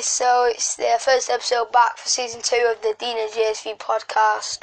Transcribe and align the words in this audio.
guys. 0.00 0.06
So 0.06 0.44
it's 0.46 0.76
the 0.76 0.96
first 0.98 1.28
episode 1.30 1.72
back 1.72 1.98
for 1.98 2.08
season 2.08 2.40
two 2.42 2.72
of 2.74 2.80
the 2.82 2.94
Dina 2.98 3.26
JSV 3.28 3.78
podcast. 3.78 4.62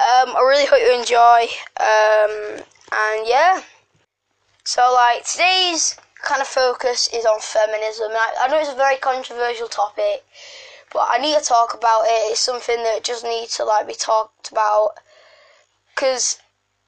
Um, 0.00 0.34
I 0.36 0.40
really 0.40 0.66
hope 0.66 0.80
you 0.80 0.98
enjoy. 0.98 1.46
Um, 1.78 2.64
and 2.92 3.26
yeah. 3.26 3.62
So 4.64 4.92
like 4.92 5.24
today's 5.24 5.96
kind 6.22 6.40
of 6.40 6.48
focus 6.48 7.08
is 7.12 7.24
on 7.24 7.40
feminism. 7.40 8.10
I, 8.12 8.34
I 8.42 8.48
know 8.48 8.58
it's 8.58 8.72
a 8.72 8.74
very 8.74 8.96
controversial 8.96 9.68
topic, 9.68 10.24
but 10.92 11.06
I 11.08 11.18
need 11.18 11.38
to 11.38 11.44
talk 11.44 11.74
about 11.74 12.02
it. 12.06 12.32
It's 12.32 12.40
something 12.40 12.82
that 12.82 13.04
just 13.04 13.22
needs 13.24 13.56
to 13.56 13.64
like 13.64 13.86
be 13.86 13.94
talked 13.94 14.50
about. 14.50 14.94
Because 15.94 16.38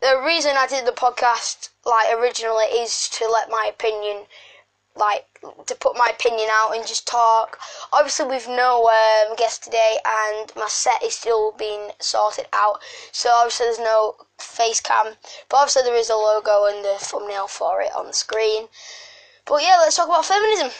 the 0.01 0.20
reason 0.24 0.56
I 0.56 0.66
did 0.66 0.87
the 0.87 0.92
podcast 0.92 1.68
like 1.84 2.12
originally 2.12 2.66
is 2.66 3.09
to 3.18 3.29
let 3.29 3.51
my 3.51 3.70
opinion 3.70 4.24
like 4.96 5.27
to 5.66 5.74
put 5.74 5.96
my 5.96 6.09
opinion 6.12 6.48
out 6.51 6.77
and 6.77 6.87
just 6.87 7.06
talk. 7.06 7.59
Obviously, 7.92 8.27
we've 8.27 8.48
no 8.48 8.88
um, 8.88 9.37
guest 9.37 9.65
today, 9.65 9.98
and 10.05 10.52
my 10.56 10.68
set 10.68 11.02
is 11.02 11.15
still 11.15 11.52
being 11.52 11.91
sorted 11.98 12.46
out. 12.52 12.80
So 13.10 13.30
obviously, 13.30 13.66
there's 13.66 13.78
no 13.78 14.16
face 14.38 14.80
cam, 14.80 15.15
but 15.48 15.56
obviously 15.56 15.82
there 15.82 15.96
is 15.96 16.10
a 16.10 16.16
logo 16.16 16.66
and 16.66 16.84
the 16.84 16.96
thumbnail 16.98 17.48
for 17.48 17.80
it 17.80 17.95
on 17.96 18.06
the 18.06 18.12
screen. 18.12 18.68
But 19.46 19.62
yeah, 19.62 19.77
let's 19.80 19.96
talk 19.96 20.09
about 20.09 20.24
feminism. 20.24 20.70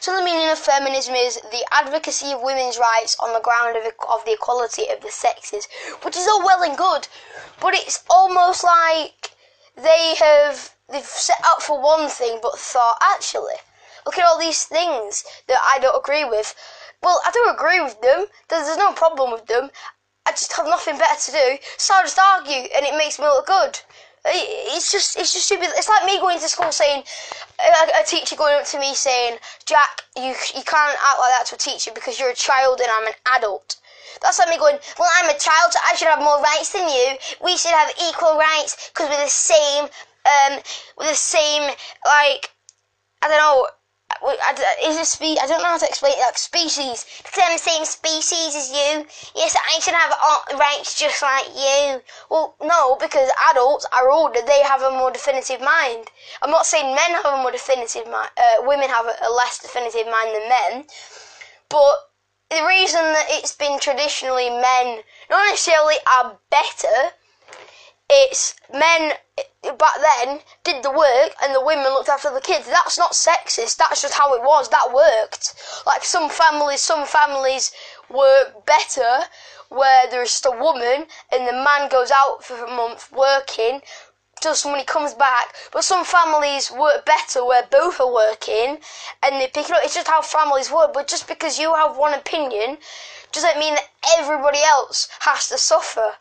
So 0.00 0.16
the 0.16 0.24
meaning 0.24 0.48
of 0.48 0.58
feminism 0.58 1.14
is 1.14 1.36
the 1.36 1.66
advocacy 1.72 2.32
of 2.32 2.42
women's 2.42 2.78
rights 2.78 3.16
on 3.18 3.32
the 3.32 3.40
ground 3.40 3.76
of, 3.76 3.84
of 4.08 4.24
the 4.24 4.34
equality 4.34 4.88
of 4.88 5.00
the 5.00 5.10
sexes, 5.10 5.66
which 6.02 6.16
is 6.16 6.28
all 6.28 6.44
well 6.44 6.62
and 6.62 6.76
good, 6.76 7.08
but 7.60 7.74
it's 7.74 8.04
almost 8.08 8.62
like 8.62 9.32
they 9.76 10.14
have 10.16 10.74
they've 10.92 11.04
set 11.04 11.40
out 11.44 11.62
for 11.62 11.80
one 11.80 12.08
thing 12.08 12.38
but 12.42 12.58
thought 12.58 12.98
actually 13.02 13.56
look 14.06 14.18
at 14.18 14.26
all 14.26 14.38
these 14.38 14.64
things 14.64 15.24
that 15.46 15.58
I 15.62 15.78
don't 15.78 15.98
agree 15.98 16.24
with. 16.24 16.54
Well, 17.02 17.20
I 17.24 17.30
don't 17.30 17.54
agree 17.54 17.80
with 17.80 18.00
them. 18.00 18.26
There's, 18.48 18.76
no 18.76 18.92
problem 18.92 19.32
with 19.32 19.46
them. 19.46 19.70
I 20.26 20.32
just 20.32 20.52
have 20.54 20.66
nothing 20.66 20.98
better 20.98 21.20
to 21.20 21.32
do, 21.32 21.58
so 21.78 21.94
I 21.94 22.02
just 22.02 22.18
argue, 22.18 22.68
and 22.76 22.84
it 22.84 22.96
makes 22.96 23.18
me 23.18 23.24
look 23.24 23.46
good. 23.46 23.78
It's 24.24 24.92
just, 24.92 25.18
it's 25.18 25.32
just 25.32 25.46
stupid. 25.46 25.68
It's 25.76 25.88
like 25.88 26.04
me 26.04 26.18
going 26.20 26.38
to 26.38 26.48
school 26.48 26.72
saying, 26.72 27.04
a, 27.58 28.02
a 28.02 28.04
teacher 28.04 28.36
going 28.36 28.54
up 28.54 28.66
to 28.66 28.78
me 28.78 28.94
saying, 28.94 29.38
"Jack, 29.64 30.02
you 30.14 30.34
you 30.54 30.62
can't 30.62 30.98
act 31.08 31.18
like 31.18 31.32
that 31.32 31.44
to 31.48 31.54
a 31.54 31.58
teacher 31.58 31.90
because 31.94 32.20
you're 32.20 32.28
a 32.28 32.34
child 32.34 32.80
and 32.80 32.90
I'm 32.92 33.06
an 33.06 33.14
adult." 33.36 33.80
That's 34.20 34.38
like 34.38 34.50
me 34.50 34.58
going, 34.58 34.78
well, 34.98 35.08
I'm 35.16 35.30
a 35.30 35.38
child, 35.38 35.72
so 35.72 35.78
I 35.88 35.94
should 35.94 36.08
have 36.08 36.18
more 36.18 36.42
rights 36.42 36.72
than 36.72 36.86
you. 36.86 37.16
We 37.42 37.56
should 37.56 37.70
have 37.70 37.90
equal 38.10 38.36
rights 38.36 38.90
because 38.92 39.08
we're 39.08 39.24
the 39.24 39.30
same 39.30 39.88
um, 40.26 40.60
with 40.98 41.08
the 41.08 41.14
same 41.14 41.62
like 42.04 42.50
I 43.22 43.28
don't 43.28 43.38
know. 43.38 43.68
Is 44.84 44.98
a 44.98 45.04
spe- 45.04 45.40
I 45.40 45.46
don't 45.46 45.62
know 45.62 45.70
how 45.70 45.78
to 45.78 45.86
explain 45.86 46.14
it, 46.14 46.20
like 46.20 46.36
species. 46.36 47.06
Because 47.22 47.42
I'm 47.44 47.52
the 47.52 47.58
same 47.58 47.84
species 47.84 48.56
as 48.56 48.70
you. 48.70 49.06
Yes, 49.36 49.56
I 49.56 49.78
should 49.80 49.94
have 49.94 50.58
rights 50.58 50.98
just 50.98 51.22
like 51.22 51.46
you. 51.54 52.02
Well, 52.28 52.56
no, 52.60 52.96
because 52.96 53.30
adults 53.50 53.86
are 53.92 54.10
older. 54.10 54.40
They 54.42 54.62
have 54.62 54.82
a 54.82 54.90
more 54.90 55.12
definitive 55.12 55.60
mind. 55.60 56.10
I'm 56.42 56.50
not 56.50 56.66
saying 56.66 56.94
men 56.94 57.22
have 57.22 57.38
a 57.38 57.42
more 57.42 57.52
definitive 57.52 58.06
mind. 58.10 58.30
Uh, 58.36 58.62
women 58.66 58.88
have 58.88 59.06
a, 59.06 59.14
a 59.26 59.30
less 59.30 59.60
definitive 59.60 60.06
mind 60.10 60.34
than 60.34 60.48
men. 60.48 60.84
But 61.68 61.94
the 62.50 62.66
reason 62.66 63.00
that 63.00 63.26
it's 63.28 63.54
been 63.54 63.78
traditionally 63.78 64.50
men 64.50 65.02
not 65.30 65.48
necessarily 65.48 65.96
are 66.06 66.36
better 66.50 67.14
it's 68.10 68.56
men 68.72 69.12
back 69.62 69.94
then 70.00 70.40
did 70.64 70.82
the 70.82 70.90
work 70.90 71.32
and 71.42 71.54
the 71.54 71.64
women 71.64 71.84
looked 71.84 72.08
after 72.08 72.32
the 72.32 72.40
kids. 72.40 72.66
That's 72.66 72.98
not 72.98 73.12
sexist. 73.12 73.76
That's 73.76 74.02
just 74.02 74.14
how 74.14 74.34
it 74.34 74.42
was. 74.42 74.68
That 74.68 74.92
worked. 74.92 75.54
Like 75.86 76.04
some 76.04 76.30
families, 76.30 76.80
some 76.80 77.06
families 77.06 77.72
work 78.08 78.64
better 78.66 79.20
where 79.68 80.10
there's 80.10 80.30
just 80.30 80.46
a 80.46 80.50
woman 80.50 81.06
and 81.32 81.46
the 81.46 81.52
man 81.52 81.88
goes 81.90 82.10
out 82.10 82.42
for 82.42 82.64
a 82.64 82.70
month 82.70 83.12
working 83.12 83.80
just 84.42 84.64
when 84.64 84.78
he 84.78 84.84
comes 84.84 85.12
back. 85.14 85.54
But 85.72 85.84
some 85.84 86.04
families 86.04 86.70
work 86.70 87.04
better 87.04 87.44
where 87.44 87.66
both 87.70 88.00
are 88.00 88.12
working 88.12 88.78
and 89.22 89.40
they 89.40 89.46
pick 89.46 89.68
it 89.68 89.72
up. 89.72 89.84
It's 89.84 89.94
just 89.94 90.08
how 90.08 90.22
families 90.22 90.70
work. 90.72 90.92
But 90.94 91.08
just 91.08 91.28
because 91.28 91.58
you 91.58 91.74
have 91.74 91.96
one 91.98 92.14
opinion 92.14 92.78
doesn't 93.32 93.58
mean 93.58 93.74
that 93.74 93.90
everybody 94.18 94.60
else 94.62 95.08
has 95.20 95.48
to 95.48 95.58
suffer. 95.58 96.14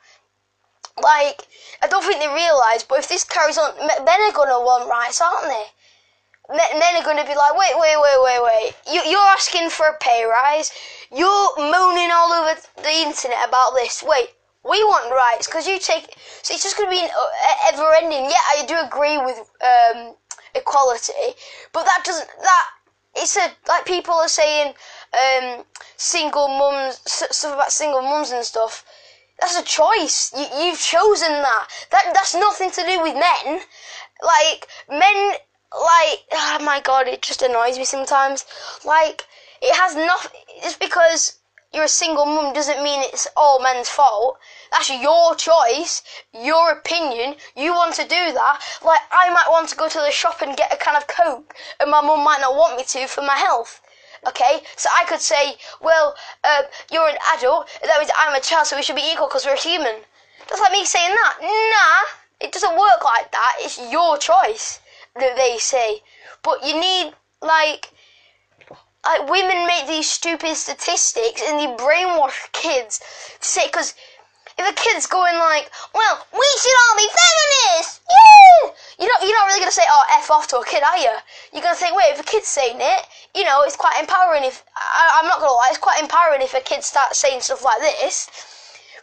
Like, 1.01 1.47
I 1.81 1.87
don't 1.87 2.03
think 2.03 2.19
they 2.19 2.27
realise, 2.27 2.83
but 2.83 2.99
if 2.99 3.07
this 3.07 3.23
carries 3.23 3.57
on, 3.57 3.75
men 3.79 4.21
are 4.21 4.33
going 4.33 4.49
to 4.49 4.59
want 4.59 4.89
rights, 4.89 5.21
aren't 5.21 5.47
they? 5.47 5.65
Men 6.49 6.95
are 6.95 7.03
going 7.03 7.17
to 7.17 7.29
be 7.29 7.35
like, 7.35 7.55
wait, 7.55 7.75
wait, 7.77 7.97
wait, 8.01 8.19
wait, 8.23 8.41
wait. 8.41 8.73
You, 8.91 9.01
you're 9.09 9.29
asking 9.37 9.69
for 9.69 9.85
a 9.85 9.97
pay 9.99 10.25
rise. 10.25 10.71
You're 11.11 11.55
moaning 11.57 12.09
all 12.11 12.33
over 12.33 12.59
the 12.77 12.91
internet 13.05 13.47
about 13.47 13.75
this. 13.75 14.03
Wait, 14.05 14.29
we 14.63 14.83
want 14.83 15.13
rights 15.13 15.47
because 15.47 15.67
you 15.67 15.79
take. 15.79 16.15
So 16.41 16.53
it's 16.53 16.63
just 16.63 16.75
going 16.77 16.89
to 16.89 16.95
be 16.95 17.03
uh, 17.03 17.71
ever 17.73 17.93
ending. 18.01 18.25
Yeah, 18.25 18.45
I 18.57 18.65
do 18.67 18.75
agree 18.85 19.17
with 19.17 19.39
um, 19.61 20.15
equality, 20.55 21.13
but 21.71 21.85
that 21.85 22.01
doesn't. 22.03 22.27
That 22.41 22.65
it's 23.15 23.37
a 23.37 23.51
like 23.67 23.85
people 23.85 24.13
are 24.13 24.27
saying 24.27 24.73
um, 25.13 25.63
single 25.97 26.47
mums 26.47 26.99
stuff 27.05 27.53
about 27.53 27.71
single 27.71 28.01
mums 28.01 28.31
and 28.31 28.43
stuff. 28.43 28.85
That's 29.39 29.57
a 29.57 29.63
choice. 29.63 30.33
You, 30.35 30.45
you've 30.61 30.79
chosen 30.79 31.31
that. 31.31 31.67
That 31.91 32.11
that's 32.13 32.35
nothing 32.35 32.71
to 32.71 32.85
do 32.85 33.01
with 33.01 33.13
men. 33.13 33.61
Like 34.21 34.67
men, 34.89 35.31
like 35.71 36.25
oh 36.33 36.57
my 36.61 36.81
god, 36.83 37.07
it 37.07 37.21
just 37.21 37.41
annoys 37.41 37.77
me 37.77 37.85
sometimes. 37.85 38.45
Like 38.83 39.25
it 39.61 39.75
has 39.75 39.95
nothing. 39.95 40.41
Just 40.61 40.79
because 40.79 41.39
you're 41.71 41.85
a 41.85 41.87
single 41.87 42.25
mum 42.25 42.53
doesn't 42.53 42.83
mean 42.83 43.01
it's 43.03 43.27
all 43.37 43.61
men's 43.61 43.89
fault. 43.89 44.39
That's 44.71 44.89
your 44.89 45.35
choice, 45.35 46.01
your 46.33 46.71
opinion. 46.71 47.35
You 47.55 47.73
want 47.73 47.95
to 47.95 48.03
do 48.03 48.33
that. 48.33 48.59
Like 48.83 49.01
I 49.11 49.29
might 49.33 49.49
want 49.49 49.69
to 49.69 49.75
go 49.75 49.87
to 49.87 49.99
the 49.99 50.11
shop 50.11 50.41
and 50.41 50.57
get 50.57 50.73
a 50.73 50.77
can 50.77 50.95
of 50.95 51.07
Coke, 51.07 51.55
and 51.79 51.89
my 51.89 52.01
mum 52.01 52.23
might 52.23 52.41
not 52.41 52.55
want 52.55 52.75
me 52.75 52.83
to 52.83 53.07
for 53.07 53.21
my 53.21 53.37
health. 53.37 53.81
Okay, 54.27 54.61
so 54.75 54.89
I 54.95 55.05
could 55.05 55.21
say, 55.21 55.55
well, 55.81 56.15
uh, 56.43 56.63
you're 56.91 57.07
an 57.07 57.17
adult, 57.37 57.69
that 57.81 57.99
means 57.99 58.11
I'm 58.17 58.35
a 58.35 58.41
child, 58.41 58.67
so 58.67 58.75
we 58.75 58.83
should 58.83 58.95
be 58.95 59.11
equal 59.11 59.27
because 59.27 59.45
we're 59.45 59.55
human. 59.55 59.95
That's 60.47 60.61
like 60.61 60.71
me 60.71 60.83
saying 60.85 61.15
that. 61.15 61.37
Nah, 61.41 62.45
it 62.45 62.51
doesn't 62.51 62.77
work 62.77 63.03
like 63.03 63.31
that. 63.31 63.55
It's 63.59 63.79
your 63.91 64.17
choice 64.17 64.79
that 65.15 65.35
they 65.35 65.57
say. 65.57 66.01
But 66.43 66.65
you 66.65 66.79
need, 66.79 67.13
like, 67.41 67.91
like 69.05 69.29
women 69.29 69.65
make 69.67 69.87
these 69.87 70.09
stupid 70.09 70.55
statistics 70.55 71.41
and 71.45 71.59
they 71.59 71.83
brainwash 71.83 72.51
kids 72.51 72.99
to 73.39 73.47
say, 73.47 73.67
because 73.67 73.93
if 74.57 74.69
a 74.69 74.73
kid's 74.73 75.07
going 75.07 75.37
like, 75.37 75.71
well, 75.93 76.27
we 76.33 76.47
should 76.61 76.77
all 76.89 76.97
be 76.97 77.07
feminists, 77.07 78.01
yeah! 78.09 78.71
You're 78.99 79.07
not, 79.07 79.21
you're 79.21 79.37
not 79.37 79.47
really 79.47 79.59
going 79.59 79.71
to 79.71 79.75
say, 79.75 79.87
oh, 79.89 80.03
F 80.19 80.31
off 80.31 80.47
to 80.47 80.59
a 80.59 80.65
kid, 80.65 80.83
are 80.83 80.97
you? 80.97 81.15
You're 81.53 81.63
going 81.63 81.73
to 81.75 81.79
think, 81.79 81.95
wait, 81.95 82.11
if 82.11 82.19
a 82.19 82.23
kid's 82.23 82.47
saying 82.47 82.77
it, 82.79 83.05
you 83.35 83.43
know, 83.43 83.63
it's 83.63 83.75
quite 83.75 83.99
empowering 83.99 84.43
if, 84.43 84.63
I, 84.75 85.19
I'm 85.19 85.27
not 85.27 85.39
going 85.39 85.49
to 85.49 85.55
lie, 85.55 85.69
it's 85.69 85.77
quite 85.77 86.01
empowering 86.01 86.41
if 86.41 86.53
a 86.53 86.61
kid 86.61 86.83
starts 86.83 87.19
saying 87.19 87.41
stuff 87.41 87.63
like 87.63 87.81
this. 87.81 88.29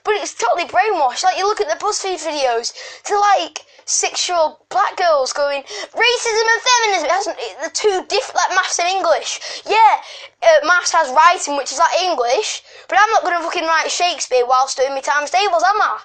But 0.04 0.14
it's 0.14 0.34
totally 0.34 0.68
brainwashed. 0.68 1.24
Like, 1.24 1.36
you 1.36 1.46
look 1.48 1.60
at 1.60 1.68
the 1.68 1.84
BuzzFeed 1.84 2.22
videos, 2.22 2.72
to 3.04 3.18
like, 3.18 3.66
six-year-old 3.86 4.56
black 4.68 4.96
girls 4.96 5.32
going 5.32 5.62
racism 5.62 6.46
and 6.52 6.62
feminism. 6.62 7.06
It 7.06 7.10
hasn't. 7.10 7.38
The 7.62 7.70
two 7.72 8.04
different 8.08 8.34
like 8.34 8.50
maths 8.50 8.78
and 8.78 8.88
English. 8.88 9.62
Yeah, 9.64 10.02
uh, 10.42 10.66
maths 10.66 10.92
has 10.92 11.08
writing, 11.14 11.56
which 11.56 11.72
is 11.72 11.78
like 11.78 12.02
English, 12.02 12.62
but 12.88 12.98
I'm 13.00 13.10
not 13.12 13.22
going 13.22 13.38
to 13.38 13.42
fucking 13.42 13.64
write 13.64 13.90
Shakespeare 13.90 14.44
whilst 14.44 14.76
doing 14.76 14.90
my 14.90 15.00
times 15.00 15.30
tables, 15.30 15.62
am 15.62 15.80
I? 15.80 16.00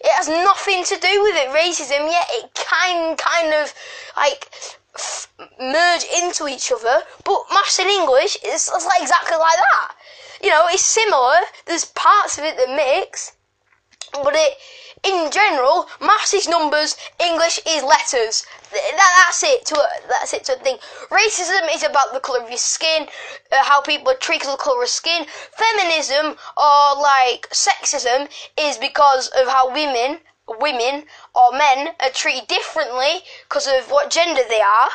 It 0.00 0.12
has 0.12 0.28
nothing 0.28 0.84
to 0.84 0.96
do 0.96 1.22
with 1.22 1.36
it, 1.36 1.52
racism. 1.52 2.08
Yet 2.08 2.26
it 2.30 2.54
kind 2.54 3.18
kind 3.18 3.52
of 3.52 3.74
like 4.16 4.48
f- 4.94 5.28
merge 5.60 6.04
into 6.22 6.48
each 6.48 6.72
other. 6.72 7.02
But 7.24 7.44
maths 7.52 7.78
and 7.78 7.90
English 7.90 8.38
is 8.44 8.70
like 8.70 9.02
exactly 9.02 9.36
like 9.36 9.58
that. 9.58 9.94
You 10.42 10.50
know, 10.50 10.66
it's 10.68 10.84
similar. 10.84 11.40
There's 11.66 11.84
parts 11.84 12.38
of 12.38 12.44
it 12.44 12.56
that 12.56 12.74
mix, 12.74 13.32
but 14.12 14.34
it 14.34 14.56
in 15.04 15.30
general, 15.30 15.88
maths 16.00 16.34
is 16.34 16.48
numbers, 16.48 16.96
English 17.20 17.60
is 17.66 17.82
letters. 17.82 18.44
That, 18.72 19.12
that's 19.16 19.42
it. 19.42 19.64
To 19.66 19.78
a, 19.78 19.88
that's 20.08 20.32
it 20.34 20.44
to 20.44 20.54
a 20.54 20.58
thing. 20.58 20.78
Racism 21.10 21.72
is 21.74 21.82
about 21.82 22.12
the 22.12 22.20
color 22.20 22.40
of 22.40 22.48
your 22.48 22.58
skin, 22.58 23.06
uh, 23.52 23.64
how 23.64 23.80
people 23.80 24.10
are 24.10 24.16
treated 24.16 24.50
the 24.50 24.56
color 24.56 24.82
of 24.82 24.88
skin. 24.88 25.24
Feminism 25.56 26.36
or 26.56 27.00
like 27.00 27.48
sexism 27.50 28.28
is 28.58 28.76
because 28.76 29.28
of 29.28 29.48
how 29.48 29.72
women, 29.72 30.20
women 30.60 31.04
or 31.34 31.52
men 31.52 31.88
are 32.00 32.10
treated 32.10 32.48
differently 32.48 33.20
because 33.48 33.66
of 33.66 33.90
what 33.90 34.10
gender 34.10 34.42
they 34.48 34.60
are. 34.60 34.88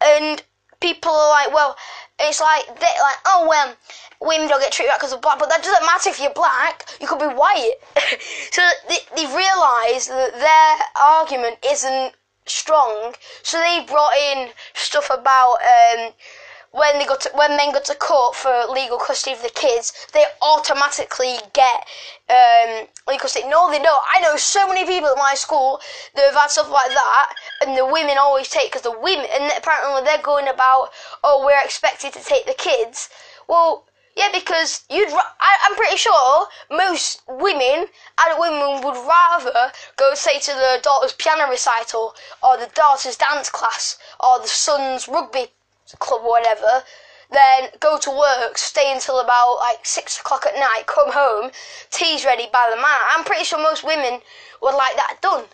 And 0.00 0.42
people 0.80 1.10
are 1.10 1.30
like, 1.30 1.54
well, 1.54 1.76
it's 2.20 2.40
like 2.40 2.66
they 2.80 2.86
like, 3.02 3.16
oh 3.26 3.46
well, 3.48 3.74
women 4.20 4.48
don't 4.48 4.60
get 4.60 4.72
treated 4.72 4.92
because 4.96 5.12
of 5.12 5.20
black, 5.20 5.38
but 5.38 5.48
that 5.48 5.62
doesn't 5.62 5.86
matter 5.86 6.10
if 6.10 6.20
you're 6.20 6.32
black. 6.32 6.84
You 7.00 7.06
could 7.06 7.18
be 7.18 7.26
white. 7.26 7.74
so 8.50 8.62
they, 8.88 8.98
they 9.14 9.26
realise 9.26 10.08
that 10.08 10.32
their 10.34 11.02
argument 11.02 11.58
isn't 11.64 12.14
strong. 12.46 13.14
So 13.42 13.58
they 13.58 13.84
brought 13.86 14.14
in 14.14 14.50
stuff 14.74 15.10
about 15.10 15.56
um, 15.62 16.12
when 16.76 16.98
they 16.98 17.06
go 17.06 17.16
to 17.16 17.30
when 17.34 17.56
men 17.56 17.72
go 17.72 17.80
to 17.80 17.94
court 17.94 18.34
for 18.36 18.52
legal 18.70 18.98
custody 18.98 19.34
of 19.34 19.42
the 19.42 19.50
kids, 19.50 19.94
they 20.12 20.24
automatically 20.42 21.36
get 21.54 21.86
um, 22.28 22.86
legal 23.08 23.20
custody. 23.22 23.48
No, 23.48 23.70
they 23.70 23.78
don't. 23.78 24.02
I 24.12 24.20
know 24.20 24.36
so 24.36 24.68
many 24.68 24.84
people 24.84 25.08
at 25.08 25.16
my 25.16 25.34
school 25.34 25.80
that 26.14 26.26
have 26.26 26.34
had 26.34 26.50
stuff 26.50 26.70
like 26.70 26.90
that, 26.90 27.32
and 27.62 27.76
the 27.78 27.86
women 27.86 28.18
always 28.18 28.48
take 28.50 28.70
because 28.70 28.82
the 28.82 28.98
women 28.98 29.26
and 29.32 29.50
apparently 29.56 30.04
they're 30.04 30.22
going 30.22 30.48
about, 30.48 30.90
oh, 31.24 31.42
we're 31.46 31.64
expected 31.64 32.12
to 32.12 32.22
take 32.22 32.44
the 32.44 32.54
kids. 32.54 33.08
Well, 33.48 33.86
yeah, 34.14 34.28
because 34.32 34.84
you'd. 34.90 35.08
I, 35.08 35.52
I'm 35.64 35.76
pretty 35.76 35.96
sure 35.96 36.46
most 36.70 37.22
women, 37.26 37.86
adult 38.20 38.40
women, 38.40 38.84
would 38.84 39.00
rather 39.08 39.72
go 39.96 40.14
say 40.14 40.38
to 40.40 40.52
the 40.52 40.80
daughter's 40.82 41.14
piano 41.14 41.48
recital, 41.48 42.14
or 42.42 42.58
the 42.58 42.70
daughter's 42.74 43.16
dance 43.16 43.48
class, 43.48 43.98
or 44.20 44.40
the 44.40 44.48
son's 44.48 45.08
rugby 45.08 45.48
club, 45.98 46.22
or 46.24 46.30
whatever, 46.30 46.82
then 47.30 47.68
go 47.80 47.98
to 47.98 48.10
work, 48.10 48.58
stay 48.58 48.92
until 48.92 49.20
about 49.20 49.56
like 49.56 49.84
six 49.84 50.18
o'clock 50.18 50.46
at 50.46 50.54
night, 50.54 50.84
come 50.86 51.12
home, 51.12 51.50
tea's 51.90 52.24
ready 52.24 52.48
by 52.52 52.68
the 52.70 52.76
man. 52.76 52.98
I'm 53.10 53.24
pretty 53.24 53.44
sure 53.44 53.58
most 53.58 53.84
women 53.84 54.20
would 54.62 54.74
like 54.74 54.96
that 54.96 55.18
done. 55.22 55.44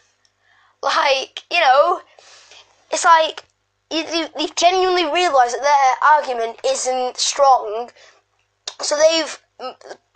Like, 0.82 1.42
you 1.50 1.60
know, 1.60 2.00
it's 2.90 3.04
like 3.04 3.44
you, 3.90 4.04
you, 4.12 4.26
they've 4.36 4.54
genuinely 4.56 5.04
realised 5.04 5.56
that 5.56 5.62
their 5.62 6.10
argument 6.10 6.58
isn't 6.64 7.18
strong 7.18 7.90
so 8.82 8.96
they've 8.96 9.38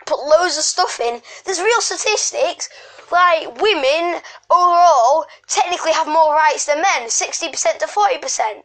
put 0.05 0.19
loads 0.25 0.57
of 0.57 0.63
stuff 0.63 0.99
in. 0.99 1.21
There's 1.45 1.59
real 1.59 1.81
statistics. 1.81 2.69
Like 3.11 3.61
women 3.61 4.21
overall 4.49 5.25
technically 5.47 5.93
have 5.93 6.07
more 6.07 6.33
rights 6.33 6.65
than 6.65 6.81
men, 6.81 7.07
60% 7.07 7.79
to 7.79 7.85
40%. 7.85 8.63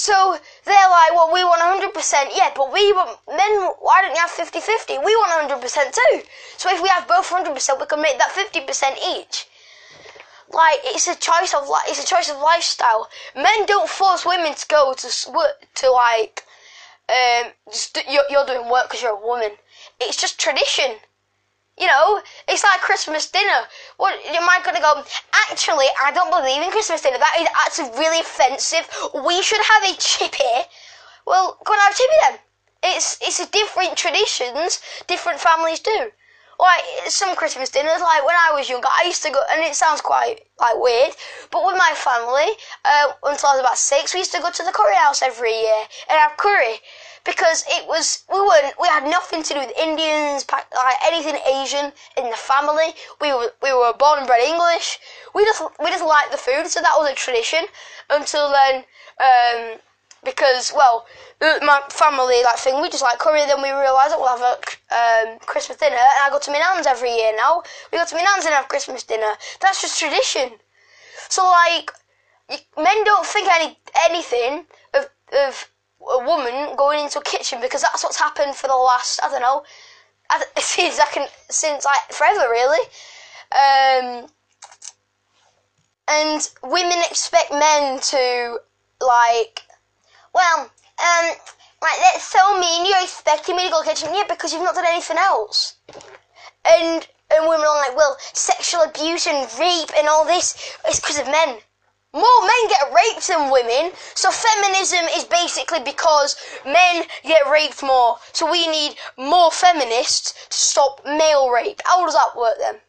So 0.00 0.38
they're 0.64 0.88
like, 0.88 1.12
well, 1.12 1.30
we 1.30 1.44
want 1.44 1.60
100%. 1.60 2.30
Yeah, 2.34 2.50
but 2.56 2.72
we 2.72 2.90
want 2.94 3.18
men. 3.28 3.52
Why 3.80 4.00
don't 4.00 4.14
you 4.14 4.20
have 4.22 4.30
50-50? 4.30 5.04
We 5.04 5.14
want 5.14 5.60
100% 5.60 5.92
too. 5.92 6.22
So 6.56 6.70
if 6.72 6.82
we 6.82 6.88
have 6.88 7.06
both 7.06 7.28
100%, 7.28 7.78
we 7.78 7.84
can 7.84 8.00
make 8.00 8.16
that 8.16 8.30
50% 8.30 8.96
each. 9.14 9.46
Like 10.50 10.78
it's 10.84 11.06
a 11.06 11.14
choice 11.16 11.52
of 11.52 11.68
like 11.68 11.86
it's 11.86 12.02
a 12.02 12.06
choice 12.06 12.30
of 12.30 12.38
lifestyle. 12.38 13.10
Men 13.36 13.66
don't 13.66 13.90
force 13.90 14.24
women 14.24 14.54
to 14.54 14.66
go 14.68 14.94
to 14.94 15.08
to 15.74 15.90
like 15.90 16.44
um, 17.10 17.52
just, 17.70 17.98
you're, 18.10 18.24
you're 18.30 18.46
doing 18.46 18.70
work 18.70 18.84
because 18.88 19.02
you're 19.02 19.18
a 19.22 19.26
woman. 19.26 19.50
It's 20.00 20.16
just 20.16 20.40
tradition. 20.40 20.96
You 21.78 21.86
know, 21.86 22.20
it's 22.46 22.62
like 22.62 22.80
Christmas 22.80 23.30
dinner. 23.30 23.66
What 23.96 24.14
am 24.26 24.48
I 24.48 24.60
gonna 24.64 24.80
go? 24.80 25.02
Actually, 25.50 25.86
I 26.02 26.12
don't 26.12 26.30
believe 26.30 26.62
in 26.62 26.70
Christmas 26.70 27.00
dinner. 27.00 27.18
That 27.18 27.36
is 27.40 27.48
actually 27.66 27.98
really 27.98 28.20
offensive. 28.20 28.86
We 29.24 29.40
should 29.42 29.60
have 29.62 29.84
a 29.84 29.96
chippy. 29.96 30.68
Well, 31.26 31.58
go 31.64 31.72
and 31.72 31.80
have 31.80 31.92
a 31.92 31.96
chippy 31.96 32.14
then. 32.22 32.38
It's 32.82 33.18
it's 33.22 33.40
a 33.40 33.46
different 33.46 33.96
traditions. 33.96 34.80
Different 35.06 35.40
families 35.40 35.80
do. 35.80 36.12
Like 36.58 36.84
some 37.08 37.34
Christmas 37.34 37.70
dinners, 37.70 38.02
like 38.02 38.26
when 38.26 38.36
I 38.36 38.52
was 38.52 38.68
younger, 38.68 38.88
I 38.90 39.04
used 39.06 39.22
to 39.22 39.30
go, 39.30 39.40
and 39.50 39.62
it 39.62 39.74
sounds 39.74 40.02
quite 40.02 40.42
like 40.58 40.76
weird, 40.76 41.12
but 41.50 41.64
with 41.64 41.78
my 41.78 41.92
family, 41.94 42.52
uh, 42.84 43.12
until 43.24 43.48
I 43.48 43.52
was 43.54 43.60
about 43.60 43.78
six, 43.78 44.12
we 44.12 44.20
used 44.20 44.32
to 44.32 44.42
go 44.42 44.50
to 44.50 44.62
the 44.62 44.72
curry 44.72 44.94
house 44.94 45.22
every 45.22 45.52
year 45.58 45.80
and 46.10 46.18
have 46.20 46.36
curry 46.36 46.80
because 47.24 47.64
it 47.68 47.86
was 47.86 48.24
we 48.30 48.40
weren't 48.40 48.74
we 48.80 48.88
had 48.88 49.04
nothing 49.04 49.42
to 49.42 49.54
do 49.54 49.60
with 49.60 49.76
Indians, 49.78 50.44
like 50.50 50.66
anything 51.04 51.36
Asian 51.46 51.92
in 52.16 52.30
the 52.30 52.36
family. 52.36 52.94
We 53.20 53.32
were 53.32 53.52
we 53.62 53.72
were 53.72 53.92
born 53.92 54.18
and 54.18 54.26
bred 54.26 54.42
English. 54.42 54.98
We 55.34 55.44
just 55.44 55.62
we 55.82 55.90
just 55.90 56.04
liked 56.04 56.32
the 56.32 56.38
food, 56.38 56.66
so 56.66 56.80
that 56.80 56.96
was 56.98 57.10
a 57.10 57.14
tradition. 57.14 57.64
Until 58.08 58.50
then, 58.50 58.84
um, 59.20 59.78
because 60.24 60.72
well, 60.74 61.06
my 61.40 61.80
family 61.90 62.42
like 62.42 62.56
thing 62.58 62.80
we 62.80 62.88
just 62.88 63.02
like 63.02 63.18
curry. 63.18 63.44
Then 63.46 63.62
we 63.62 63.70
realised 63.70 64.12
that 64.12 64.18
we'll 64.20 64.36
have 64.36 64.40
a 64.40 64.56
um, 64.94 65.38
Christmas 65.40 65.78
dinner, 65.78 65.96
and 65.96 66.20
I 66.24 66.30
go 66.30 66.38
to 66.38 66.50
my 66.50 66.58
nan's 66.58 66.86
every 66.86 67.10
year 67.10 67.32
now. 67.36 67.62
We 67.92 67.98
go 67.98 68.04
to 68.04 68.14
my 68.14 68.22
nan's 68.22 68.44
and 68.44 68.54
have 68.54 68.68
Christmas 68.68 69.02
dinner. 69.02 69.32
That's 69.60 69.82
just 69.82 69.98
tradition. 69.98 70.58
So 71.28 71.44
like, 71.44 71.92
men 72.76 73.04
don't 73.04 73.26
think 73.26 73.48
any 73.48 73.78
anything 74.08 74.66
of 74.94 75.08
of 75.46 75.70
a 76.00 76.24
woman 76.24 76.76
going 76.76 77.00
into 77.00 77.18
a 77.18 77.22
kitchen 77.22 77.60
because 77.60 77.82
that's 77.82 78.02
what's 78.02 78.18
happened 78.18 78.54
for 78.54 78.68
the 78.68 78.76
last 78.76 79.20
I 79.22 79.28
don't 79.28 79.42
know 79.42 79.62
since 80.58 80.98
I 80.98 81.06
can 81.06 81.28
since 81.50 81.84
like 81.84 82.12
forever 82.12 82.48
really. 82.50 82.86
Um, 83.52 84.28
and 86.08 86.50
women 86.62 86.98
expect 87.08 87.50
men 87.50 88.00
to 88.00 88.58
like 89.00 89.62
well 90.34 90.60
um 90.60 91.30
like 91.82 91.98
that's 92.00 92.24
so 92.24 92.60
mean 92.60 92.86
you're 92.86 93.02
expecting 93.02 93.56
me 93.56 93.64
to 93.64 93.70
go 93.70 93.82
to 93.82 93.88
the 93.88 93.94
kitchen 93.94 94.14
yeah 94.14 94.24
because 94.28 94.52
you've 94.52 94.62
not 94.62 94.74
done 94.74 94.84
anything 94.86 95.16
else 95.18 95.76
and 96.68 97.06
and 97.30 97.48
women 97.48 97.66
are 97.66 97.88
like 97.88 97.96
well 97.96 98.16
sexual 98.32 98.82
abuse 98.82 99.26
and 99.26 99.48
rape 99.58 99.90
and 99.96 100.08
all 100.08 100.26
this 100.26 100.76
is 100.88 101.00
because 101.00 101.18
of 101.18 101.26
men 101.26 101.58
more 102.12 102.40
men 102.40 102.68
get 102.68 102.92
raped 102.92 103.28
than 103.28 103.50
women, 103.50 103.92
so 104.14 104.30
feminism 104.30 105.06
is 105.14 105.24
basically 105.24 105.80
because 105.80 106.36
men 106.64 107.04
get 107.22 107.48
raped 107.48 107.82
more. 107.82 108.16
So 108.32 108.50
we 108.50 108.66
need 108.66 108.96
more 109.16 109.50
feminists 109.52 110.32
to 110.48 110.56
stop 110.56 111.04
male 111.04 111.50
rape. 111.50 111.80
How 111.84 112.04
does 112.04 112.14
that 112.14 112.36
work 112.36 112.58
then? 112.58 112.80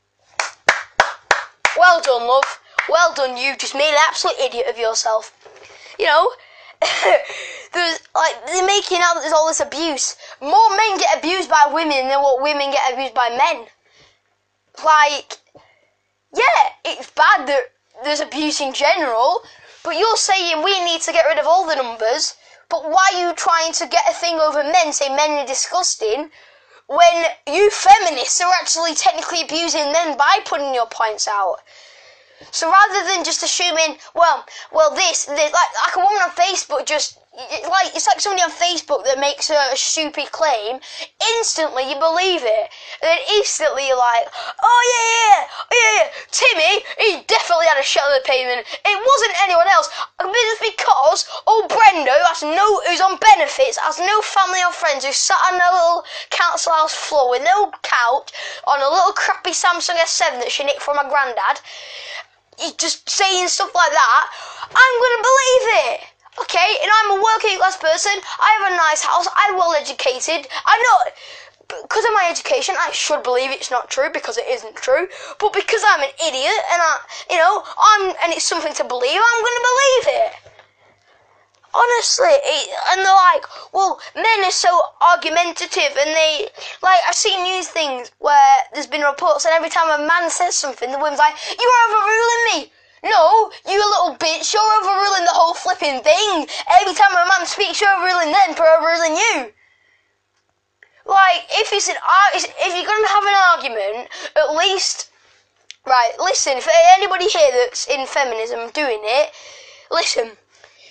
Well 1.78 2.02
done, 2.02 2.28
love. 2.28 2.60
Well 2.90 3.14
done, 3.14 3.38
you 3.38 3.56
just 3.56 3.76
made 3.76 3.92
an 3.92 4.04
absolute 4.08 4.40
idiot 4.40 4.66
of 4.68 4.80
yourself. 4.80 5.32
You 6.00 6.08
know, 6.08 6.32
there's 7.74 8.00
like 8.16 8.46
they're 8.48 8.66
making 8.66 9.02
out 9.02 9.14
that 9.14 9.22
there's 9.22 9.34
all 9.34 9.48
this 9.48 9.60
abuse. 9.60 10.16
More 10.42 10.70
men 10.76 10.98
get 10.98 11.20
abused 11.20 11.50
by 11.50 11.70
women 11.72 12.08
than 12.08 12.22
what 12.22 12.42
women 12.42 12.72
get 12.72 12.92
abused 12.92 13.14
by 13.14 13.30
men. 13.30 13.68
Like, 14.84 15.38
yeah, 16.34 16.70
it's 16.86 17.12
bad 17.12 17.48
that 17.48 17.72
there's 18.04 18.20
abuse 18.20 18.62
in 18.62 18.74
general, 18.74 19.44
but 19.84 19.98
you're 19.98 20.18
saying 20.18 20.64
we 20.64 20.84
need 20.84 21.02
to 21.02 21.12
get 21.12 21.26
rid 21.26 21.40
of 21.40 21.48
all 21.48 21.68
the 21.68 21.76
numbers, 21.76 22.36
but 22.70 22.90
why 22.90 23.12
are 23.14 23.28
you 23.28 23.34
trying 23.36 23.74
to 23.74 23.88
get 23.88 24.10
a 24.10 24.14
thing 24.14 24.40
over 24.40 24.64
men, 24.64 24.94
say 24.94 25.10
men 25.10 25.32
are 25.32 25.46
disgusting, 25.46 26.32
when 26.88 27.26
you 27.48 27.70
feminists 27.70 28.42
are 28.42 28.54
actually 28.54 28.96
technically 28.96 29.42
abusing 29.42 29.92
men 29.92 30.18
by 30.18 30.40
putting 30.46 30.74
your 30.74 30.88
points 30.88 31.28
out? 31.28 31.58
So 32.50 32.72
rather 32.72 33.08
than 33.08 33.24
just 33.24 33.44
assuming, 33.44 33.98
well, 34.16 34.46
well, 34.72 34.94
this, 34.96 35.26
this 35.26 35.54
like, 35.54 35.74
like 35.86 35.96
a 35.96 36.00
woman 36.00 36.22
on 36.24 36.32
Facebook 36.32 36.86
just 36.86 37.20
like 37.32 37.96
it's 37.96 38.08
like 38.08 38.20
somebody 38.20 38.44
on 38.44 38.52
Facebook 38.52 39.06
that 39.08 39.16
makes 39.18 39.50
a, 39.50 39.72
stupid 39.76 40.32
claim. 40.36 40.84
Instantly, 41.40 41.88
you 41.88 41.96
believe 41.96 42.44
it, 42.44 42.68
and 43.00 43.08
then 43.08 43.20
instantly 43.40 43.88
you're 43.88 43.98
like, 43.98 44.28
"Oh 44.60 44.82
yeah, 44.92 45.08
yeah, 45.16 45.40
oh, 45.48 45.72
yeah, 45.72 45.94
yeah, 45.96 46.08
Timmy, 46.28 46.74
he 47.00 47.24
definitely 47.32 47.72
had 47.72 47.80
a 47.80 47.88
shot 47.88 48.04
on 48.04 48.20
the 48.20 48.28
pavement. 48.28 48.68
It 48.68 49.00
wasn't 49.00 49.44
anyone 49.48 49.68
else. 49.72 49.88
It's 50.20 50.76
because 50.76 51.26
oh, 51.48 51.64
old 51.64 51.72
Brenda, 51.72 52.12
who 52.12 52.26
has 52.28 52.44
no, 52.44 52.68
who's 52.84 53.00
on 53.00 53.16
benefits, 53.16 53.80
has 53.80 54.00
no 54.00 54.20
family 54.22 54.60
or 54.60 54.76
friends, 54.76 55.06
who 55.06 55.14
sat 55.16 55.40
on 55.48 55.56
a 55.56 55.72
little 55.72 56.04
council 56.32 56.74
house 56.74 56.94
floor 56.94 57.32
with 57.32 57.48
no 57.48 57.72
couch 57.82 58.36
on 58.68 58.84
a 58.84 58.92
little 58.92 59.16
crappy 59.16 59.56
Samsung 59.56 59.96
S7 60.04 60.44
that 60.44 60.52
she 60.52 60.68
nicked 60.68 60.84
from 60.84 60.98
her 61.00 61.08
granddad. 61.08 61.64
Just 62.78 63.10
saying 63.10 63.48
stuff 63.48 63.74
like 63.74 63.92
that. 63.92 64.24
I'm 64.68 64.96
gonna 65.00 65.24
believe 65.24 65.66
it." 65.96 66.11
Okay, 66.42 66.70
and 66.82 66.90
I'm 66.90 67.20
a 67.20 67.22
working 67.22 67.58
class 67.58 67.78
person. 67.78 68.14
I 68.40 68.50
have 68.58 68.74
a 68.74 68.78
nice 68.78 69.04
house. 69.04 69.28
I'm 69.36 69.56
well 69.56 69.74
educated. 69.74 70.48
I'm 70.66 70.82
not 70.82 71.14
because 71.72 72.06
of 72.06 72.12
my 72.14 72.28
education, 72.30 72.76
I 72.78 72.92
should 72.92 73.24
believe 73.24 73.52
it's 73.52 73.72
not 73.72 73.90
true 73.90 74.10
because 74.12 74.38
it 74.38 74.46
isn't 74.48 74.76
true. 74.76 75.08
But 75.40 75.54
because 75.54 75.82
I'm 75.86 76.02
an 76.02 76.12
idiot 76.28 76.62
and 76.72 76.82
I, 76.82 77.00
you 77.30 77.38
know, 77.38 77.64
I'm 77.64 78.10
and 78.24 78.34
it's 78.34 78.46
something 78.46 78.74
to 78.74 78.84
believe, 78.84 79.22
I'm 79.22 79.42
going 79.42 79.60
to 79.60 79.68
believe 79.72 80.06
it. 80.20 80.32
Honestly, 81.74 82.28
it, 82.28 82.70
and 82.92 83.00
they're 83.00 83.14
like, 83.14 83.46
well, 83.72 84.02
men 84.14 84.44
are 84.44 84.52
so 84.52 84.68
argumentative, 85.00 85.96
and 85.96 86.10
they 86.12 86.50
like 86.84 87.00
I've 87.08 87.16
seen 87.16 87.42
news 87.44 87.70
things 87.70 88.12
where 88.20 88.58
there's 88.74 88.88
been 88.88 89.04
reports, 89.04 89.46
and 89.46 89.54
every 89.54 89.70
time 89.70 89.88
a 89.88 90.06
man 90.06 90.30
says 90.30 90.54
something, 90.54 90.92
the 90.92 90.98
woman's 90.98 91.20
like, 91.20 91.36
"You're 91.48 91.80
overruling 91.88 92.44
me." 92.52 92.72
No, 93.04 93.52
you 93.68 93.78
little 93.78 94.16
bitch, 94.18 94.54
you're 94.54 94.78
overruling 94.82 95.26
the 95.26 95.34
whole 95.34 95.56
flipping 95.56 96.02
thing. 96.02 96.46
Every 96.70 96.94
time 96.94 97.12
a 97.14 97.26
man 97.28 97.46
speaks, 97.48 97.82
you're 97.82 97.90
overruling 97.98 98.32
them 98.32 98.54
for 98.56 98.68
overruling 98.68 99.18
you. 99.18 99.52
Like, 101.06 101.46
if 101.50 101.74
it's 101.74 101.90
an 101.90 101.96
if 102.36 102.76
you're 102.76 102.86
gonna 102.86 103.08
have 103.08 103.26
an 103.26 103.40
argument, 103.58 104.10
at 104.36 104.56
least, 104.56 105.10
right? 105.86 106.12
Listen, 106.20 106.58
if 106.58 106.68
anybody 106.94 107.26
here 107.26 107.52
that's 107.52 107.88
in 107.88 108.06
feminism 108.06 108.70
doing 108.70 109.02
it, 109.02 109.32
listen. 109.90 110.38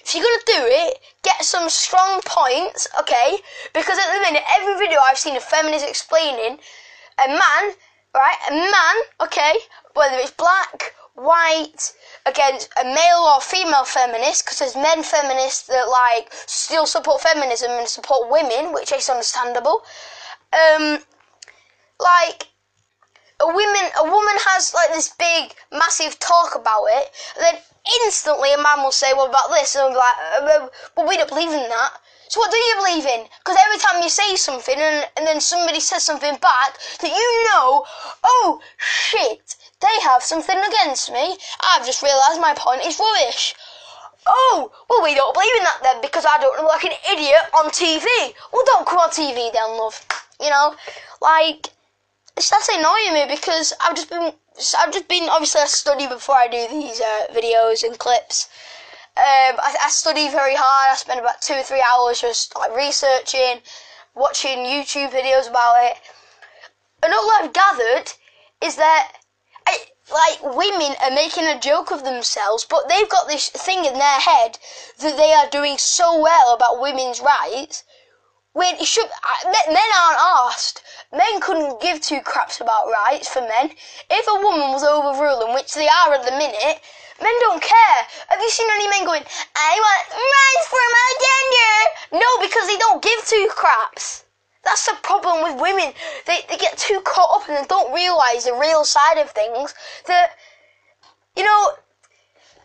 If 0.02 0.14
you're 0.14 0.24
gonna 0.24 0.58
do 0.58 0.66
it, 0.66 0.98
get 1.22 1.44
some 1.44 1.68
strong 1.68 2.20
points, 2.24 2.88
okay? 2.98 3.38
Because 3.72 3.98
at 3.98 4.12
the 4.12 4.20
minute, 4.20 4.42
every 4.50 4.74
video 4.78 4.98
I've 4.98 5.18
seen 5.18 5.36
a 5.36 5.40
feminist 5.40 5.86
explaining, 5.86 6.58
a 7.24 7.28
man 7.28 7.74
right? 8.14 8.36
A 8.50 8.54
man, 8.54 8.96
okay, 9.20 9.54
whether 9.94 10.16
it's 10.16 10.32
black, 10.32 10.94
white, 11.20 11.92
against 12.26 12.70
a 12.80 12.84
male 12.84 13.24
or 13.34 13.40
female 13.40 13.84
feminist, 13.84 14.44
because 14.44 14.58
there's 14.58 14.76
men 14.76 15.02
feminists 15.02 15.66
that 15.68 15.88
like 15.88 16.32
still 16.46 16.86
support 16.86 17.20
feminism 17.20 17.70
and 17.72 17.88
support 17.88 18.30
women, 18.30 18.72
which 18.72 18.92
is 18.92 19.08
understandable. 19.08 19.82
Um, 20.52 20.98
like 21.98 22.48
a 23.40 23.46
woman, 23.46 23.90
a 23.98 24.04
woman 24.04 24.36
has 24.48 24.74
like 24.74 24.90
this 24.90 25.08
big, 25.18 25.54
massive 25.72 26.18
talk 26.18 26.54
about 26.54 26.84
it, 26.86 27.10
and 27.36 27.44
then 27.44 27.62
instantly 28.04 28.52
a 28.52 28.58
man 28.58 28.82
will 28.82 28.92
say, 28.92 29.12
"What 29.12 29.30
about 29.30 29.50
this?" 29.50 29.74
And 29.74 29.86
I'm 29.86 29.94
like, 29.94 30.16
uh, 30.36 30.68
"But 30.94 31.06
we 31.06 31.16
don't 31.16 31.28
believe 31.28 31.52
in 31.52 31.68
that." 31.68 31.92
So 32.30 32.38
what 32.38 32.52
do 32.52 32.56
you 32.56 32.76
believe 32.76 33.06
in? 33.06 33.26
Because 33.42 33.58
every 33.66 33.78
time 33.78 34.00
you 34.04 34.08
say 34.08 34.36
something 34.36 34.78
and, 34.78 35.04
and 35.16 35.26
then 35.26 35.40
somebody 35.40 35.80
says 35.80 36.04
something 36.04 36.36
back 36.36 36.78
that 37.00 37.10
you 37.10 37.44
know, 37.50 37.84
oh 38.22 38.60
shit, 38.76 39.56
they 39.80 40.00
have 40.02 40.22
something 40.22 40.56
against 40.56 41.10
me. 41.10 41.36
I've 41.60 41.84
just 41.84 42.04
realised 42.04 42.40
my 42.40 42.54
point 42.54 42.86
is 42.86 43.00
rubbish. 43.00 43.56
Oh, 44.28 44.70
well, 44.88 45.02
we 45.02 45.16
don't 45.16 45.34
believe 45.34 45.56
in 45.56 45.64
that 45.64 45.80
then 45.82 46.00
because 46.00 46.24
I 46.24 46.38
don't 46.38 46.56
look 46.56 46.70
like 46.70 46.84
an 46.84 46.96
idiot 47.12 47.50
on 47.52 47.68
TV. 47.70 48.06
Well, 48.52 48.62
don't 48.64 48.86
come 48.86 48.98
on 48.98 49.10
TV 49.10 49.52
then, 49.52 49.76
love. 49.76 50.00
You 50.40 50.50
know, 50.50 50.76
like 51.20 51.70
it's 52.36 52.48
that's 52.48 52.68
annoying 52.68 53.12
me 53.12 53.26
because 53.28 53.72
I've 53.80 53.96
just 53.96 54.08
been, 54.08 54.32
I've 54.78 54.92
just 54.92 55.08
been 55.08 55.28
obviously 55.28 55.62
I 55.62 55.66
study 55.66 56.06
before 56.06 56.36
I 56.36 56.46
do 56.46 56.64
these 56.70 57.00
uh, 57.00 57.26
videos 57.34 57.82
and 57.82 57.98
clips. 57.98 58.48
Um, 59.16 59.58
I, 59.58 59.76
I 59.84 59.88
study 59.90 60.28
very 60.30 60.54
hard. 60.54 60.92
I 60.92 60.96
spend 60.96 61.20
about 61.20 61.42
two 61.42 61.54
or 61.54 61.62
three 61.62 61.82
hours 61.82 62.20
just 62.20 62.56
like 62.56 62.74
researching, 62.74 63.60
watching 64.14 64.58
YouTube 64.64 65.10
videos 65.10 65.50
about 65.50 65.84
it. 65.84 65.96
And 67.02 67.12
all 67.12 67.30
I've 67.32 67.52
gathered 67.52 68.12
is 68.62 68.76
that 68.76 69.12
I, 69.66 69.78
like 70.12 70.56
women 70.56 70.96
are 71.02 71.10
making 71.10 71.46
a 71.46 71.60
joke 71.60 71.90
of 71.90 72.04
themselves, 72.04 72.64
but 72.64 72.88
they've 72.88 73.08
got 73.08 73.26
this 73.26 73.48
thing 73.48 73.84
in 73.84 73.94
their 73.94 74.20
head 74.20 74.58
that 75.00 75.16
they 75.16 75.32
are 75.32 75.48
doing 75.50 75.78
so 75.78 76.20
well 76.20 76.54
about 76.54 76.80
women's 76.80 77.20
rights. 77.20 77.84
When 78.52 78.74
it 78.76 78.86
should, 78.86 79.08
men 79.44 79.90
aren't 79.96 80.18
asked. 80.20 80.82
Men 81.12 81.40
couldn't 81.40 81.80
give 81.80 82.00
two 82.00 82.20
craps 82.20 82.60
about 82.60 82.90
rights 82.90 83.28
for 83.28 83.40
men. 83.40 83.72
If 84.08 84.26
a 84.26 84.42
woman 84.42 84.72
was 84.72 84.82
overruling, 84.82 85.54
which 85.54 85.74
they 85.74 85.88
are 85.88 86.14
at 86.14 86.24
the 86.24 86.32
minute, 86.32 86.80
Men 87.20 87.34
don't 87.40 87.62
care. 87.62 87.98
Have 88.28 88.40
you 88.40 88.50
seen 88.50 88.68
any 88.70 88.88
men 88.88 89.04
going, 89.04 89.22
I 89.54 89.72
want 89.80 90.08
rights 90.10 90.66
for 90.68 90.86
my 90.98 91.10
gender? 91.26 92.24
No, 92.24 92.30
because 92.40 92.66
they 92.66 92.78
don't 92.78 93.02
give 93.02 93.24
two 93.26 93.48
craps. 93.50 94.24
That's 94.64 94.86
the 94.86 94.96
problem 95.02 95.42
with 95.42 95.60
women. 95.60 95.92
They, 96.26 96.40
they 96.48 96.56
get 96.56 96.76
too 96.76 97.00
caught 97.04 97.42
up 97.42 97.48
and 97.48 97.58
they 97.58 97.66
don't 97.68 97.92
realise 97.94 98.44
the 98.44 98.54
real 98.54 98.84
side 98.84 99.18
of 99.18 99.30
things. 99.30 99.74
That, 100.06 100.36
you 101.36 101.44
know, 101.44 101.70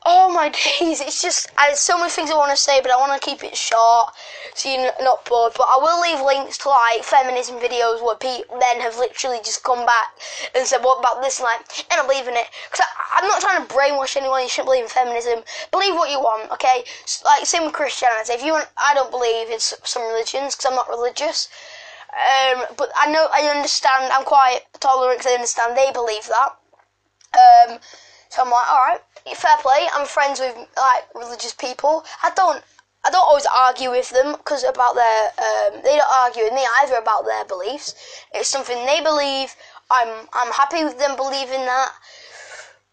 Oh 0.08 0.32
my 0.32 0.50
days! 0.80 1.02
It's 1.02 1.20
just 1.20 1.50
I 1.58 1.74
have 1.74 1.78
so 1.78 1.98
many 1.98 2.12
things 2.12 2.30
I 2.30 2.38
want 2.38 2.52
to 2.52 2.58
say, 2.58 2.80
but 2.80 2.92
I 2.92 2.98
want 2.98 3.20
to 3.20 3.26
keep 3.28 3.44
it 3.44 3.58
short, 3.58 4.14
so 4.54 4.70
you're 4.70 4.92
not 5.02 5.26
bored. 5.26 5.54
But 5.58 5.66
I 5.66 5.78
will 5.82 6.00
leave 6.00 6.22
links 6.24 6.60
to 6.60 6.70
like 6.70 7.04
feminism 7.04 7.58
videos 7.58 8.06
where 8.06 8.16
people 8.16 8.58
men 8.60 8.82
have 8.82 8.98
literally 9.00 9.40
just 9.44 9.64
come 9.64 9.84
back 9.84 10.14
and 10.54 10.68
said, 10.68 10.84
"What 10.84 11.00
about 11.00 11.24
this?" 11.24 11.40
And 11.40 11.46
like, 11.46 11.66
and 11.90 12.00
I 12.00 12.06
believe 12.06 12.28
in 12.28 12.38
it 12.38 12.46
because 12.70 12.86
I'm 13.18 13.28
not 13.28 13.42
trying 13.42 13.66
to 13.66 13.74
brainwash 13.74 14.16
anyone. 14.16 14.44
You 14.44 14.50
shouldn't 14.50 14.68
believe 14.68 14.84
in 14.84 14.90
feminism. 14.90 15.42
Believe 15.72 15.96
what 15.96 16.12
you 16.12 16.20
want, 16.20 16.52
okay? 16.52 16.86
Like 17.26 17.48
same 17.48 17.66
with 17.66 17.74
Christianity. 17.74 18.34
If 18.34 18.44
you 18.44 18.54
want, 18.54 18.70
I 18.78 18.94
don't 18.94 19.10
believe 19.10 19.50
in 19.50 19.60
some 19.60 20.06
religions 20.06 20.54
because 20.56 20.70
I'm 20.70 20.76
not 20.76 20.88
religious. 20.88 21.50
Um, 22.14 22.64
but 22.78 22.92
I 22.96 23.10
know 23.12 23.28
I 23.34 23.50
understand. 23.50 24.14
I'm 24.14 24.24
quite 24.24 24.62
tolerant 24.80 25.18
because 25.18 25.32
I 25.32 25.36
understand 25.36 25.76
they 25.76 25.92
believe 25.92 26.30
that. 26.30 26.54
Um, 27.34 27.80
so 28.30 28.44
I'm 28.44 28.50
like, 28.50 28.72
all 28.72 28.86
right 28.86 29.02
fair 29.34 29.58
play. 29.62 29.88
I'm 29.94 30.06
friends 30.06 30.40
with 30.40 30.56
like 30.78 31.06
religious 31.16 31.54
people. 31.54 32.04
I 32.22 32.32
don't. 32.36 32.62
I 33.04 33.12
don't 33.12 33.22
always 33.22 33.46
argue 33.46 33.92
with 33.92 34.10
them 34.10 34.34
because 34.34 34.64
about 34.64 34.96
their. 34.96 35.26
Um, 35.38 35.82
they 35.84 35.96
don't 35.96 36.14
argue 36.14 36.44
with 36.44 36.54
me 36.54 36.66
either 36.82 36.96
about 36.96 37.26
their 37.26 37.46
beliefs. 37.46 37.96
It's 38.34 38.50
something 38.50 38.86
they 38.86 39.02
believe. 39.02 39.56
I'm. 39.90 40.28
I'm 40.34 40.52
happy 40.52 40.84
with 40.84 41.00
them 41.00 41.16
believing 41.16 41.66
that. 41.66 41.92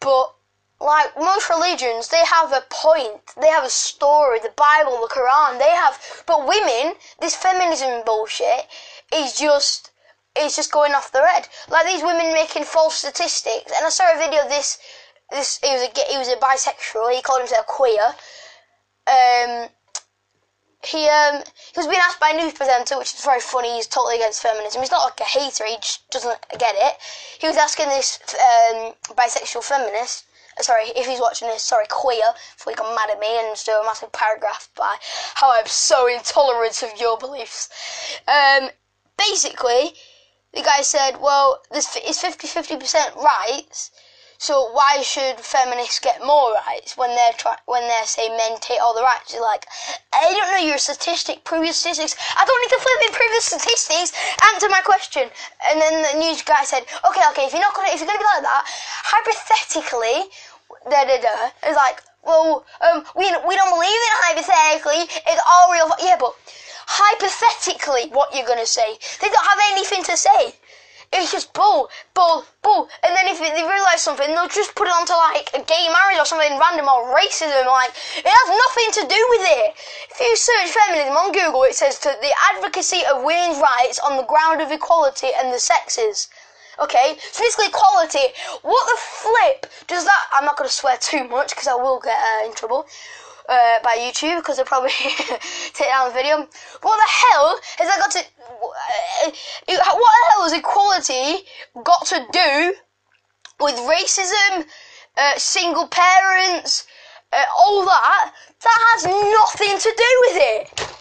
But 0.01 0.35
like 0.81 1.17
most 1.19 1.49
religions, 1.51 2.09
they 2.09 2.25
have 2.25 2.53
a 2.53 2.65
point. 2.71 3.21
They 3.41 3.49
have 3.49 3.65
a 3.65 3.71
story. 3.71 4.39
The 4.39 4.53
Bible, 4.57 5.01
the 5.01 5.15
Quran. 5.15 5.59
They 5.59 5.71
have. 5.71 6.01
But 6.27 6.47
women, 6.47 6.95
this 7.21 7.37
feminism 7.37 8.03
bullshit 8.07 8.67
is 9.12 9.37
just. 9.39 9.91
It's 10.35 10.57
just 10.57 10.73
going 10.73 10.95
off 10.95 11.12
the 11.12 11.21
red. 11.21 11.47
Like 11.69 11.85
these 11.85 12.03
women 12.03 12.33
making 12.33 12.65
false 12.65 12.95
statistics. 12.95 13.71
And 13.77 13.85
I 13.85 13.91
saw 13.91 14.05
a 14.15 14.17
video 14.17 14.41
of 14.45 14.49
this 14.49 14.79
this 15.33 15.59
he 15.62 15.73
was 15.73 15.83
a 15.83 15.91
he 16.11 16.19
was 16.19 16.29
a 16.29 16.37
bisexual. 16.37 17.12
He 17.15 17.23
called 17.23 17.41
himself 17.41 17.67
queer. 17.67 18.15
Um, 19.07 19.69
he 20.85 21.09
um 21.09 21.43
he 21.73 21.79
was 21.79 21.87
being 21.87 22.01
asked 22.01 22.21
by 22.21 22.31
a 22.31 22.37
news 22.37 22.53
presenter, 22.53 22.99
which 22.99 23.15
is 23.15 23.25
very 23.25 23.41
funny. 23.41 23.75
He's 23.75 23.87
totally 23.87 24.17
against 24.17 24.43
feminism. 24.43 24.83
He's 24.83 24.91
not 24.91 25.05
like 25.05 25.21
a 25.21 25.25
hater. 25.25 25.65
He 25.65 25.77
just 25.77 26.09
doesn't 26.11 26.39
get 26.59 26.75
it. 26.77 26.95
He 27.41 27.47
was 27.47 27.57
asking 27.57 27.89
this 27.89 28.19
um, 28.35 28.93
bisexual 29.17 29.65
feminist. 29.65 30.25
Uh, 30.59 30.62
sorry, 30.62 30.85
if 30.97 31.07
he's 31.07 31.21
watching 31.21 31.49
this, 31.49 31.62
sorry, 31.62 31.87
queer, 31.89 32.35
before 32.57 32.73
he 32.73 32.77
got 32.77 32.95
mad 32.95 33.11
at 33.11 33.19
me 33.19 33.39
and 33.39 33.53
just 33.53 33.65
do 33.65 33.73
a 33.73 33.85
massive 33.85 34.12
paragraph 34.12 34.69
by 34.77 34.97
how 35.35 35.51
I'm 35.53 35.67
so 35.67 36.07
intolerant 36.07 36.83
of 36.83 37.01
your 37.01 37.17
beliefs. 37.17 37.71
Um, 38.29 38.69
basically, 39.17 39.95
the 40.53 40.62
guy 40.62 40.83
said, 40.83 41.12
well, 41.21 41.62
this 41.71 41.97
is 41.97 42.21
50 42.21 42.49
50% 42.49 43.17
rights 43.17 43.93
so 44.43 44.73
why 44.73 45.01
should 45.03 45.39
feminists 45.39 46.01
get 46.01 46.19
more 46.27 46.53
rights 46.67 46.97
when 46.97 47.15
they're 47.15 47.39
try- 47.39 47.63
when 47.67 47.87
they're 47.87 48.07
saying 48.07 48.37
men 48.37 48.59
take 48.59 48.83
all 48.83 48.93
the 48.93 49.01
rights? 49.01 49.33
You're 49.33 49.41
like, 49.41 49.67
I 50.13 50.35
don't 50.35 50.51
know 50.51 50.67
your 50.67 50.79
statistic, 50.79 51.45
previous 51.45 51.77
statistics. 51.77 52.17
I 52.37 52.45
don't 52.45 52.61
need 52.63 52.75
to 52.75 52.83
flip 52.83 53.01
in 53.07 53.13
previous 53.15 53.45
statistics. 53.45 54.11
Answer 54.51 54.69
my 54.69 54.81
question. 54.81 55.31
And 55.71 55.81
then 55.81 56.03
the 56.03 56.19
news 56.19 56.43
guy 56.43 56.65
said, 56.65 56.83
okay, 57.07 57.23
okay, 57.31 57.47
if 57.47 57.53
you're 57.53 57.63
not 57.63 57.73
gonna, 57.77 57.95
if 57.95 58.01
you're 58.01 58.11
gonna 58.11 58.19
be 58.19 58.33
like 58.35 58.43
that, 58.43 58.65
hypothetically, 59.15 60.27
da 60.91 61.07
da 61.07 61.23
da, 61.23 61.37
it's 61.63 61.79
like, 61.79 62.03
well, 62.27 62.67
um, 62.83 63.07
we 63.15 63.31
we 63.47 63.55
don't 63.55 63.71
believe 63.71 64.03
in 64.11 64.15
hypothetically. 64.27 65.07
It's 65.23 65.43
all 65.47 65.71
real. 65.71 65.87
Yeah, 66.03 66.19
but 66.19 66.35
hypothetically, 66.91 68.11
what 68.11 68.35
you're 68.35 68.47
gonna 68.47 68.67
say? 68.67 68.99
They 69.21 69.29
don't 69.31 69.47
have 69.47 69.63
anything 69.71 70.03
to 70.03 70.17
say. 70.17 70.59
It's 71.12 71.31
just 71.31 71.52
bull, 71.52 71.90
bull, 72.14 72.45
bull. 72.62 72.88
And 73.04 73.14
then 73.14 73.28
if 73.28 73.38
they 73.38 73.52
realise 73.52 74.00
something, 74.00 74.26
they'll 74.28 74.49
just 74.49 74.75
put 74.75 74.88
it 74.88 74.95
onto 74.97 75.12
like 75.12 75.50
a 75.52 75.61
gay 75.64 75.87
marriage 75.92 76.19
or 76.19 76.25
something 76.25 76.59
random 76.59 76.88
or 76.88 77.12
racism. 77.12 77.66
Like, 77.66 77.92
it 78.16 78.33
has 78.33 78.49
nothing 78.49 78.88
to 78.97 79.02
do 79.12 79.21
with 79.31 79.45
it. 79.45 79.75
If 80.11 80.21
you 80.21 80.37
search 80.37 80.73
feminism 80.73 81.16
on 81.16 81.33
Google, 81.33 81.64
it 81.64 81.75
says 81.75 81.99
to 82.00 82.16
the 82.21 82.33
advocacy 82.54 83.04
of 83.04 83.25
women's 83.25 83.61
rights 83.61 83.99
on 84.00 84.16
the 84.16 84.25
ground 84.25 84.62
of 84.62 84.73
equality 84.73 85.28
and 85.37 85.52
the 85.52 85.59
sexes. 85.61 86.28
Okay, 86.81 87.16
so 87.31 87.45
basically 87.45 87.66
equality. 87.66 88.33
What 88.62 88.87
the 88.88 88.99
flip 88.99 89.66
does 89.87 90.04
that? 90.04 90.26
I'm 90.33 90.47
not 90.47 90.57
going 90.57 90.69
to 90.69 90.75
swear 90.75 90.97
too 90.97 91.28
much 91.28 91.50
because 91.50 91.69
I 91.69 91.75
will 91.75 92.00
get 92.00 92.16
uh, 92.16 92.47
in 92.49 92.54
trouble 92.54 92.87
uh, 93.49 93.79
by 93.83 93.97
YouTube 93.99 94.39
because 94.39 94.57
they'll 94.57 94.67
probably 94.67 94.91
take 95.73 95.89
down 95.89 96.09
the 96.09 96.15
video. 96.15 96.37
What 96.37 96.97
the 96.97 97.11
hell 97.11 97.59
has 97.79 97.89
that 97.89 97.99
got 97.99 98.11
to? 98.13 98.25
What 99.67 99.77
the 99.77 100.27
hell 100.31 100.43
has 100.43 100.53
equality 100.53 101.45
got 101.83 102.07
to 102.07 102.27
do 102.33 102.75
with 103.61 103.75
racism, 103.77 104.67
uh, 105.17 105.39
single 105.39 105.89
parents, 105.89 106.87
uh, 107.33 107.45
all 107.59 107.85
that? 107.85 108.33
That 108.63 108.79
has 108.93 109.05
nothing 109.05 109.79
to 109.79 109.95
do 109.97 110.21
with 110.27 110.37
it. 110.37 110.93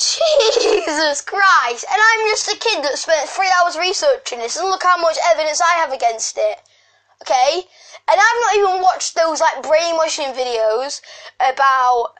Jesus 0.00 1.20
Christ! 1.20 1.84
And 1.92 2.00
I'm 2.00 2.28
just 2.28 2.48
a 2.48 2.56
kid 2.56 2.82
that 2.84 2.98
spent 2.98 3.28
three 3.28 3.52
hours 3.60 3.76
researching 3.76 4.38
this, 4.38 4.56
and 4.56 4.68
look 4.68 4.82
how 4.82 4.96
much 4.96 5.18
evidence 5.30 5.60
I 5.60 5.74
have 5.74 5.92
against 5.92 6.38
it. 6.38 6.58
Okay? 7.22 7.64
And 8.10 8.18
I've 8.18 8.40
not 8.42 8.56
even 8.56 8.82
watched 8.82 9.14
those 9.14 9.40
like 9.40 9.62
brainwashing 9.62 10.32
videos 10.34 11.00
about, 11.38 12.14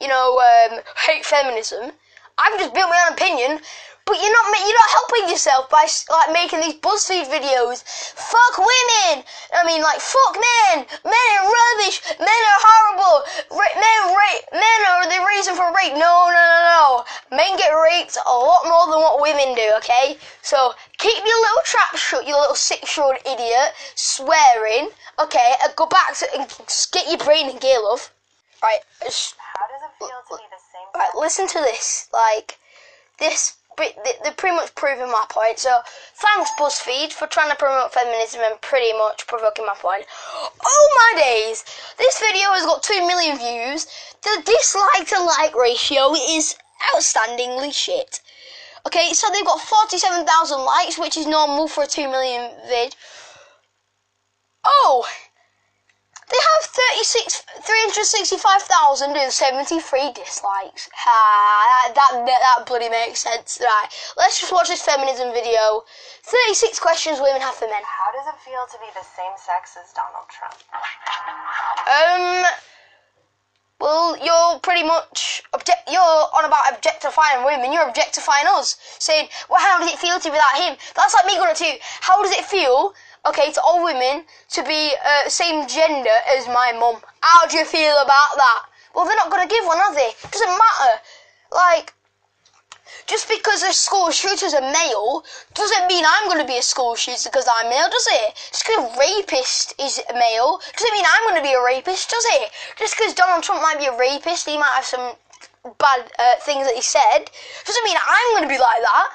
you 0.00 0.08
know, 0.08 0.40
um, 0.40 0.80
hate 1.06 1.24
feminism. 1.24 1.92
I've 2.36 2.58
just 2.58 2.74
built 2.74 2.90
my 2.90 3.06
own 3.06 3.14
opinion. 3.14 3.60
But 4.06 4.22
you're 4.22 4.30
not 4.30 4.46
you're 4.60 4.78
not 4.78 4.90
helping 4.90 5.28
yourself 5.30 5.68
by 5.68 5.86
like 6.10 6.32
making 6.32 6.60
these 6.60 6.78
BuzzFeed 6.78 7.26
videos. 7.26 7.82
Fuck 8.14 8.54
women. 8.56 9.24
I 9.52 9.66
mean, 9.66 9.82
like 9.82 9.98
fuck 9.98 10.38
men. 10.38 10.86
Men 11.02 11.26
are 11.34 11.50
rubbish. 11.50 11.98
Men 12.14 12.28
are 12.30 12.62
horrible. 12.62 13.26
Ra- 13.50 13.74
men 13.74 14.14
rape. 14.14 14.44
Men 14.52 14.78
are 14.86 15.10
the 15.10 15.26
reason 15.26 15.56
for 15.56 15.74
rape. 15.74 15.98
No, 15.98 16.30
no, 16.30 16.38
no, 16.38 16.58
no. 16.70 17.04
Men 17.30 17.56
get 17.56 17.70
raped 17.70 18.16
a 18.16 18.30
lot 18.30 18.64
more 18.64 18.86
than 18.92 19.00
what 19.00 19.20
women 19.20 19.54
do. 19.54 19.72
Okay, 19.78 20.16
so 20.42 20.72
keep 20.98 21.16
your 21.16 21.40
little 21.40 21.62
trap 21.64 21.96
shut, 21.96 22.26
you 22.26 22.38
little 22.38 22.54
six-year-old 22.54 23.16
idiot, 23.26 23.72
swearing. 23.94 24.90
Okay, 25.18 25.52
and 25.62 25.74
go 25.76 25.86
back 25.86 26.14
to 26.16 26.26
and 26.38 26.48
get 26.92 27.08
your 27.08 27.18
brain 27.18 27.50
in 27.50 27.58
gear, 27.58 27.82
love. 27.82 28.10
Right. 28.62 28.80
How 29.00 29.06
does 29.06 29.82
it 29.84 29.92
feel 29.98 30.08
to 30.08 30.36
be 30.36 30.48
the 30.50 30.62
same? 30.72 30.88
Right, 30.94 31.10
listen 31.18 31.46
to 31.48 31.58
this. 31.60 32.08
Like 32.12 32.58
this 33.18 33.56
they're 33.76 34.32
pretty 34.32 34.56
much 34.56 34.74
proving 34.74 35.10
my 35.10 35.24
point. 35.28 35.58
So 35.58 35.80
thanks 36.14 36.50
BuzzFeed 36.58 37.12
for 37.12 37.26
trying 37.26 37.50
to 37.50 37.56
promote 37.56 37.92
feminism 37.92 38.40
and 38.44 38.60
pretty 38.60 38.92
much 38.96 39.26
provoking 39.26 39.66
my 39.66 39.74
point. 39.76 40.06
Oh 40.64 41.12
my 41.14 41.20
days! 41.20 41.64
This 41.98 42.18
video 42.18 42.52
has 42.52 42.64
got 42.64 42.82
two 42.82 43.06
million 43.06 43.36
views. 43.36 43.86
The 44.22 44.42
dislike 44.44 45.08
to 45.08 45.22
like 45.22 45.54
ratio 45.54 46.14
is 46.14 46.56
outstandingly 46.94 47.72
shit. 47.72 48.20
Okay, 48.86 49.12
so 49.12 49.26
they've 49.32 49.44
got 49.44 49.60
47,000 49.60 50.64
likes, 50.64 50.98
which 50.98 51.16
is 51.16 51.26
normal 51.26 51.66
for 51.66 51.84
a 51.84 51.86
2 51.86 52.08
million 52.08 52.50
vid. 52.68 52.94
Oh! 54.64 55.06
They 56.28 56.36
have 56.42 56.62
36, 56.98 57.46
365,073 57.62 60.12
dislikes. 60.12 60.90
Ah, 61.06 61.92
that, 61.94 61.94
that, 61.94 62.26
that 62.26 62.66
bloody 62.66 62.88
makes 62.88 63.20
sense. 63.20 63.60
Right, 63.62 63.86
let's 64.16 64.40
just 64.40 64.50
watch 64.52 64.66
this 64.66 64.82
feminism 64.82 65.32
video. 65.32 65.84
36 66.24 66.80
questions 66.80 67.20
women 67.20 67.40
have 67.40 67.54
for 67.54 67.66
men. 67.66 67.80
How 67.86 68.10
does 68.10 68.26
it 68.26 68.34
feel 68.42 68.66
to 68.66 68.76
be 68.82 68.90
the 68.94 69.04
same 69.06 69.36
sex 69.38 69.76
as 69.78 69.92
Donald 69.94 70.26
Trump? 70.26 70.58
Um, 71.86 72.42
well, 73.80 74.16
you're 74.16 74.58
pretty 74.60 74.82
much 74.82 75.42
object. 75.52 75.88
You're 75.90 76.00
on 76.00 76.44
about 76.44 76.74
objectifying 76.74 77.44
women. 77.44 77.72
You're 77.72 77.88
objectifying 77.88 78.46
us, 78.48 78.76
saying, 78.98 79.28
"Well, 79.48 79.60
how 79.60 79.78
does 79.78 79.92
it 79.92 79.98
feel 79.98 80.18
to 80.18 80.28
be 80.28 80.30
without 80.30 80.56
him?" 80.56 80.76
That's 80.94 81.14
like 81.14 81.26
me 81.26 81.36
going 81.36 81.54
to. 81.54 81.78
How 82.00 82.22
does 82.22 82.32
it 82.32 82.44
feel? 82.44 82.94
Okay, 83.26 83.52
to 83.52 83.60
all 83.60 83.82
women 83.84 84.24
to 84.50 84.62
be 84.62 84.94
uh, 85.04 85.28
same 85.28 85.66
gender 85.66 86.16
as 86.28 86.46
my 86.46 86.72
mum. 86.72 87.02
How 87.20 87.46
do 87.46 87.58
you 87.58 87.64
feel 87.64 87.96
about 87.98 88.36
that? 88.36 88.62
Well, 88.94 89.04
they're 89.04 89.16
not 89.16 89.30
going 89.30 89.46
to 89.46 89.54
give 89.54 89.66
one, 89.66 89.78
are 89.78 89.94
they? 89.94 90.10
Doesn't 90.30 90.48
matter. 90.48 91.00
Like, 91.52 91.92
just 93.06 93.28
because 93.28 93.62
a 93.62 93.72
school 93.72 94.10
shooter's 94.10 94.54
a 94.54 94.60
male 94.60 95.24
doesn't 95.54 95.86
mean 95.86 96.04
I'm 96.06 96.28
going 96.28 96.40
to 96.40 96.46
be 96.46 96.58
a 96.58 96.62
school 96.62 96.94
shooter 96.94 97.28
because 97.30 97.48
I'm 97.50 97.68
male, 97.68 97.88
does 97.90 98.08
it? 98.10 98.34
Just 98.52 98.66
because 98.66 98.84
a 98.84 98.98
rapist 98.98 99.74
is 99.80 100.00
a 100.10 100.14
male 100.14 100.60
doesn't 100.76 100.92
mean 100.92 101.04
I'm 101.06 101.28
going 101.28 101.42
to 101.42 101.48
be 101.48 101.54
a 101.54 101.62
rapist, 101.62 102.10
does 102.10 102.26
it? 102.40 102.50
Just 102.78 102.96
because 102.96 103.14
Donald 103.14 103.42
Trump 103.42 103.62
might 103.62 103.78
be 103.78 103.86
a 103.86 103.96
rapist, 103.96 104.48
he 104.48 104.58
might 104.58 104.74
have 104.74 104.84
some 104.84 105.14
bad 105.78 106.10
uh, 106.18 106.36
things 106.40 106.66
that 106.66 106.74
he 106.74 106.82
said, 106.82 107.30
doesn't 107.66 107.84
mean 107.84 107.96
I'm 107.98 108.36
going 108.36 108.48
to 108.48 108.54
be 108.54 108.60
like 108.60 108.82
that. 108.82 109.10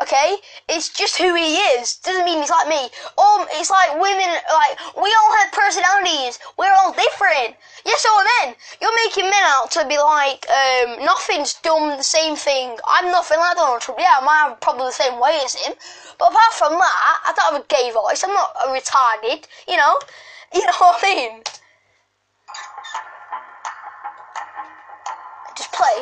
Okay, 0.00 0.36
it's 0.68 0.88
just 0.88 1.16
who 1.16 1.34
he 1.36 1.56
is. 1.78 1.96
Doesn't 1.98 2.24
mean 2.24 2.40
he's 2.40 2.50
like 2.50 2.66
me. 2.66 2.90
Um, 3.18 3.46
it's 3.54 3.70
like 3.70 3.92
women. 4.00 4.26
Like 4.26 4.74
we 4.96 5.14
all 5.14 5.36
have 5.36 5.41
personalities. 5.52 6.38
We're 6.56 6.72
all 6.72 6.92
different. 6.92 7.56
Yes, 7.84 8.02
so 8.02 8.08
are 8.10 8.26
men. 8.42 8.56
You're 8.80 8.96
making 9.06 9.30
men 9.30 9.44
out 9.44 9.70
to 9.72 9.86
be 9.86 9.98
like 9.98 10.46
um, 10.50 11.04
nothing's 11.04 11.54
dumb. 11.62 11.96
The 11.96 12.02
same 12.02 12.36
thing. 12.36 12.76
I'm 12.88 13.12
nothing 13.12 13.38
like 13.38 13.56
Donald 13.56 13.80
Trump. 13.80 14.00
Yeah, 14.00 14.18
I 14.20 14.24
might 14.24 14.48
have 14.48 14.60
probably 14.60 14.86
the 14.86 14.92
same 14.92 15.20
way 15.20 15.38
as 15.44 15.54
him. 15.54 15.74
But 16.18 16.32
apart 16.32 16.52
from 16.54 16.72
that, 16.72 17.20
I 17.26 17.32
don't 17.36 17.52
have 17.52 17.62
a 17.62 17.66
gay 17.68 17.90
voice. 17.92 18.24
I'm 18.24 18.32
not 18.32 18.56
a 18.64 18.68
retarded. 18.68 19.44
You 19.68 19.76
know. 19.76 19.98
You 20.54 20.60
know 20.60 20.72
what 20.80 21.00
I 21.02 21.14
mean? 21.14 21.40
Just 25.56 25.72
play. 25.72 25.96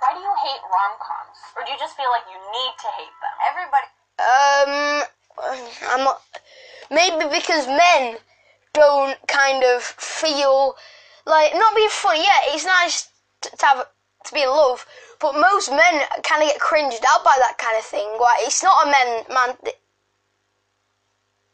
Why 0.00 0.14
do 0.14 0.20
you 0.20 0.34
hate 0.40 0.62
rom-coms? 0.64 1.38
Or 1.54 1.64
do 1.66 1.72
you 1.72 1.76
just 1.78 1.96
feel 1.98 2.08
like 2.16 2.24
you 2.32 2.38
need 2.38 2.72
to 2.80 2.88
hate 2.96 3.12
them? 3.20 3.36
Everybody. 3.44 3.88
Um, 4.16 5.04
I'm 5.90 6.04
not. 6.04 6.22
Maybe 6.90 7.28
because 7.28 7.66
men 7.66 8.16
don't 8.76 9.16
kind 9.26 9.64
of 9.64 9.82
feel 9.82 10.76
like 11.24 11.54
not 11.54 11.74
being 11.74 11.88
funny. 11.90 12.20
Yeah, 12.20 12.54
it's 12.54 12.66
nice 12.66 13.08
to, 13.40 13.66
have 13.66 13.86
to 14.26 14.34
be 14.34 14.42
in 14.42 14.50
love, 14.50 14.86
but 15.18 15.32
most 15.34 15.70
men 15.70 16.02
kind 16.22 16.42
of 16.42 16.48
get 16.48 16.60
cringed 16.60 17.04
out 17.08 17.24
by 17.24 17.34
that 17.38 17.56
kind 17.58 17.76
of 17.78 17.84
thing. 17.84 18.06
Like 18.20 18.40
it's 18.40 18.62
not 18.62 18.86
a 18.86 18.90
men 18.90 19.24
man. 19.32 19.56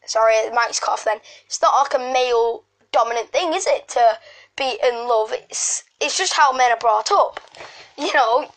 Sorry, 0.05 0.35
the 0.49 0.53
mic's 0.53 0.81
cut 0.81 0.91
off. 0.91 1.05
Then 1.05 1.19
it's 1.45 1.61
not 1.61 1.73
like 1.81 1.93
a 1.93 2.13
male 2.13 2.65
dominant 2.91 3.29
thing, 3.29 3.53
is 3.53 3.67
it? 3.67 3.87
To 3.89 4.19
be 4.57 4.77
in 4.83 5.07
love. 5.07 5.31
It's 5.31 5.85
it's 6.01 6.17
just 6.17 6.33
how 6.33 6.51
men 6.51 6.71
are 6.71 6.77
brought 6.77 7.11
up. 7.11 7.39
You 7.95 8.11
know, 8.15 8.47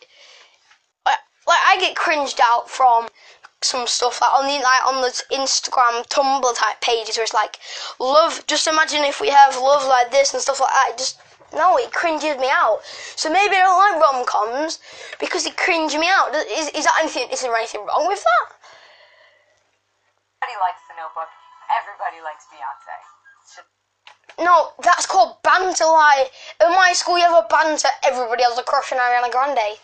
like 1.47 1.59
I 1.65 1.77
get 1.79 1.95
cringed 1.95 2.41
out 2.43 2.69
from 2.69 3.07
some 3.61 3.87
stuff 3.87 4.21
like 4.21 4.33
on 4.33 4.45
the 4.45 4.61
like 4.61 4.85
on 4.85 5.01
the 5.01 5.11
Instagram, 5.33 6.05
Tumblr 6.07 6.55
type 6.55 6.81
pages 6.81 7.17
where 7.17 7.23
it's 7.23 7.33
like 7.33 7.59
love. 7.99 8.45
Just 8.47 8.67
imagine 8.67 9.03
if 9.03 9.19
we 9.19 9.29
have 9.29 9.55
love 9.57 9.87
like 9.87 10.11
this 10.11 10.33
and 10.33 10.41
stuff 10.41 10.59
like 10.59 10.69
that. 10.69 10.89
It 10.93 10.97
just 10.97 11.19
no, 11.53 11.77
it 11.77 11.91
cringes 11.91 12.37
me 12.37 12.49
out. 12.51 12.81
So 13.15 13.31
maybe 13.31 13.55
I 13.55 13.63
don't 13.63 13.79
like 13.79 14.01
rom 14.01 14.25
coms 14.25 14.79
because 15.19 15.45
it 15.45 15.55
cringes 15.55 15.97
me 15.99 16.07
out. 16.07 16.35
Is, 16.35 16.69
is 16.75 16.83
that 16.85 16.99
anything? 16.99 17.29
Is 17.31 17.41
there 17.41 17.55
anything 17.55 17.81
wrong 17.87 18.07
with 18.07 18.21
that? 18.21 18.47
Everybody 20.43 20.59
likes 20.59 20.81
The 20.91 20.95
Notebook. 20.99 21.31
Everybody 21.71 22.19
likes 22.23 22.45
Beyonce. 22.51 23.17
No, 24.39 24.73
that's 24.83 25.05
called 25.05 25.41
banter. 25.41 25.85
Like 25.85 26.31
in 26.61 26.69
my 26.71 26.93
school, 26.93 27.17
you 27.17 27.23
have 27.23 27.43
a 27.43 27.47
banter. 27.49 27.89
Everybody 28.05 28.43
has 28.43 28.57
a 28.57 28.63
crush 28.63 28.91
on 28.91 28.99
Ariana 28.99 29.31
Grande. 29.31 29.79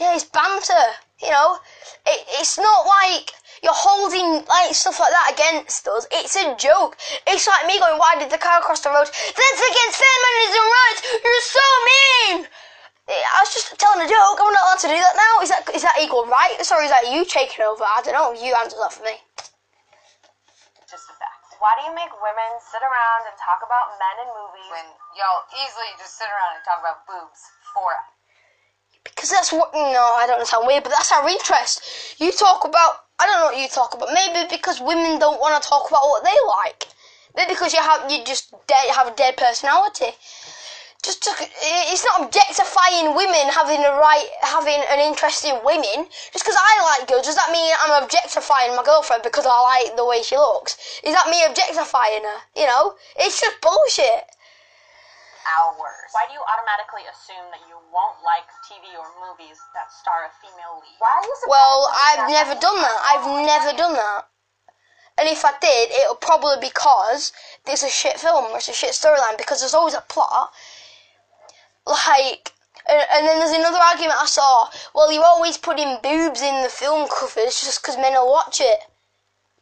Yeah, 0.00 0.16
it's 0.16 0.24
banter. 0.24 0.96
You 1.20 1.28
know, 1.28 1.60
it, 2.08 2.24
it's 2.40 2.56
not 2.56 2.88
like 2.88 3.36
you're 3.60 3.76
holding 3.76 4.40
like 4.48 4.72
stuff 4.72 4.96
like 4.96 5.12
that 5.12 5.36
against 5.36 5.84
us. 5.84 6.08
It's 6.08 6.32
a 6.40 6.56
joke. 6.56 6.96
It's 7.28 7.44
like 7.44 7.68
me 7.68 7.76
going, 7.76 8.00
"Why 8.00 8.16
did 8.16 8.32
the 8.32 8.40
car 8.40 8.64
cross 8.64 8.80
the 8.80 8.88
road?" 8.88 9.04
That's 9.04 9.60
against 9.60 10.00
feminism 10.00 10.64
rights. 10.72 11.00
You're 11.20 11.44
so 11.44 11.66
mean. 11.84 12.36
I 13.12 13.44
was 13.44 13.52
just 13.52 13.76
telling 13.76 14.00
a 14.00 14.08
joke. 14.08 14.40
I'm 14.40 14.48
not 14.48 14.64
allowed 14.64 14.82
to 14.88 14.90
do 14.90 14.96
that 14.96 15.16
now. 15.20 15.34
Is 15.44 15.52
that 15.52 15.68
is 15.76 15.84
that 15.84 16.00
equal 16.00 16.24
rights 16.24 16.72
or 16.72 16.80
is 16.80 16.88
that 16.88 17.12
you 17.12 17.28
taking 17.28 17.68
over? 17.68 17.84
I 17.84 18.00
don't 18.00 18.16
know. 18.16 18.32
You 18.32 18.56
answer 18.56 18.80
that 18.80 18.96
for 18.96 19.04
me. 19.04 19.20
Just 20.88 21.12
a 21.12 21.14
fact. 21.20 21.60
Why 21.60 21.76
do 21.76 21.84
you 21.84 21.92
make 21.92 22.08
women 22.24 22.50
sit 22.64 22.80
around 22.80 23.28
and 23.28 23.36
talk 23.36 23.60
about 23.60 24.00
men 24.00 24.16
in 24.24 24.32
movies 24.32 24.64
when 24.72 24.86
y'all 25.12 25.44
easily 25.60 25.92
just 26.00 26.16
sit 26.16 26.32
around 26.32 26.56
and 26.56 26.64
talk 26.64 26.80
about 26.80 27.04
boobs 27.04 27.44
for 27.76 27.92
because 29.04 29.30
that's 29.30 29.52
what 29.52 29.72
no, 29.72 30.14
I 30.16 30.24
don't 30.26 30.34
understand 30.34 30.66
weird, 30.66 30.82
but 30.82 30.92
that's 30.92 31.12
our 31.12 31.28
interest. 31.28 31.82
You 32.18 32.32
talk 32.32 32.64
about 32.64 33.08
I 33.18 33.26
don't 33.26 33.40
know 33.40 33.46
what 33.52 33.58
you 33.60 33.68
talk 33.68 33.94
about. 33.94 34.08
Maybe 34.12 34.48
because 34.50 34.80
women 34.80 35.18
don't 35.18 35.40
want 35.40 35.60
to 35.60 35.68
talk 35.68 35.88
about 35.88 36.08
what 36.08 36.24
they 36.24 36.36
like. 36.48 36.88
Maybe 37.36 37.52
because 37.52 37.72
you 37.72 37.80
have 37.80 38.10
you 38.10 38.24
just 38.24 38.52
dead, 38.66 38.88
have 38.94 39.08
a 39.08 39.14
dead 39.14 39.36
personality. 39.36 40.16
Just 41.02 41.22
to, 41.24 41.30
it's 41.40 42.04
not 42.04 42.28
objectifying 42.28 43.16
women 43.16 43.48
having 43.48 43.80
a 43.80 43.92
right 43.96 44.28
having 44.42 44.80
an 44.92 45.00
interest 45.00 45.46
in 45.46 45.56
women. 45.64 46.08
Just 46.32 46.44
because 46.44 46.56
I 46.60 46.98
like 46.98 47.08
girls, 47.08 47.24
does 47.24 47.36
that 47.36 47.52
mean 47.52 47.72
I'm 47.80 48.02
objectifying 48.02 48.76
my 48.76 48.84
girlfriend 48.84 49.22
because 49.22 49.46
I 49.48 49.56
like 49.64 49.96
the 49.96 50.04
way 50.04 50.22
she 50.22 50.36
looks? 50.36 50.76
Is 51.02 51.14
that 51.14 51.30
me 51.30 51.44
objectifying 51.44 52.24
her? 52.24 52.40
You 52.54 52.66
know, 52.66 52.94
it's 53.16 53.40
just 53.40 53.60
bullshit 53.62 54.28
hours. 55.46 56.08
Why 56.12 56.26
do 56.28 56.34
you 56.34 56.42
automatically 56.44 57.04
assume 57.08 57.46
that 57.52 57.62
you 57.68 57.76
won't 57.92 58.18
like 58.24 58.46
TV 58.66 58.92
or 58.96 59.06
movies 59.20 59.58
that 59.74 59.92
star 59.92 60.28
a 60.28 60.32
female 60.40 60.80
lead? 60.80 60.96
Why 60.98 61.12
are 61.14 61.24
you 61.24 61.34
Well, 61.48 61.88
I've 61.92 62.28
never 62.30 62.54
done 62.58 62.80
that. 62.80 62.98
I've 63.04 63.28
never 63.46 63.76
done 63.76 63.94
that. 63.94 64.28
And 65.18 65.28
if 65.28 65.44
I 65.44 65.52
did, 65.60 65.90
it'll 65.90 66.16
probably 66.16 66.56
be 66.60 66.68
because 66.68 67.32
it's 67.66 67.82
a 67.82 67.90
shit 67.90 68.18
film, 68.18 68.52
or 68.52 68.56
it's 68.56 68.68
a 68.68 68.72
shit 68.72 68.92
storyline, 68.92 69.36
because 69.36 69.60
there's 69.60 69.74
always 69.74 69.94
a 69.94 70.00
plot. 70.00 70.52
Like, 71.86 72.52
and, 72.88 73.04
and 73.12 73.26
then 73.26 73.38
there's 73.38 73.56
another 73.56 73.78
argument 73.78 74.20
I 74.20 74.26
saw. 74.26 74.68
Well, 74.94 75.12
you're 75.12 75.24
always 75.24 75.58
putting 75.58 75.98
boobs 76.02 76.40
in 76.40 76.62
the 76.62 76.68
film 76.68 77.08
covers 77.08 77.60
just 77.60 77.82
because 77.82 77.96
men 77.96 78.14
will 78.14 78.30
watch 78.30 78.60
it. 78.60 78.80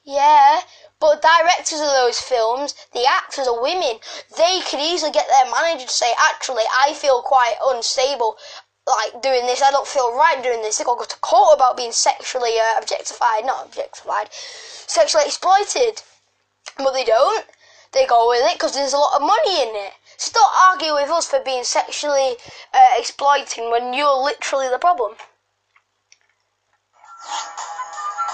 Yeah, 0.05 0.61
but 1.01 1.23
directors 1.23 1.81
of 1.81 1.87
those 1.87 2.19
films, 2.19 2.75
the 2.93 3.07
actors 3.07 3.47
are 3.47 3.63
women. 3.63 4.01
They 4.37 4.61
could 4.69 4.81
easily 4.81 5.13
get 5.13 5.29
their 5.29 5.51
manager 5.51 5.87
to 5.87 5.93
say, 5.93 6.13
actually, 6.19 6.65
I 6.77 6.95
feel 6.95 7.23
quite 7.23 7.57
unstable 7.63 8.37
like 8.87 9.23
doing 9.23 9.47
this. 9.47 9.63
I 9.63 9.71
don't 9.71 9.87
feel 9.87 10.17
right 10.17 10.43
doing 10.43 10.63
this. 10.63 10.79
They 10.79 10.85
got 10.85 10.99
go 10.99 11.05
to 11.05 11.17
court 11.19 11.55
about 11.55 11.77
being 11.77 11.93
sexually 11.93 12.59
uh, 12.59 12.79
objectified, 12.79 13.45
not 13.45 13.67
objectified, 13.67 14.33
sexually 14.33 15.27
exploited. 15.27 16.03
But 16.77 16.93
they 16.93 17.05
don't. 17.05 17.47
They 17.93 18.07
go 18.07 18.29
with 18.29 18.43
it 18.45 18.55
because 18.55 18.75
there's 18.75 18.93
a 18.93 18.99
lot 18.99 19.21
of 19.21 19.27
money 19.27 19.63
in 19.63 19.75
it. 19.75 19.93
So 20.17 20.33
don't 20.35 20.53
argue 20.71 20.95
with 20.95 21.11
us 21.11 21.27
for 21.27 21.41
being 21.45 21.65
sexually 21.65 22.37
uh, 22.75 22.91
exploiting 22.97 23.71
when 23.71 23.95
you're 23.95 24.17
literally 24.17 24.69
the 24.69 24.79
problem. 24.79 25.15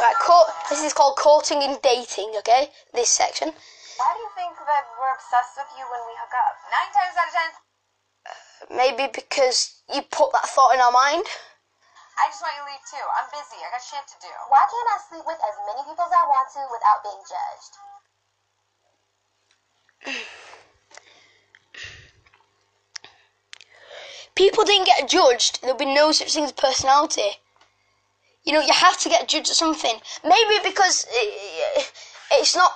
Right, 0.01 0.17
court, 0.19 0.51
this 0.69 0.83
is 0.83 0.93
called 0.93 1.17
courting 1.17 1.63
and 1.63 1.81
dating, 1.81 2.35
okay? 2.39 2.71
This 2.93 3.09
section. 3.09 3.55
Why 3.97 4.11
do 4.11 4.21
you 4.27 4.31
think 4.35 4.59
that 4.67 4.85
we're 4.99 5.15
obsessed 5.15 5.55
with 5.55 5.71
you 5.79 5.87
when 5.87 6.03
we 6.11 6.15
hook 6.19 6.35
up? 6.35 6.55
Nine 6.67 6.91
times 6.91 7.15
out 7.15 7.31
of 7.31 7.35
ten. 7.39 7.51
maybe 8.77 9.07
because 9.15 9.83
you 9.87 10.03
put 10.11 10.33
that 10.33 10.51
thought 10.51 10.75
in 10.75 10.81
our 10.81 10.91
mind. 10.91 11.23
I 12.19 12.27
just 12.27 12.43
want 12.43 12.59
you 12.59 12.67
to 12.67 12.71
leave 12.75 12.83
too. 12.91 13.07
I'm 13.07 13.31
busy. 13.31 13.59
I 13.63 13.71
got 13.71 13.83
shit 13.87 14.03
to 14.03 14.19
do. 14.19 14.35
Why 14.51 14.67
can't 14.67 14.91
I 14.91 14.99
sleep 15.07 15.25
with 15.27 15.39
as 15.39 15.57
many 15.63 15.83
people 15.87 16.05
as 16.05 16.15
I 16.15 16.27
want 16.27 16.51
to 16.59 16.63
without 16.75 17.03
being 17.07 17.23
judged? 17.31 17.75
People 24.35 24.65
didn't 24.65 24.87
get 24.91 25.09
judged. 25.09 25.63
There'll 25.63 25.79
be 25.79 25.87
no 25.87 26.11
such 26.11 26.35
thing 26.35 26.43
as 26.43 26.53
personality. 26.53 27.39
You 28.45 28.53
know, 28.53 28.61
you 28.61 28.73
have 28.73 28.99
to 29.01 29.09
get 29.09 29.29
judged 29.29 29.51
at 29.51 29.57
something. 29.57 29.97
Maybe 30.23 30.57
because 30.63 31.07
it, 31.11 31.93
it's 32.33 32.55
not. 32.55 32.73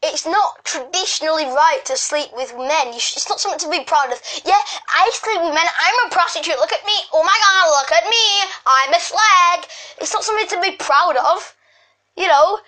It's 0.00 0.24
not 0.24 0.64
traditionally 0.64 1.46
right 1.46 1.80
to 1.86 1.96
sleep 1.96 2.30
with 2.32 2.54
men. 2.54 2.94
It's 2.94 3.28
not 3.28 3.40
something 3.40 3.58
to 3.58 3.68
be 3.68 3.82
proud 3.82 4.12
of. 4.12 4.22
Yeah, 4.44 4.60
I 4.94 5.10
sleep 5.12 5.42
with 5.42 5.52
men. 5.52 5.66
I'm 5.66 6.06
a 6.06 6.14
prostitute. 6.14 6.54
Look 6.60 6.72
at 6.72 6.86
me. 6.86 6.94
Oh 7.12 7.24
my 7.24 7.34
god, 7.34 7.66
look 7.82 7.90
at 7.90 8.08
me. 8.08 8.24
I'm 8.64 8.94
a 8.94 9.00
slag. 9.00 9.66
It's 10.00 10.14
not 10.14 10.22
something 10.22 10.46
to 10.54 10.62
be 10.62 10.76
proud 10.76 11.16
of. 11.16 11.52
You 12.16 12.28
know, 12.28 12.60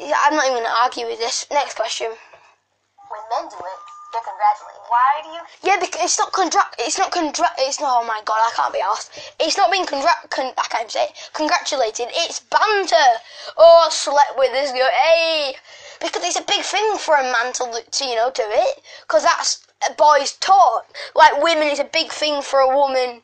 I'm 0.00 0.34
not 0.34 0.46
even 0.46 0.64
going 0.64 0.64
to 0.64 0.80
argue 0.80 1.06
with 1.06 1.18
this. 1.18 1.46
Next 1.52 1.74
question. 1.76 2.08
When 2.08 3.20
men 3.30 3.50
do 3.50 3.56
it, 3.56 3.91
congratulated. 4.20 4.82
Why 4.88 5.10
do 5.22 5.28
you 5.30 5.40
Yeah, 5.62 5.78
because 5.80 6.02
it's 6.04 6.18
not 6.18 6.32
contra- 6.32 6.70
It's 6.78 6.98
not 6.98 7.10
contra- 7.10 7.54
It's 7.58 7.80
not. 7.80 8.02
Oh 8.02 8.04
my 8.06 8.20
god, 8.24 8.40
I 8.40 8.50
can't 8.54 8.72
be 8.72 8.80
asked. 8.80 9.10
It's 9.40 9.56
not 9.56 9.70
being 9.70 9.86
congra- 9.86 10.28
con- 10.30 10.52
I 10.58 10.66
can't 10.68 10.90
say 10.90 11.04
it. 11.04 11.30
Congratulated. 11.32 12.08
It's 12.12 12.40
banter. 12.40 13.20
Oh, 13.56 13.88
slept 13.90 14.36
with 14.36 14.52
this 14.52 14.72
girl. 14.72 14.88
Hey, 14.92 15.56
because 16.00 16.22
it's 16.24 16.38
a 16.38 16.42
big 16.42 16.62
thing 16.62 16.98
for 16.98 17.16
a 17.16 17.22
man 17.22 17.52
to, 17.54 17.82
to 17.90 18.04
you 18.04 18.16
know, 18.16 18.30
do 18.34 18.44
it. 18.46 18.82
Because 19.02 19.22
that's 19.22 19.66
a 19.88 19.94
boy's 19.94 20.32
taught. 20.36 20.84
Like 21.14 21.42
women, 21.42 21.68
it's 21.68 21.80
a 21.80 21.84
big 21.84 22.10
thing 22.12 22.42
for 22.42 22.60
a 22.60 22.74
woman. 22.76 23.22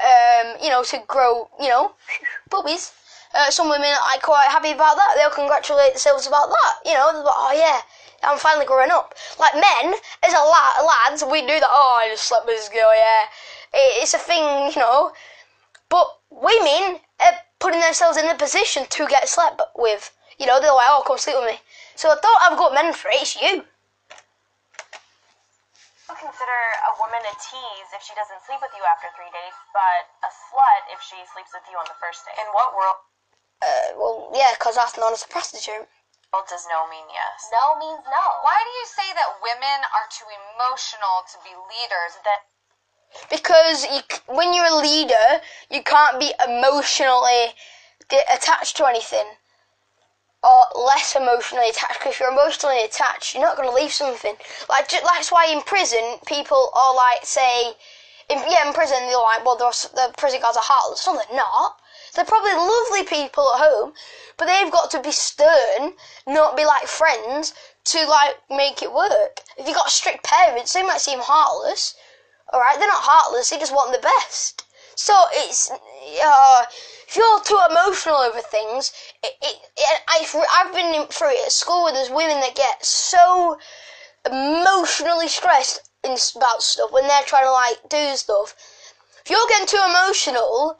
Um, 0.00 0.56
you 0.60 0.70
know, 0.70 0.82
to 0.82 0.98
grow. 1.06 1.48
You 1.60 1.68
know, 1.68 1.92
boobies. 2.50 2.92
Uh, 3.34 3.50
some 3.50 3.68
women 3.68 3.90
are 3.90 4.20
quite 4.22 4.48
happy 4.48 4.70
about 4.70 4.96
that. 4.96 5.14
They'll 5.16 5.30
congratulate 5.30 5.92
themselves 5.94 6.26
about 6.28 6.50
that. 6.50 6.74
You 6.84 6.94
know, 6.94 7.10
like, 7.24 7.34
oh 7.36 7.52
yeah, 7.52 7.80
I'm 8.26 8.38
finally 8.38 8.66
growing 8.66 8.90
up. 8.90 9.14
Like 9.38 9.54
men, 9.54 9.94
as 10.22 10.32
a 10.32 10.42
lad, 10.42 10.84
lads, 10.84 11.24
we 11.24 11.40
do 11.42 11.60
that. 11.60 11.70
Oh, 11.70 12.00
I 12.02 12.08
just 12.10 12.24
slept 12.24 12.46
with 12.46 12.56
this 12.56 12.68
girl. 12.68 12.90
Yeah, 12.94 13.24
it, 13.74 14.02
it's 14.02 14.14
a 14.14 14.18
thing, 14.18 14.72
you 14.72 14.80
know. 14.80 15.12
But 15.88 16.06
women 16.30 17.00
are 17.20 17.36
putting 17.60 17.80
themselves 17.80 18.16
in 18.16 18.26
the 18.26 18.34
position 18.34 18.86
to 18.90 19.06
get 19.06 19.28
slept 19.28 19.60
with. 19.76 20.10
You 20.38 20.46
know, 20.46 20.60
they're 20.60 20.74
like, 20.74 20.88
oh, 20.90 21.04
come 21.06 21.18
sleep 21.18 21.36
with 21.38 21.50
me. 21.54 21.58
So 21.94 22.10
I 22.10 22.16
thought 22.16 22.42
I've 22.42 22.58
got 22.58 22.74
men 22.74 22.92
for 22.92 23.08
it. 23.08 23.22
It's 23.22 23.36
you. 23.40 23.62
you 26.10 26.14
consider 26.18 26.60
a 26.90 26.92
woman 26.98 27.22
a 27.26 27.34
tease 27.38 27.90
if 27.94 28.02
she 28.02 28.14
doesn't 28.14 28.42
sleep 28.46 28.58
with 28.62 28.74
you 28.74 28.82
after 28.86 29.10
three 29.14 29.30
dates, 29.30 29.58
but 29.74 30.10
a 30.26 30.30
slut 30.30 30.82
if 30.90 31.00
she 31.02 31.18
sleeps 31.34 31.50
with 31.54 31.66
you 31.70 31.76
on 31.78 31.86
the 31.86 31.96
first 31.98 32.26
date? 32.26 32.38
In 32.38 32.46
what 32.54 32.74
world 32.74 32.98
Uh, 33.62 33.94
well, 33.96 34.30
yeah, 34.34 34.52
because 34.58 34.74
that's 34.74 34.98
known 34.98 35.12
as 35.12 35.24
a 35.24 35.30
prostitute. 35.30 35.86
Does 36.48 36.66
no 36.66 36.88
mean 36.90 37.06
yes? 37.12 37.50
no 37.52 37.78
means 37.78 38.02
no? 38.06 38.26
Why 38.42 38.58
do 38.58 38.70
you 38.70 38.86
say 38.86 39.08
that 39.14 39.38
women 39.42 39.78
are 39.94 40.08
too 40.10 40.26
emotional 40.26 41.22
to 41.30 41.36
be 41.46 41.54
leaders? 41.54 42.18
That 42.24 42.50
because 43.30 43.86
you, 43.86 44.00
when 44.26 44.52
you're 44.54 44.66
a 44.66 44.82
leader, 44.82 45.40
you 45.70 45.82
can't 45.82 46.18
be 46.18 46.32
emotionally 46.42 47.54
attached 48.32 48.76
to 48.78 48.86
anything 48.86 49.38
or 50.42 50.64
less 50.74 51.16
emotionally 51.16 51.70
attached. 51.70 51.98
Because 52.00 52.14
if 52.14 52.20
you're 52.20 52.32
emotionally 52.32 52.84
attached, 52.84 53.34
you're 53.34 53.42
not 53.42 53.56
going 53.56 53.68
to 53.68 53.74
leave 53.74 53.92
something. 53.92 54.36
Like 54.68 54.88
that's 54.88 55.32
why 55.32 55.46
in 55.46 55.62
prison, 55.62 56.18
people 56.26 56.70
are 56.74 56.94
like 56.94 57.24
say, 57.24 57.72
in, 58.28 58.38
yeah, 58.48 58.66
in 58.66 58.74
prison 58.74 58.98
they're 59.00 59.18
like, 59.18 59.44
well, 59.44 59.56
the 59.56 60.12
prison 60.16 60.40
guards 60.40 60.56
are 60.56 60.64
heartless. 60.64 61.06
No, 61.06 61.14
they're 61.16 61.36
not. 61.36 61.76
They're 62.14 62.24
probably 62.24 62.52
lovely 62.52 63.04
people 63.04 63.52
at 63.54 63.60
home, 63.60 63.92
but 64.36 64.46
they've 64.46 64.72
got 64.72 64.90
to 64.92 65.02
be 65.02 65.10
stern, 65.10 65.94
not 66.26 66.56
be 66.56 66.64
like 66.64 66.86
friends 66.86 67.52
to 67.84 68.06
like 68.06 68.36
make 68.50 68.82
it 68.82 68.92
work. 68.92 69.40
If 69.58 69.66
you've 69.66 69.76
got 69.76 69.90
strict 69.90 70.24
parents, 70.24 70.72
they 70.72 70.82
might 70.82 71.00
seem 71.00 71.18
heartless. 71.20 71.94
All 72.52 72.60
right, 72.60 72.78
they're 72.78 72.88
not 72.88 73.02
heartless. 73.02 73.50
They 73.50 73.58
just 73.58 73.74
want 73.74 73.92
the 73.92 73.98
best. 73.98 74.64
So 74.96 75.14
it's 75.32 75.70
uh, 75.70 76.64
if 77.08 77.16
you're 77.16 77.40
too 77.40 77.58
emotional 77.68 78.16
over 78.16 78.40
things, 78.40 78.92
it, 79.22 79.34
it, 79.42 79.56
it 79.76 80.00
I've, 80.08 80.34
I've 80.52 80.72
been 80.72 81.06
through 81.08 81.32
it 81.32 81.46
at 81.46 81.52
school 81.52 81.84
where 81.84 81.92
there's 81.92 82.10
women 82.10 82.40
that 82.40 82.54
get 82.54 82.84
so 82.84 83.58
emotionally 84.24 85.28
stressed 85.28 85.90
in, 86.04 86.16
about 86.36 86.62
stuff 86.62 86.92
when 86.92 87.06
they're 87.08 87.22
trying 87.24 87.44
to 87.44 87.50
like 87.50 87.76
do 87.88 88.14
stuff. 88.16 88.54
If 89.24 89.30
you're 89.30 89.48
getting 89.48 89.66
too 89.66 89.82
emotional, 89.84 90.78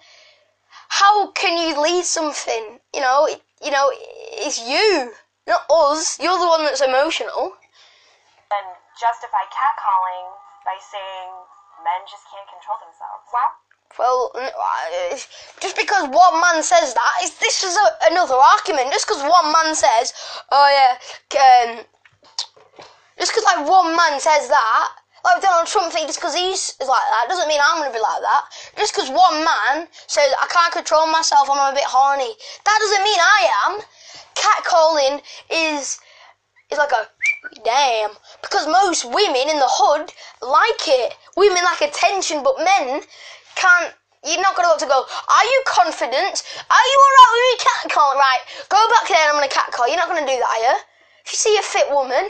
how 0.89 1.31
can 1.33 1.57
you 1.57 1.81
lead 1.81 2.05
something? 2.05 2.79
You 2.95 3.01
know, 3.01 3.27
it, 3.27 3.43
you 3.65 3.71
know, 3.71 3.91
it's 3.93 4.61
you, 4.61 5.13
not 5.47 5.63
us. 5.71 6.19
You're 6.21 6.39
the 6.39 6.47
one 6.47 6.65
that's 6.65 6.81
emotional. 6.81 7.57
And 8.53 8.67
justify 9.01 9.45
catcalling 9.51 10.29
by 10.65 10.77
saying 10.81 11.31
men 11.83 12.01
just 12.09 12.25
can't 12.31 12.49
control 12.49 12.79
themselves. 12.81 13.25
why? 13.31 13.49
Well, 13.99 14.33
uh, 14.35 15.17
just 15.61 15.77
because 15.77 16.09
one 16.09 16.41
man 16.41 16.63
says 16.63 16.95
that, 16.95 17.15
is 17.23 17.39
this 17.39 17.63
is 17.63 17.77
a, 17.77 18.11
another 18.11 18.35
argument. 18.35 18.91
Just 18.91 19.07
because 19.07 19.23
one 19.23 19.53
man 19.53 19.75
says, 19.75 20.13
"Oh 20.51 20.67
yeah," 20.67 20.99
um, 21.39 21.85
just 23.19 23.31
because 23.31 23.45
like 23.45 23.69
one 23.69 23.95
man 23.95 24.19
says 24.19 24.49
that, 24.49 24.89
Oh, 25.25 25.33
like 25.33 25.43
Donald 25.43 25.67
Trump 25.67 25.89
thinks 25.89 26.13
just 26.13 26.21
because 26.21 26.37
he's 26.37 26.77
like 26.81 27.09
that 27.17 27.27
doesn't 27.29 27.49
mean 27.49 27.61
I'm 27.65 27.81
gonna 27.81 27.93
be 27.93 27.99
like 27.99 28.21
that. 28.21 28.45
Just 28.77 28.93
because 28.93 29.09
one 29.09 29.41
man 29.41 29.89
says 30.07 30.29
I 30.37 30.47
can't 30.53 30.73
control 30.73 31.09
myself, 31.09 31.49
I'm 31.49 31.57
a 31.57 31.75
bit 31.75 31.89
horny, 31.89 32.29
that 32.29 32.77
doesn't 32.77 33.05
mean 33.09 33.21
I 33.21 33.41
am. 33.65 33.73
Catcalling 34.37 35.23
is 35.49 35.99
is 36.69 36.77
like 36.77 36.93
a 36.93 37.09
damn 37.65 38.11
because 38.43 38.69
most 38.69 39.05
women 39.05 39.49
in 39.49 39.57
the 39.57 39.71
hood 39.71 40.13
like 40.45 40.85
it. 40.93 41.17
Women 41.37 41.65
like 41.65 41.81
attention, 41.81 42.45
but 42.45 42.61
men 42.61 43.01
can't. 43.57 43.95
You're 44.25 44.41
not 44.41 44.57
gonna 44.57 44.69
look 44.69 44.81
to 44.81 44.89
go. 44.89 45.05
Are 45.09 45.45
you 45.45 45.61
confident? 45.65 46.37
Are 46.69 46.87
you 46.93 46.99
alright 47.01 47.33
with 47.49 47.65
catcalling? 47.65 48.21
Right, 48.21 48.45
go 48.69 48.81
back 48.93 49.09
there 49.09 49.21
and 49.25 49.33
I'm 49.33 49.41
gonna 49.41 49.49
catcall. 49.49 49.89
You're 49.89 50.01
not 50.01 50.09
gonna 50.09 50.29
do 50.29 50.37
that, 50.37 50.53
are 50.53 50.65
you? 50.69 50.77
If 51.25 51.33
you 51.33 51.37
see 51.37 51.57
a 51.57 51.63
fit 51.63 51.89
woman, 51.91 52.29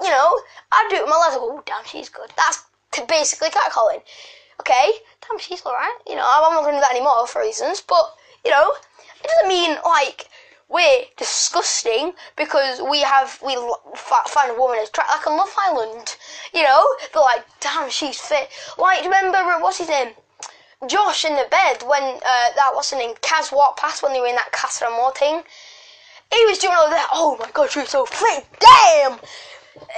you 0.00 0.10
know, 0.10 0.40
I 0.72 0.86
do 0.90 0.96
it 0.96 1.02
with 1.02 1.10
my 1.10 1.18
legs. 1.18 1.36
Oh 1.38 1.62
damn, 1.66 1.84
she's 1.84 2.08
good. 2.08 2.30
That's 2.36 2.64
basically 3.08 3.50
catcalling. 3.50 4.02
Okay, 4.60 4.92
damn, 5.22 5.38
she's 5.38 5.64
alright. 5.64 5.98
You 6.06 6.16
know, 6.16 6.24
I'm 6.24 6.54
not 6.54 6.64
gonna 6.64 6.76
do 6.76 6.80
that 6.80 6.92
anymore 6.92 7.26
for 7.26 7.40
reasons, 7.40 7.80
but 7.80 8.14
you 8.44 8.50
know, 8.50 8.72
it 9.22 9.28
doesn't 9.28 9.48
mean 9.48 9.76
like 9.84 10.28
we're 10.68 11.04
disgusting 11.16 12.12
because 12.36 12.80
we 12.90 13.00
have 13.00 13.38
we 13.44 13.54
find 13.96 14.50
a 14.50 14.58
woman 14.58 14.78
attractive 14.82 15.16
like 15.18 15.26
a 15.26 15.30
Love 15.30 15.54
Island. 15.58 16.16
You 16.52 16.62
know, 16.62 16.86
they're 17.12 17.22
like, 17.22 17.44
damn, 17.60 17.90
she's 17.90 18.18
fit. 18.18 18.48
Like, 18.78 19.04
remember 19.04 19.38
uh, 19.38 19.60
what's 19.60 19.78
his 19.78 19.88
name? 19.88 20.14
Josh 20.86 21.24
in 21.24 21.34
the 21.34 21.46
bed 21.50 21.82
when 21.86 22.02
uh, 22.02 22.18
that 22.56 22.72
her 22.90 22.98
name? 22.98 23.14
Kaz 23.22 23.52
walked 23.52 23.80
past 23.80 24.02
when 24.02 24.12
they 24.12 24.20
were 24.20 24.26
in 24.26 24.34
that 24.34 24.52
Casa 24.52 24.86
Amor 24.86 25.12
thing. 25.12 25.42
He 26.32 26.44
was 26.46 26.58
doing 26.58 26.74
all 26.74 26.90
that. 26.90 27.08
Oh 27.12 27.36
my 27.38 27.50
god, 27.52 27.70
she's 27.70 27.88
so 27.88 28.04
fit. 28.06 28.46
Damn. 28.58 29.18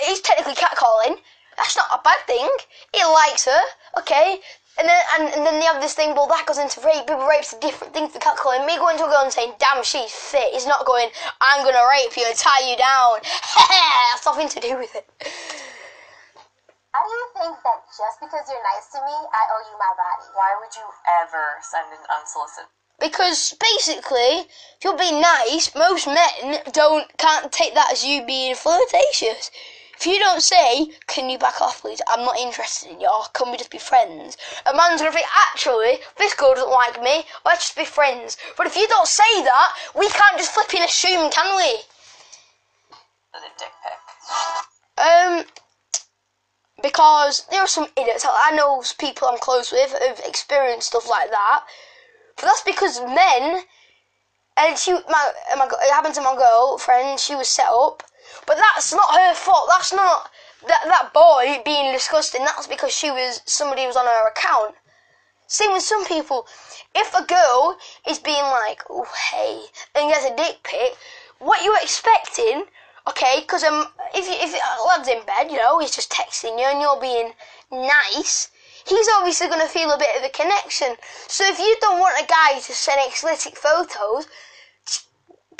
He's 0.04 0.20
technically 0.20 0.54
catcalling. 0.54 1.18
That's 1.56 1.76
not 1.76 1.86
a 1.92 2.00
bad 2.02 2.20
thing. 2.26 2.48
He 2.92 3.02
likes 3.04 3.44
her. 3.46 3.60
Okay. 3.98 4.40
And 4.78 4.86
then 4.86 5.00
and, 5.16 5.24
and 5.32 5.46
then 5.46 5.58
they 5.58 5.64
have 5.64 5.80
this 5.80 5.94
thing. 5.94 6.14
Well, 6.14 6.28
that 6.28 6.44
goes 6.44 6.58
into 6.58 6.80
rape. 6.84 7.08
People 7.08 7.24
rape's 7.26 7.54
a 7.54 7.60
different 7.60 7.94
thing 7.94 8.10
to 8.10 8.18
catcalling. 8.18 8.66
Me 8.66 8.76
going 8.76 8.98
to 8.98 9.04
a 9.04 9.08
girl 9.08 9.24
and 9.24 9.32
saying, 9.32 9.56
"Damn, 9.58 9.82
she's 9.82 10.12
fit." 10.12 10.52
He's 10.52 10.66
not 10.66 10.84
going. 10.84 11.08
I'm 11.40 11.64
gonna 11.64 11.80
rape 11.88 12.12
you 12.12 12.28
and 12.28 12.36
tie 12.36 12.60
you 12.68 12.76
down. 12.76 13.24
That's 14.12 14.26
nothing 14.26 14.52
to 14.52 14.60
do 14.60 14.76
with 14.76 14.92
it. 14.94 15.08
How 16.92 17.04
do 17.04 17.12
you 17.12 17.28
think 17.40 17.56
that 17.64 17.80
just 17.88 18.20
because 18.20 18.44
you're 18.52 18.66
nice 18.76 18.88
to 18.92 19.00
me, 19.00 19.16
I 19.16 19.42
owe 19.52 19.64
you 19.64 19.76
my 19.80 19.92
body? 19.96 20.28
Why 20.36 20.56
would 20.60 20.72
you 20.76 20.88
ever 21.24 21.56
send 21.64 21.88
an 21.92 22.04
unsolicited? 22.08 22.75
Because 22.98 23.54
basically, 23.60 24.48
if 24.48 24.84
you're 24.84 24.96
being 24.96 25.20
nice, 25.20 25.74
most 25.74 26.06
men 26.06 26.62
don't 26.72 27.06
can't 27.18 27.52
take 27.52 27.74
that 27.74 27.92
as 27.92 28.04
you 28.04 28.24
being 28.24 28.54
flirtatious. 28.54 29.50
If 29.98 30.06
you 30.06 30.18
don't 30.18 30.42
say, 30.42 30.92
"Can 31.06 31.30
you 31.30 31.38
back 31.38 31.60
off, 31.60 31.80
please? 31.80 32.02
I'm 32.06 32.24
not 32.24 32.38
interested 32.38 32.90
in 32.90 33.00
you. 33.00 33.08
Or 33.08 33.24
can 33.32 33.50
we 33.50 33.58
just 33.58 33.70
be 33.70 33.78
friends?" 33.78 34.36
A 34.66 34.74
man's 34.74 35.00
gonna 35.00 35.12
think, 35.12 35.26
"Actually, 35.48 36.02
this 36.16 36.34
girl 36.34 36.54
doesn't 36.54 36.70
like 36.70 37.00
me. 37.02 37.26
Let's 37.44 37.64
just 37.64 37.76
be 37.76 37.84
friends." 37.84 38.36
But 38.56 38.66
if 38.66 38.76
you 38.76 38.86
don't 38.88 39.08
say 39.08 39.42
that, 39.42 39.76
we 39.94 40.08
can't 40.10 40.38
just 40.38 40.52
flip 40.52 40.72
and 40.74 40.84
assume, 40.84 41.30
can 41.30 41.56
we? 41.56 41.84
Um, 44.98 45.46
because 46.82 47.44
there 47.50 47.60
are 47.60 47.66
some 47.66 47.90
idiots. 47.96 48.24
I 48.26 48.50
know 48.52 48.82
people 48.98 49.28
I'm 49.28 49.38
close 49.38 49.72
with 49.72 49.92
who've 49.92 50.20
experienced 50.20 50.88
stuff 50.88 51.08
like 51.08 51.30
that. 51.30 51.64
But 52.36 52.46
that's 52.46 52.62
because 52.62 53.00
men, 53.00 53.64
and 54.56 54.78
she, 54.78 54.92
my, 54.92 55.32
my, 55.56 55.66
it 55.66 55.92
happened 55.92 56.14
to 56.14 56.20
my 56.20 56.36
girlfriend. 56.36 57.18
She 57.18 57.34
was 57.34 57.48
set 57.48 57.68
up, 57.68 58.02
but 58.46 58.56
that's 58.56 58.92
not 58.92 59.14
her 59.14 59.34
fault. 59.34 59.68
That's 59.68 59.92
not 59.92 60.30
that 60.66 60.82
that 60.84 61.12
boy 61.12 61.62
being 61.64 61.92
disgusting. 61.92 62.44
That's 62.44 62.66
because 62.66 62.92
she 62.92 63.10
was 63.10 63.40
somebody 63.46 63.82
who 63.82 63.88
was 63.88 63.96
on 63.96 64.06
her 64.06 64.28
account. 64.28 64.74
Same 65.46 65.72
with 65.72 65.82
some 65.82 66.04
people. 66.06 66.46
If 66.94 67.14
a 67.14 67.24
girl 67.24 67.78
is 68.08 68.18
being 68.18 68.42
like, 68.42 68.82
"Oh 68.90 69.06
hey," 69.30 69.62
and 69.94 70.10
gets 70.10 70.24
a 70.26 70.34
dick 70.34 70.62
pic, 70.62 70.96
what 71.38 71.62
you 71.62 71.74
expecting? 71.76 72.66
Okay, 73.08 73.40
because 73.40 73.62
um, 73.62 73.86
if 74.14 74.26
you, 74.26 74.34
if 74.34 74.52
uh, 74.54 74.84
lad's 74.84 75.08
in 75.08 75.22
bed, 75.24 75.50
you 75.50 75.58
know, 75.58 75.78
he's 75.78 75.94
just 75.94 76.10
texting 76.10 76.58
you, 76.58 76.66
and 76.66 76.80
you're 76.80 77.00
being 77.00 77.32
nice. 77.70 78.50
He's 78.86 79.08
obviously 79.16 79.48
going 79.48 79.60
to 79.60 79.68
feel 79.68 79.90
a 79.90 79.98
bit 79.98 80.16
of 80.16 80.24
a 80.24 80.30
connection. 80.30 80.96
So 81.28 81.44
if 81.44 81.58
you 81.58 81.76
don't 81.80 81.98
want 82.00 82.22
a 82.22 82.26
guy 82.26 82.58
to 82.60 82.72
send 82.72 83.00
explicit 83.06 83.56
photos, 83.56 84.26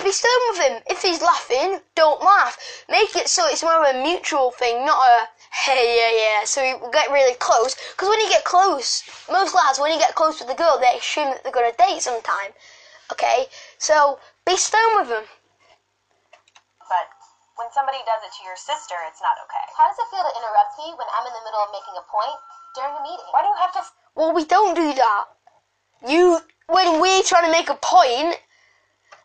be 0.03 0.13
stern 0.13 0.41
with 0.51 0.61
him. 0.61 0.83
If 0.89 1.03
he's 1.03 1.23
laughing, 1.23 1.81
don't 1.95 2.23
laugh. 2.23 2.59
Make 2.89 3.17
it 3.17 3.29
so 3.29 3.47
it's 3.47 3.63
more 3.63 3.83
of 3.83 3.95
a 3.95 4.03
mutual 4.03 4.51
thing, 4.51 4.85
not 4.85 4.99
a 4.99 5.29
hey, 5.65 5.97
yeah, 5.97 6.13
yeah. 6.13 6.45
So 6.45 6.61
we 6.61 6.91
get 6.93 7.11
really 7.11 7.35
close. 7.41 7.75
Because 7.75 8.09
when 8.09 8.21
you 8.21 8.29
get 8.29 8.45
close, 8.45 9.03
most 9.31 9.55
lads, 9.55 9.81
when 9.81 9.93
you 9.93 9.99
get 9.99 10.15
close 10.15 10.41
with 10.41 10.53
a 10.53 10.59
girl, 10.59 10.79
they 10.79 11.01
assume 11.01 11.33
that 11.33 11.43
they're 11.43 11.55
going 11.55 11.71
to 11.71 11.77
date 11.81 12.03
sometime. 12.03 12.53
Okay? 13.13 13.47
So 13.79 14.21
be 14.45 14.57
stern 14.57 15.01
with 15.01 15.09
them. 15.09 15.25
But 16.93 17.09
when 17.57 17.73
somebody 17.73 17.99
does 18.05 18.21
it 18.21 18.37
to 18.37 18.43
your 18.45 18.59
sister, 18.61 18.95
it's 19.09 19.25
not 19.25 19.41
okay. 19.49 19.65
How 19.73 19.89
does 19.89 19.97
it 19.97 20.09
feel 20.13 20.23
to 20.23 20.35
interrupt 20.37 20.77
me 20.77 20.93
when 20.93 21.09
I'm 21.09 21.25
in 21.25 21.33
the 21.33 21.45
middle 21.49 21.63
of 21.65 21.73
making 21.73 21.97
a 21.97 22.05
point 22.05 22.37
during 22.77 22.95
a 22.95 23.03
meeting? 23.03 23.27
Why 23.33 23.43
do 23.43 23.49
you 23.49 23.55
have 23.59 23.73
to? 23.73 23.81
Well, 24.15 24.35
we 24.35 24.45
don't 24.45 24.75
do 24.75 24.95
that. 24.95 25.25
You, 26.07 26.39
when 26.69 27.01
we're 27.01 27.23
trying 27.23 27.47
to 27.47 27.51
make 27.51 27.69
a 27.69 27.79
point, 27.81 28.39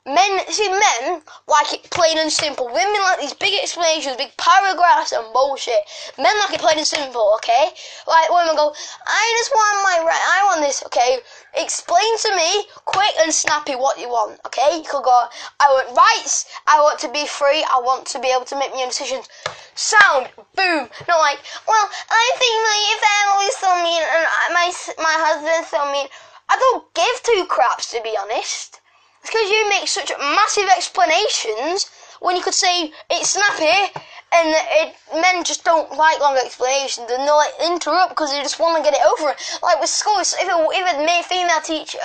Men, 0.07 0.39
see, 0.49 0.67
men 0.67 1.21
like 1.45 1.73
it 1.73 1.83
plain 1.91 2.17
and 2.17 2.31
simple. 2.31 2.65
Women 2.65 3.01
like 3.03 3.19
these 3.19 3.35
big 3.35 3.53
explanations, 3.61 4.17
big 4.17 4.35
paragraphs 4.35 5.11
and 5.11 5.31
bullshit. 5.31 5.77
Men 6.17 6.35
like 6.39 6.55
it 6.55 6.59
plain 6.59 6.79
and 6.79 6.87
simple, 6.87 7.33
okay? 7.35 7.69
Like 8.07 8.31
women 8.31 8.55
go, 8.55 8.73
I 9.05 9.35
just 9.37 9.51
want 9.51 9.83
my 9.83 10.03
right, 10.03 10.25
I 10.25 10.43
want 10.45 10.61
this, 10.61 10.81
okay? 10.87 11.19
Explain 11.53 12.17
to 12.17 12.35
me, 12.35 12.65
quick 12.85 13.13
and 13.19 13.31
snappy, 13.31 13.75
what 13.75 13.99
you 13.99 14.09
want, 14.09 14.39
okay? 14.47 14.77
You 14.77 14.83
could 14.89 15.03
go, 15.03 15.27
I 15.59 15.69
want 15.69 15.95
rights, 15.95 16.47
I 16.65 16.81
want 16.81 16.97
to 17.01 17.11
be 17.11 17.27
free, 17.27 17.63
I 17.69 17.79
want 17.79 18.07
to 18.07 18.19
be 18.19 18.33
able 18.33 18.45
to 18.45 18.57
make 18.57 18.73
my 18.73 18.81
own 18.81 18.89
decisions. 18.89 19.29
Sound, 19.75 20.33
boom. 20.55 20.89
Not 21.07 21.21
like, 21.21 21.45
well, 21.67 21.89
I 22.09 22.25
think 22.41 22.55
my 22.57 22.79
family's 23.05 23.57
so 23.61 23.69
mean 23.85 24.01
and 24.01 24.25
my 24.49 24.73
my 24.97 25.15
husband's 25.29 25.69
so 25.69 25.91
mean. 25.93 26.07
I 26.49 26.57
don't 26.57 26.91
give 26.95 27.21
two 27.21 27.45
craps, 27.45 27.91
to 27.91 28.01
be 28.01 28.17
honest. 28.17 28.80
Because 29.21 29.49
you 29.49 29.69
make 29.69 29.87
such 29.87 30.11
massive 30.19 30.69
explanations 30.75 31.89
when 32.19 32.35
you 32.35 32.41
could 32.41 32.53
say 32.53 32.91
it's 33.09 33.31
snappy, 33.31 33.93
and 34.33 34.55
it, 34.55 34.95
men 35.13 35.43
just 35.43 35.63
don't 35.65 35.91
like 35.97 36.19
long 36.21 36.37
explanations 36.37 37.09
and 37.11 37.27
they'll 37.27 37.35
like 37.35 37.53
interrupt 37.65 38.11
because 38.11 38.31
they 38.31 38.39
just 38.41 38.59
want 38.59 38.77
to 38.77 38.89
get 38.89 38.97
it 38.97 39.05
over. 39.05 39.35
Like 39.61 39.81
with 39.81 39.89
school, 39.89 40.19
if 40.19 40.33
a, 40.33 40.67
if 40.71 40.95
a 40.95 41.05
male, 41.05 41.23
female 41.23 41.61
teacher 41.61 41.99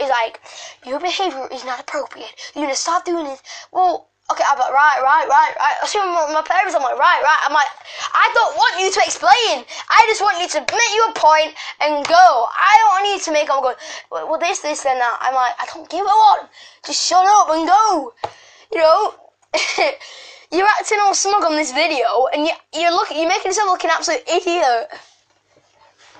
is 0.00 0.08
like, 0.08 0.40
your 0.86 1.00
behaviour 1.00 1.48
is 1.50 1.64
not 1.64 1.80
appropriate, 1.80 2.30
you're 2.54 2.64
gonna 2.64 2.76
stop 2.76 3.04
doing 3.04 3.24
this. 3.24 3.42
Well, 3.72 4.08
okay, 4.30 4.44
I'm 4.48 4.58
like, 4.58 4.72
right, 4.72 5.00
right, 5.02 5.28
right, 5.28 5.52
right. 5.58 5.76
I 5.82 5.86
see 5.86 5.98
my, 5.98 6.30
my 6.32 6.42
parents, 6.42 6.74
I'm 6.74 6.82
like, 6.82 6.98
right, 6.98 7.20
right. 7.20 7.40
I'm 7.44 7.52
like, 7.52 7.68
I 8.12 8.30
don't 8.32 8.56
want 8.56 8.80
you 8.80 8.88
to 8.92 9.00
explain. 9.04 9.64
I 9.90 10.00
just 10.08 10.20
want 10.20 10.40
you 10.40 10.48
to 10.48 10.60
make 10.60 10.92
your 10.96 11.12
point 11.12 11.52
and 11.80 12.06
go. 12.06 12.48
I 12.48 12.72
don't 12.80 13.12
you 13.12 13.20
to 13.20 13.32
make, 13.32 13.50
I'm 13.50 13.62
going, 13.62 13.76
well, 14.10 14.38
this, 14.38 14.60
this, 14.60 14.86
and 14.86 15.00
that. 15.00 15.18
I'm 15.20 15.34
like, 15.34 15.54
I 15.60 15.66
don't 15.72 15.88
give 15.88 16.02
a 16.02 16.08
what. 16.08 16.50
Just 16.86 17.06
shut 17.06 17.24
up 17.26 17.48
and 17.50 17.68
go. 17.68 18.14
You 18.72 18.78
know? 18.78 19.14
you're 20.52 20.66
acting 20.66 20.98
all 21.02 21.14
smug 21.14 21.44
on 21.44 21.56
this 21.56 21.72
video, 21.72 22.26
and 22.32 22.46
you, 22.46 22.52
you're 22.72 22.92
looking, 22.92 23.18
you're 23.18 23.28
making 23.28 23.50
yourself 23.50 23.68
look 23.68 23.84
an 23.84 23.90
absolute 23.92 24.24
idiot 24.28 24.90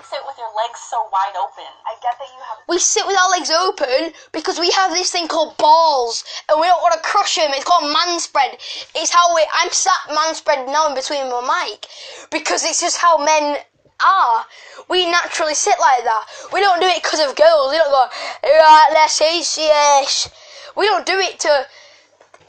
sit 0.09 0.21
with 0.25 0.37
your 0.37 0.53
legs 0.53 0.79
so 0.79 1.09
wide 1.11 1.35
open. 1.37 1.65
I 1.85 1.95
get 2.01 2.17
that 2.19 2.29
you 2.29 2.41
have. 2.45 2.57
We 2.67 2.77
sit 2.79 3.05
with 3.07 3.17
our 3.17 3.31
legs 3.31 3.49
open 3.49 4.13
because 4.31 4.59
we 4.59 4.69
have 4.71 4.91
this 4.91 5.11
thing 5.11 5.27
called 5.27 5.57
balls, 5.57 6.23
and 6.49 6.59
we 6.59 6.67
don't 6.67 6.81
want 6.81 6.93
to 6.93 7.01
crush 7.01 7.35
them. 7.35 7.51
It's 7.53 7.65
called 7.65 7.91
man 7.91 8.19
spread. 8.19 8.57
It's 8.95 9.11
how 9.11 9.33
we. 9.33 9.45
I'm 9.55 9.71
sat 9.71 10.13
man 10.13 10.35
spread 10.35 10.67
now 10.67 10.87
in 10.87 10.95
between 10.95 11.29
my 11.29 11.41
mic 11.41 11.87
because 12.31 12.63
it's 12.63 12.81
just 12.81 12.97
how 12.97 13.17
men 13.17 13.57
are. 14.03 14.45
We 14.89 15.09
naturally 15.09 15.55
sit 15.55 15.79
like 15.79 16.03
that. 16.03 16.25
We 16.53 16.59
don't 16.61 16.79
do 16.79 16.87
it 16.87 17.01
because 17.01 17.19
of 17.19 17.35
girls. 17.35 17.71
We 17.71 17.77
don't 17.77 17.91
go 17.91 18.07
right. 18.43 18.89
Let's 18.93 19.19
yes. 19.19 20.29
We 20.75 20.85
don't 20.85 21.05
do 21.05 21.17
it 21.17 21.39
to. 21.41 21.67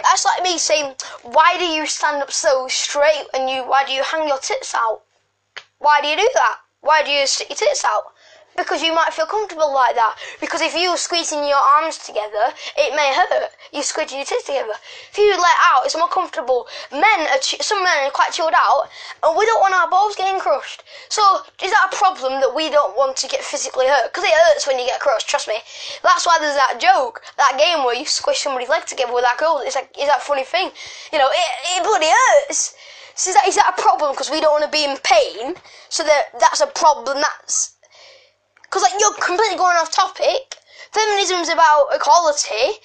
That's 0.03 0.27
like 0.27 0.43
me 0.43 0.59
saying, 0.59 0.95
why 1.23 1.57
do 1.59 1.65
you 1.65 1.87
stand 1.87 2.23
up 2.23 2.31
so 2.31 2.69
straight 2.69 3.27
and 3.33 3.49
you? 3.49 3.63
Why 3.63 3.85
do 3.87 3.93
you 3.93 4.03
hang 4.03 4.29
your 4.29 4.39
tits 4.39 4.75
out? 4.75 5.03
Why 5.79 6.01
do 6.03 6.09
you 6.09 6.17
do 6.17 6.31
that? 6.35 6.59
Why 6.87 7.03
do 7.03 7.11
you 7.11 7.27
stick 7.27 7.51
your 7.51 7.57
tits 7.57 7.85
out? 7.85 8.15
Because 8.57 8.81
you 8.81 8.95
might 8.95 9.13
feel 9.13 9.27
comfortable 9.27 9.75
like 9.75 9.97
that. 9.97 10.17
Because 10.41 10.61
if 10.63 10.73
you're 10.73 10.97
squeezing 10.97 11.45
your 11.45 11.59
arms 11.59 11.99
together, 11.99 12.55
it 12.79 12.95
may 12.95 13.13
hurt. 13.13 13.51
You're 13.73 13.83
squeezing 13.83 14.19
your 14.19 14.25
tits 14.25 14.45
together. 14.45 14.73
If 15.11 15.19
you 15.19 15.29
let 15.31 15.59
out, 15.61 15.85
it's 15.85 15.97
more 15.97 16.09
comfortable. 16.09 16.69
Men 16.93 17.27
are 17.27 17.43
some 17.43 17.83
men 17.83 18.07
are 18.07 18.11
quite 18.11 18.33
chilled 18.33 18.55
out, 18.55 18.89
and 19.25 19.37
we 19.37 19.45
don't 19.45 19.61
want 19.61 19.75
our 19.75 19.91
balls 19.91 20.15
getting 20.15 20.41
crushed. 20.41 20.85
So 21.09 21.43
is 21.63 21.73
that 21.73 21.91
a 21.93 21.97
problem 21.97 22.41
that 22.41 22.55
we 22.55 22.71
don't 22.71 22.97
want 22.97 23.17
to 23.19 23.29
get 23.29 23.43
physically 23.43 23.89
hurt? 23.89 24.13
Because 24.13 24.25
it 24.25 24.33
hurts 24.33 24.67
when 24.67 24.79
you 24.79 24.87
get 24.87 25.01
crushed. 25.01 25.29
Trust 25.29 25.49
me. 25.49 25.59
That's 26.05 26.25
why 26.25 26.39
there's 26.39 26.55
that 26.55 26.79
joke, 26.81 27.21
that 27.37 27.59
game 27.59 27.85
where 27.85 27.97
you 27.97 28.07
squish 28.07 28.39
somebody's 28.39 28.71
leg 28.71 28.87
together 28.87 29.13
with 29.13 29.25
that 29.25 29.39
girl. 29.39 29.61
It's 29.67 29.75
like 29.75 29.91
is 29.99 30.07
that 30.07 30.23
funny 30.23 30.45
thing? 30.45 30.71
You 31.13 31.19
know, 31.19 31.29
it, 31.29 31.51
it 31.77 31.83
bloody 31.83 32.09
hurts. 32.09 32.77
So 33.17 33.31
is 33.31 33.35
that, 33.35 33.49
is 33.49 33.57
that 33.57 33.73
a 33.73 33.81
problem 33.81 34.13
because 34.13 34.31
we 34.31 34.41
don't 34.41 34.61
want 34.61 34.65
to 34.65 34.71
be 34.71 34.85
in 34.85 34.97
pain? 35.01 35.57
So 35.89 36.05
that 36.05 36.37
that's 36.39 36.61
a 36.61 36.67
problem. 36.69 37.17
That's 37.17 37.75
because 38.63 38.83
like 38.83 38.93
you're 39.01 39.15
completely 39.15 39.57
going 39.57 39.77
off 39.81 39.91
topic. 39.91 40.61
Feminism's 40.93 41.49
about 41.49 41.89
equality, 41.97 42.77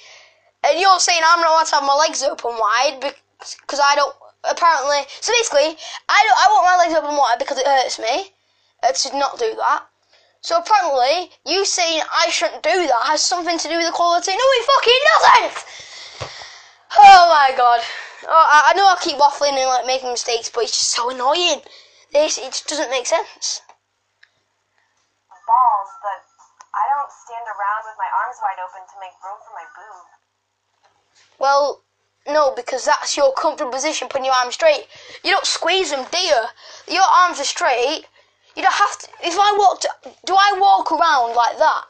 and 0.64 0.80
you're 0.80 1.00
saying 1.00 1.20
I'm 1.20 1.42
not 1.42 1.52
allowed 1.52 1.68
to 1.68 1.76
have 1.76 1.84
my 1.84 1.96
legs 1.96 2.24
open 2.24 2.52
wide 2.56 3.14
because 3.40 3.80
I 3.84 3.96
don't. 3.96 4.16
Apparently, 4.44 5.06
so 5.20 5.32
basically, 5.34 5.78
I 6.10 6.20
don't. 6.26 6.40
I 6.40 6.48
want 6.50 6.66
my 6.66 6.78
legs 6.80 6.96
open 6.96 7.16
wide 7.16 7.38
because 7.38 7.60
it 7.60 7.68
hurts 7.68 8.00
me. 8.00 8.32
Uh, 8.82 8.92
to 8.92 9.18
not 9.18 9.38
do 9.38 9.54
that. 9.60 9.86
So 10.42 10.58
apparently, 10.58 11.30
you 11.46 11.66
saying 11.66 12.02
I 12.10 12.30
shouldn't 12.32 12.64
do 12.64 12.88
that 12.88 13.04
has 13.04 13.22
something 13.22 13.60
to 13.60 13.68
do 13.68 13.78
with 13.78 13.90
equality. 13.90 14.32
No, 14.32 14.38
it 14.40 14.66
fucking 14.66 15.04
doesn't. 15.12 15.66
Oh 16.98 17.28
my 17.30 17.56
god. 17.56 17.82
Oh, 18.28 18.48
I, 18.50 18.72
I 18.72 18.78
know 18.78 18.86
I 18.86 18.98
keep 19.02 19.18
waffling 19.18 19.58
and 19.58 19.70
like 19.70 19.86
making 19.86 20.12
mistakes, 20.12 20.50
but 20.54 20.64
it's 20.64 20.78
just 20.78 20.92
so 20.92 21.10
annoying. 21.10 21.62
This 22.14 22.38
it 22.38 22.52
just 22.52 22.68
doesn't 22.68 22.90
make 22.90 23.08
sense. 23.08 23.62
Balls, 25.48 25.92
but 26.04 26.22
I 26.74 26.84
don't 26.96 27.12
stand 27.12 27.48
around 27.48 27.84
with 27.84 27.98
my 27.98 28.08
arms 28.08 28.38
wide 28.42 28.62
open 28.62 28.84
to 28.88 28.98
make 29.00 29.16
room 29.24 29.40
for 29.42 29.54
my 29.58 29.66
boob. 29.76 30.06
Well, 31.40 31.82
no, 32.28 32.54
because 32.56 32.86
that's 32.86 33.18
your 33.18 33.34
comfortable 33.34 33.72
position, 33.72 34.08
putting 34.08 34.26
your 34.26 34.36
arms 34.36 34.54
straight. 34.54 34.88
You 35.24 35.32
don't 35.32 35.46
squeeze 35.46 35.92
them, 35.92 36.06
do 36.12 36.20
you? 36.20 36.42
Your 36.88 37.04
arms 37.04 37.40
are 37.40 37.46
straight. 37.46 38.06
You 38.56 38.62
don't 38.62 38.74
have 38.74 39.00
to. 39.00 39.08
If 39.24 39.36
I 39.40 39.56
walk, 39.58 39.82
do 40.26 40.36
I 40.36 40.58
walk 40.60 40.92
around 40.92 41.36
like 41.36 41.58
that? 41.58 41.84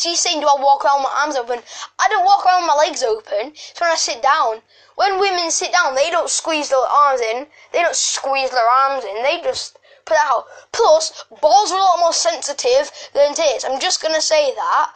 She's 0.00 0.20
saying, 0.20 0.40
do 0.40 0.46
I 0.46 0.56
walk 0.58 0.84
around 0.84 1.02
with 1.02 1.12
my 1.12 1.20
arms 1.20 1.36
open? 1.36 1.60
I 1.98 2.08
don't 2.08 2.24
walk 2.24 2.46
around 2.46 2.62
with 2.62 2.72
my 2.74 2.82
legs 2.82 3.02
open. 3.02 3.52
So 3.54 3.84
when 3.84 3.92
I 3.92 3.96
sit 3.96 4.22
down, 4.22 4.62
when 4.96 5.20
women 5.20 5.50
sit 5.50 5.72
down, 5.72 5.94
they 5.94 6.10
don't 6.10 6.30
squeeze 6.30 6.70
their 6.70 6.78
arms 6.78 7.20
in. 7.20 7.46
They 7.72 7.82
don't 7.82 7.94
squeeze 7.94 8.50
their 8.50 8.68
arms 8.68 9.04
in. 9.04 9.22
They 9.22 9.40
just 9.42 9.78
put 10.06 10.14
it 10.14 10.22
out. 10.24 10.46
Plus, 10.72 11.24
balls 11.40 11.70
are 11.70 11.78
a 11.78 11.82
lot 11.82 12.00
more 12.00 12.12
sensitive 12.12 12.90
than 13.12 13.34
tits. 13.34 13.64
I'm 13.64 13.78
just 13.80 14.02
gonna 14.02 14.20
say 14.20 14.54
that. 14.54 14.92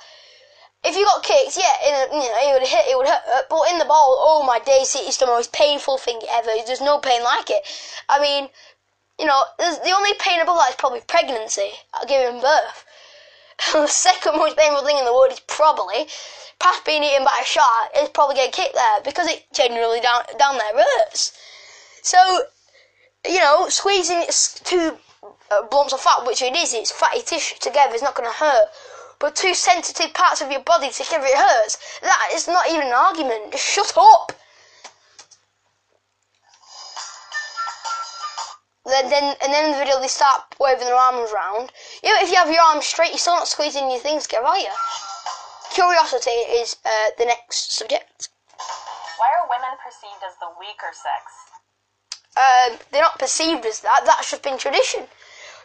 If 0.84 0.96
you 0.96 1.04
got 1.04 1.22
kicked, 1.22 1.56
yeah, 1.56 1.76
a, 1.84 2.12
you 2.12 2.18
know, 2.18 2.36
it 2.40 2.60
would 2.60 2.68
hit, 2.68 2.86
it 2.88 2.96
would 2.96 3.08
hurt. 3.08 3.48
But 3.48 3.70
in 3.72 3.78
the 3.78 3.86
ball, 3.86 4.18
oh 4.20 4.42
my 4.46 4.58
days, 4.58 4.94
it's 4.94 5.16
the 5.16 5.26
most 5.26 5.52
painful 5.52 5.98
thing 5.98 6.20
ever. 6.30 6.50
There's 6.66 6.80
no 6.80 6.98
pain 6.98 7.22
like 7.22 7.48
it. 7.48 7.62
I 8.08 8.20
mean, 8.20 8.48
you 9.18 9.26
know, 9.26 9.44
the 9.58 9.94
only 9.96 10.12
pain 10.18 10.40
above 10.40 10.58
that 10.58 10.70
is 10.70 10.76
probably 10.76 11.00
pregnancy, 11.06 11.70
uh, 11.94 12.04
giving 12.04 12.40
birth. 12.40 12.84
the 13.72 13.86
second 13.86 14.36
most 14.36 14.56
painful 14.56 14.84
thing 14.84 14.98
in 14.98 15.04
the 15.04 15.12
world 15.12 15.32
is 15.32 15.40
probably 15.40 16.06
past 16.58 16.84
being 16.84 17.02
eaten 17.02 17.24
by 17.24 17.38
a 17.42 17.44
shark 17.44 17.90
is 17.96 18.08
probably 18.08 18.36
getting 18.36 18.52
kicked 18.52 18.74
there 18.74 19.00
because 19.02 19.26
it 19.26 19.44
generally 19.52 20.00
down 20.00 20.22
down 20.38 20.58
there 20.58 20.84
hurts. 20.84 21.32
So, 22.02 22.44
you 23.26 23.38
know, 23.38 23.68
squeezing 23.68 24.24
two 24.64 24.96
uh, 25.50 25.66
lumps 25.72 25.92
of 25.92 26.00
fat, 26.00 26.26
which 26.26 26.42
it 26.42 26.54
is, 26.56 26.74
it's 26.74 26.92
fatty 26.92 27.22
tissue 27.22 27.56
together, 27.60 27.94
is 27.94 28.02
not 28.02 28.14
going 28.14 28.28
to 28.28 28.34
hurt. 28.34 28.68
But 29.18 29.36
two 29.36 29.54
sensitive 29.54 30.12
parts 30.12 30.40
of 30.42 30.50
your 30.50 30.60
body 30.60 30.90
together, 30.90 31.24
it 31.26 31.36
hurts. 31.36 32.00
That 32.02 32.30
is 32.34 32.46
not 32.48 32.68
even 32.68 32.88
an 32.88 32.92
argument. 32.92 33.52
Just 33.52 33.64
shut 33.64 33.92
up. 33.96 34.32
Then, 38.86 39.08
then, 39.08 39.34
and 39.42 39.52
then 39.52 39.66
in 39.66 39.72
the 39.72 39.78
video 39.78 39.98
they 40.00 40.08
start 40.08 40.42
waving 40.60 40.84
their 40.84 40.94
arms 40.94 41.32
around. 41.32 41.72
You 42.02 42.12
know, 42.12 42.20
if 42.20 42.30
you 42.30 42.36
have 42.36 42.50
your 42.50 42.62
arms 42.62 42.84
straight, 42.84 43.10
you're 43.10 43.18
still 43.18 43.34
not 43.34 43.48
squeezing 43.48 43.90
your 43.90 44.00
things 44.00 44.24
together, 44.24 44.46
are 44.46 44.58
you? 44.58 44.70
Curiosity 45.72 46.30
is 46.30 46.76
uh, 46.84 47.10
the 47.16 47.24
next 47.24 47.72
subject. 47.72 48.28
Why 49.18 49.28
are 49.40 49.48
women 49.48 49.76
perceived 49.82 50.22
as 50.26 50.36
the 50.38 50.52
weaker 50.60 50.92
sex? 50.92 51.44
Um, 52.36 52.78
they're 52.90 53.02
not 53.02 53.18
perceived 53.18 53.64
as 53.64 53.80
that. 53.80 54.02
That's 54.04 54.30
just 54.30 54.42
been 54.42 54.58
tradition. 54.58 55.06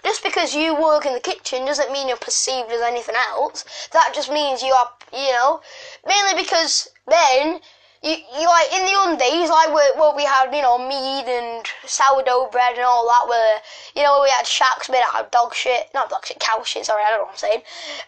Just 0.04 0.24
because 0.24 0.56
you 0.56 0.74
work 0.80 1.06
in 1.06 1.14
the 1.14 1.20
kitchen 1.20 1.66
doesn't 1.66 1.92
mean 1.92 2.08
you're 2.08 2.18
perceived 2.18 2.72
as 2.72 2.82
anything 2.82 3.16
else. 3.16 3.66
That 3.92 4.14
just 4.16 4.32
means 4.32 4.64
you 4.64 4.74
are, 4.74 4.92
you 5.12 5.32
know, 5.34 5.62
mainly 6.06 6.42
because 6.42 6.88
men 7.08 7.60
you, 8.02 8.12
you 8.12 8.46
like 8.46 8.72
in 8.74 8.86
the 8.86 8.96
old 8.98 9.20
days, 9.20 9.50
like 9.50 9.74
where, 9.74 9.94
where 10.00 10.16
we 10.16 10.24
had, 10.24 10.54
you 10.56 10.62
know, 10.62 10.78
meat 10.78 11.28
and 11.28 11.66
sourdough 11.86 12.50
bread 12.52 12.76
and 12.76 12.86
all 12.86 13.06
that, 13.08 13.28
where, 13.28 13.58
you 13.96 14.04
know, 14.04 14.22
we 14.24 14.30
had 14.30 14.48
shacks 14.48 14.90
made 14.90 15.04
out 15.06 15.26
of 15.26 15.32
dog 15.32 15.54
shit, 15.54 15.90
not 15.94 16.10
dog 16.10 16.26
shit, 16.26 16.40
cow 16.40 16.64
shit, 16.64 16.86
sorry, 16.86 17.04
I 17.06 17.10
don't 17.10 17.20
know 17.20 17.24
what 17.26 17.32
I'm 17.32 17.38
saying. 17.38 17.62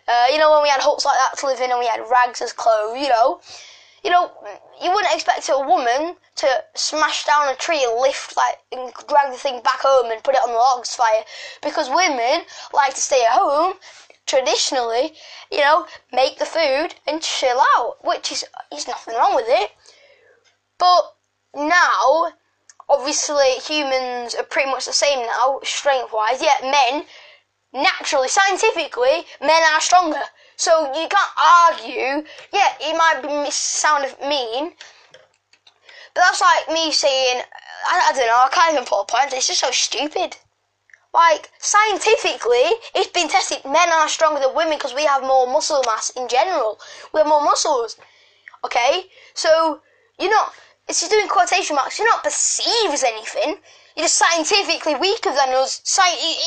Uh, 0.08 0.28
you 0.32 0.40
know, 0.40 0.52
when 0.52 0.64
we 0.64 0.70
had 0.70 0.82
huts 0.82 1.04
like 1.04 1.18
that 1.18 1.38
to 1.40 1.46
live 1.48 1.60
in 1.60 1.72
and 1.72 1.80
we 1.80 1.88
had 1.88 2.04
rags 2.10 2.42
as 2.42 2.54
clothes, 2.54 3.00
you 3.00 3.10
know, 3.10 3.42
you 4.04 4.10
know, 4.10 4.32
you 4.82 4.90
wouldn't 4.92 5.14
expect 5.14 5.48
a 5.50 5.60
woman 5.60 6.16
to 6.36 6.48
smash 6.74 7.26
down 7.26 7.50
a 7.50 7.56
tree 7.56 7.84
and 7.84 8.00
lift, 8.02 8.36
like, 8.36 8.58
and 8.72 8.92
drag 9.08 9.32
the 9.32 9.38
thing 9.38 9.62
back 9.62 9.82
home 9.82 10.10
and 10.10 10.24
put 10.24 10.34
it 10.34 10.42
on 10.42 10.50
the 10.50 10.58
logs 10.58 10.96
fire, 10.96 11.24
because 11.62 11.90
women 11.90 12.42
like 12.74 12.96
to 12.96 13.02
stay 13.02 13.24
at 13.26 13.38
home, 13.38 13.74
traditionally, 14.26 15.14
you 15.52 15.60
know, 15.60 15.86
make 16.14 16.40
the 16.40 16.46
food 16.46 16.96
and 17.06 17.22
chill 17.22 17.62
out, 17.76 17.98
which 18.04 18.32
is, 18.32 18.46
there's 18.72 18.88
nothing 18.88 19.14
wrong 19.16 19.36
with 19.36 19.46
it. 19.48 19.72
But 20.82 21.14
now, 21.54 22.34
obviously, 22.90 23.52
humans 23.64 24.34
are 24.34 24.42
pretty 24.42 24.72
much 24.72 24.88
the 24.88 24.94
same 24.94 25.20
now, 25.28 25.60
strength 25.64 26.12
wise, 26.12 26.42
yet 26.42 26.64
men, 26.64 27.06
naturally, 27.72 28.28
scientifically, 28.28 29.28
men 29.42 29.62
are 29.74 29.80
stronger. 29.80 30.24
So 30.56 30.92
you 31.00 31.08
can't 31.08 31.36
argue. 31.38 32.26
Yeah, 32.52 32.74
it 32.82 32.98
might 32.98 33.22
be 33.22 33.52
sound 33.52 34.06
mean, 34.28 34.74
but 36.16 36.22
that's 36.22 36.42
like 36.42 36.68
me 36.70 36.92
saying, 36.92 37.44
I, 37.88 38.10
I 38.10 38.14
don't 38.14 38.26
know, 38.26 38.44
I 38.44 38.50
can't 38.52 38.74
even 38.74 38.86
put 38.86 39.02
a 39.02 39.06
point. 39.06 39.34
It's 39.34 39.48
just 39.48 39.60
so 39.60 39.70
stupid. 39.70 40.36
Like 41.14 41.52
scientifically, 41.60 42.74
it's 42.96 43.12
been 43.12 43.30
tested. 43.30 43.64
Men 43.66 43.92
are 43.92 44.10
stronger 44.10 44.40
than 44.40 44.56
women 44.56 44.80
because 44.80 44.96
we 44.96 45.06
have 45.06 45.22
more 45.22 45.46
muscle 45.46 45.84
mass 45.86 46.10
in 46.12 46.28
general. 46.28 46.80
We 47.14 47.20
have 47.20 47.28
more 47.28 47.44
muscles. 47.44 47.98
Okay, 48.66 49.06
so 49.36 49.82
you're 50.20 50.32
not 50.32 50.54
it's 50.88 51.00
just 51.00 51.12
doing 51.12 51.28
quotation 51.28 51.76
marks. 51.76 51.98
You're 52.00 52.08
not 52.10 52.24
perceived 52.24 52.94
as 52.94 53.04
anything. 53.04 53.58
You're 53.96 54.06
just 54.06 54.18
scientifically 54.18 54.96
weaker 54.96 55.32
than 55.32 55.54
us. 55.56 55.82
Sci- 55.84 56.02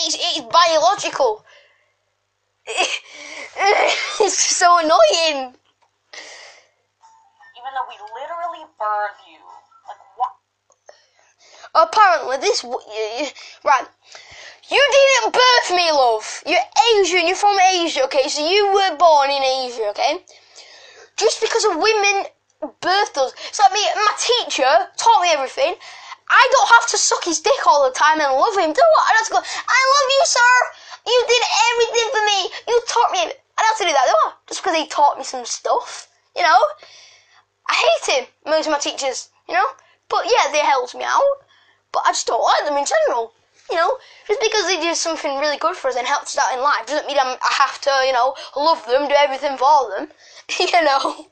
it's, 0.07 0.17
it's 0.19 0.41
biological. 0.53 1.45
it's 2.67 4.39
so 4.39 4.79
annoying. 4.79 5.55
Even 7.57 7.71
though 7.73 7.89
we 7.89 7.97
literally 8.21 8.65
birth 8.79 9.21
you. 9.29 9.41
Like, 9.89 10.03
what? 10.17 10.33
Apparently, 11.75 12.37
this 12.39 12.65
right. 13.65 13.87
You 14.71 14.83
didn't 14.93 15.35
birth 15.35 15.77
me, 15.77 15.91
love. 15.91 16.43
You're 16.47 16.59
Asian. 16.97 17.27
You're 17.27 17.37
from 17.37 17.59
Asia, 17.61 18.05
okay? 18.05 18.29
So 18.29 18.49
you 18.49 18.73
were 18.73 18.97
born 18.97 19.31
in 19.31 19.43
Asia, 19.43 19.89
okay? 19.91 20.25
Just 21.17 21.41
because 21.41 21.65
of 21.67 21.77
women 21.77 22.27
birthed 22.81 23.17
us. 23.19 23.33
It's 23.49 23.59
like 23.59 23.73
me, 23.73 23.85
my 23.95 24.13
teacher 24.19 24.89
taught 24.97 25.23
me 25.23 25.33
everything. 25.33 25.75
I 26.29 26.49
don't 26.53 26.69
have 26.81 26.87
to 26.89 26.99
suck 26.99 27.25
his 27.25 27.41
dick 27.41 27.67
all 27.67 27.85
the 27.85 27.95
time 27.95 28.21
and 28.21 28.33
love 28.33 28.57
him, 28.57 28.73
do 28.73 28.81
I? 28.81 29.03
I 29.05 29.11
don't 29.13 29.19
have 29.19 29.27
to 29.27 29.33
go, 29.33 29.45
I 29.69 29.81
love 29.95 30.09
you, 30.11 30.23
sir. 30.25 30.53
You 31.07 31.25
did 31.29 31.43
everything 31.71 32.09
for 32.13 32.25
me. 32.25 32.39
You 32.69 32.83
taught 32.89 33.13
me. 33.13 33.19
I 33.21 33.61
don't 33.61 33.69
have 33.69 33.79
to 33.79 33.85
do 33.85 33.93
that, 33.93 34.09
do 34.09 34.17
I? 34.27 34.33
Just 34.49 34.63
because 34.63 34.77
he 34.77 34.87
taught 34.87 35.19
me 35.19 35.25
some 35.25 35.45
stuff, 35.45 36.09
you 36.35 36.43
know? 36.43 36.59
I 37.69 37.75
hate 37.75 38.19
him, 38.19 38.27
most 38.47 38.67
of 38.67 38.73
my 38.73 38.79
teachers, 38.79 39.29
you 39.49 39.55
know? 39.55 39.67
But 40.09 40.25
yeah, 40.27 40.51
they 40.51 40.59
helped 40.59 40.95
me 40.95 41.05
out. 41.05 41.39
But 41.93 42.03
I 42.07 42.11
just 42.11 42.27
don't 42.27 42.43
like 42.43 42.65
them 42.65 42.79
in 42.79 42.85
general. 42.85 43.33
You 43.71 43.77
know, 43.77 43.97
just 44.29 44.43
because 44.43 44.67
they 44.67 44.79
do 44.79 44.95
something 44.95 45.39
really 45.39 45.57
good 45.57 45.75
for 45.75 45.89
us 45.89 45.97
and 45.97 46.07
helps 46.07 46.37
us 46.37 46.45
out 46.45 46.55
in 46.55 46.63
life 46.63 46.85
doesn't 46.87 47.07
mean 47.07 47.19
I'm, 47.19 47.39
I 47.41 47.53
have 47.53 47.81
to, 47.81 47.91
you 48.07 48.13
know, 48.13 48.35
love 48.57 48.85
them, 48.85 49.09
do 49.09 49.15
everything 49.15 49.57
for 49.57 49.89
them. 49.91 50.09
you 50.59 50.85
know 50.85 51.29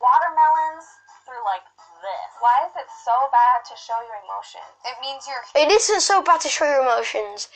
watermelons 0.00 0.88
through 1.24 1.44
like 1.44 1.64
this. 2.00 2.30
Why 2.40 2.66
is 2.66 2.72
it 2.74 2.88
so 3.04 3.28
bad 3.30 3.62
to 3.68 3.74
show 3.76 4.00
your 4.08 4.18
emotions? 4.24 4.72
It 4.84 4.96
means 5.00 5.28
you're. 5.28 5.44
It 5.54 5.70
isn't 5.70 6.00
so 6.00 6.22
bad 6.22 6.40
to 6.40 6.48
show 6.48 6.64
your 6.64 6.82
emotions. 6.82 7.48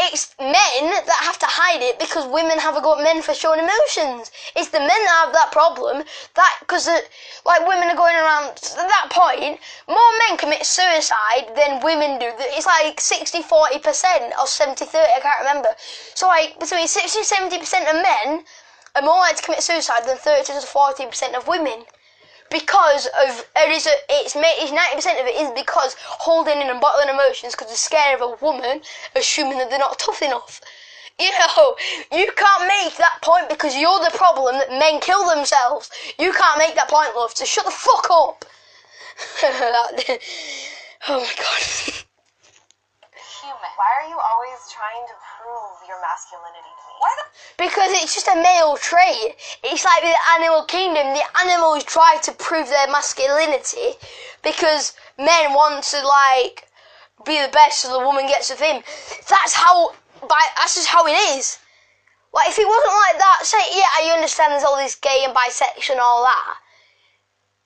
It's 0.00 0.34
men 0.40 0.88
that 0.88 1.20
have 1.22 1.38
to 1.40 1.46
hide 1.46 1.82
it 1.82 1.98
because 1.98 2.26
women 2.26 2.58
haven't 2.58 2.82
got 2.82 3.04
men 3.04 3.20
for 3.20 3.34
showing 3.34 3.60
emotions. 3.60 4.32
It's 4.56 4.70
the 4.70 4.80
men 4.80 4.88
that 4.88 5.20
have 5.22 5.32
that 5.34 5.52
problem. 5.52 6.02
That 6.34 6.56
because 6.60 6.88
uh, 6.88 6.98
like 7.44 7.66
women 7.68 7.90
are 7.90 7.94
going 7.94 8.16
around 8.16 8.56
at 8.56 8.88
that 8.88 9.08
point, 9.12 9.60
more 9.86 10.12
men 10.26 10.38
commit 10.38 10.64
suicide 10.64 11.52
than 11.54 11.84
women 11.84 12.18
do. 12.18 12.32
It's 12.56 12.66
like 12.66 13.00
60 13.00 13.42
40 13.42 13.78
percent 13.78 14.32
or 14.40 14.46
70 14.46 14.86
30. 14.86 14.96
I 14.96 15.20
can't 15.20 15.40
remember. 15.40 15.68
So 16.14 16.26
like 16.26 16.58
between 16.58 16.88
60 16.88 17.22
70 17.22 17.58
percent 17.58 17.86
of 17.86 18.02
men 18.02 18.44
are 18.94 19.02
more 19.02 19.18
likely 19.18 19.36
to 19.36 19.42
commit 19.42 19.62
suicide 19.62 20.04
than 20.06 20.16
30 20.16 20.52
to 20.52 20.60
40 20.60 21.06
percent 21.06 21.34
of 21.34 21.48
women 21.48 21.84
because 22.52 23.06
of 23.26 23.44
it 23.56 23.70
is 23.70 23.86
a, 23.86 23.94
it's 24.10 24.36
ninety 24.36 24.94
percent 24.94 25.18
of 25.18 25.26
it 25.26 25.34
is 25.40 25.50
because 25.58 25.96
holding 25.98 26.60
in 26.60 26.68
and 26.68 26.80
bottling 26.80 27.08
emotions 27.08 27.54
because 27.54 27.68
they're 27.68 27.76
scared 27.76 28.20
of 28.20 28.30
a 28.30 28.44
woman, 28.44 28.82
assuming 29.16 29.58
that 29.58 29.70
they're 29.70 29.78
not 29.78 29.98
tough 29.98 30.22
enough. 30.22 30.60
You 31.18 31.30
know, 31.30 31.76
you 32.12 32.30
can't 32.36 32.68
make 32.68 32.96
that 32.98 33.18
point 33.22 33.48
because 33.48 33.76
you're 33.76 34.00
the 34.00 34.12
problem 34.14 34.56
that 34.58 34.70
men 34.70 35.00
kill 35.00 35.28
themselves. 35.28 35.90
You 36.18 36.32
can't 36.32 36.58
make 36.58 36.74
that 36.74 36.88
point, 36.88 37.16
love. 37.16 37.32
So 37.34 37.44
shut 37.44 37.64
the 37.64 37.70
fuck 37.70 38.06
up. 38.10 38.44
oh 41.08 41.20
my 41.20 41.32
god. 41.36 42.04
Human. 43.42 43.72
Why 43.74 43.90
are 43.98 44.08
you 44.08 44.18
always 44.18 44.60
trying 44.70 45.02
to 45.10 45.14
prove 45.18 45.74
your 45.88 46.00
masculinity 46.00 46.62
to 46.62 46.84
me? 46.86 46.94
Why 47.02 47.10
the? 47.18 47.26
Because 47.58 47.90
it's 47.98 48.14
just 48.14 48.28
a 48.28 48.36
male 48.36 48.76
trait. 48.76 49.34
It's 49.64 49.84
like 49.84 50.02
the 50.02 50.14
animal 50.38 50.62
kingdom. 50.64 51.12
The 51.12 51.26
animals 51.42 51.82
try 51.84 52.18
to 52.22 52.32
prove 52.32 52.68
their 52.68 52.86
masculinity 52.86 53.98
because 54.44 54.94
men 55.18 55.54
want 55.54 55.82
to 55.90 56.06
like 56.06 56.68
be 57.26 57.42
the 57.42 57.50
best, 57.52 57.80
so 57.80 57.92
the 57.92 58.04
woman 58.04 58.26
gets 58.26 58.50
with 58.50 58.60
him. 58.60 58.82
That's 59.28 59.54
how. 59.54 59.94
By 60.22 60.38
that's 60.54 60.76
just 60.76 60.86
how 60.86 61.04
it 61.06 61.18
is. 61.34 61.58
Like 62.32 62.48
if 62.48 62.58
it 62.58 62.66
wasn't 62.66 62.94
like 62.94 63.18
that, 63.18 63.40
say 63.42 63.58
yeah, 63.74 63.90
I 63.98 64.14
understand 64.14 64.52
there's 64.52 64.62
all 64.62 64.76
this 64.76 64.94
gay 64.94 65.24
and 65.26 65.34
bisexual 65.34 65.98
and 65.98 66.00
all 66.00 66.22
that, 66.22 66.61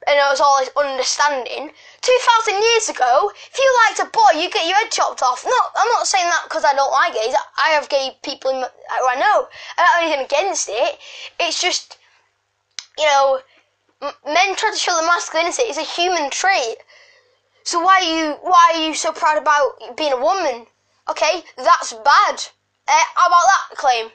and 0.07 0.19
there 0.19 0.31
was 0.31 0.41
all 0.41 0.59
this 0.61 0.71
understanding. 0.77 1.71
2,000 2.01 2.63
years 2.63 2.89
ago, 2.89 3.31
if 3.35 3.59
you 3.59 3.77
liked 3.87 4.01
a 4.01 4.11
boy, 4.13 4.41
you 4.41 4.51
get 4.51 4.67
your 4.67 4.77
head 4.77 4.91
chopped 4.91 5.23
off. 5.23 5.45
No, 5.45 5.59
I'm 5.75 5.89
not 5.89 6.07
saying 6.07 6.27
that 6.27 6.45
because 6.45 6.65
I 6.65 6.75
don't 6.75 6.93
like 6.93 7.15
gays. 7.15 7.35
I 7.59 7.71
have 7.71 7.89
gay 7.89 8.17
people 8.23 8.51
in 8.53 8.61
my, 8.61 8.69
I 8.91 9.17
know. 9.17 9.49
I 9.77 9.83
don't 9.83 9.87
have 9.89 10.03
anything 10.03 10.25
against 10.25 10.69
it. 10.71 10.99
It's 11.41 11.61
just, 11.61 11.99
you 12.97 13.05
know, 13.05 13.41
men 14.01 14.55
try 14.55 14.71
to 14.71 14.79
show 14.79 14.95
their 14.97 15.07
masculinity. 15.07 15.63
It's 15.63 15.79
a 15.79 15.83
human 15.83 16.31
trait. 16.31 16.77
So 17.65 17.81
why 17.81 17.97
are 17.97 18.03
you 18.03 18.33
why 18.43 18.73
are 18.75 18.87
you 18.87 18.95
so 18.95 19.11
proud 19.11 19.39
about 19.39 19.97
being 19.97 20.13
a 20.13 20.21
woman? 20.21 20.67
Okay, 21.11 21.43
that's 21.57 21.93
bad. 21.93 22.37
Uh, 22.87 23.05
how 23.17 23.27
about 23.27 23.43
that 23.43 23.77
claim? 23.77 24.11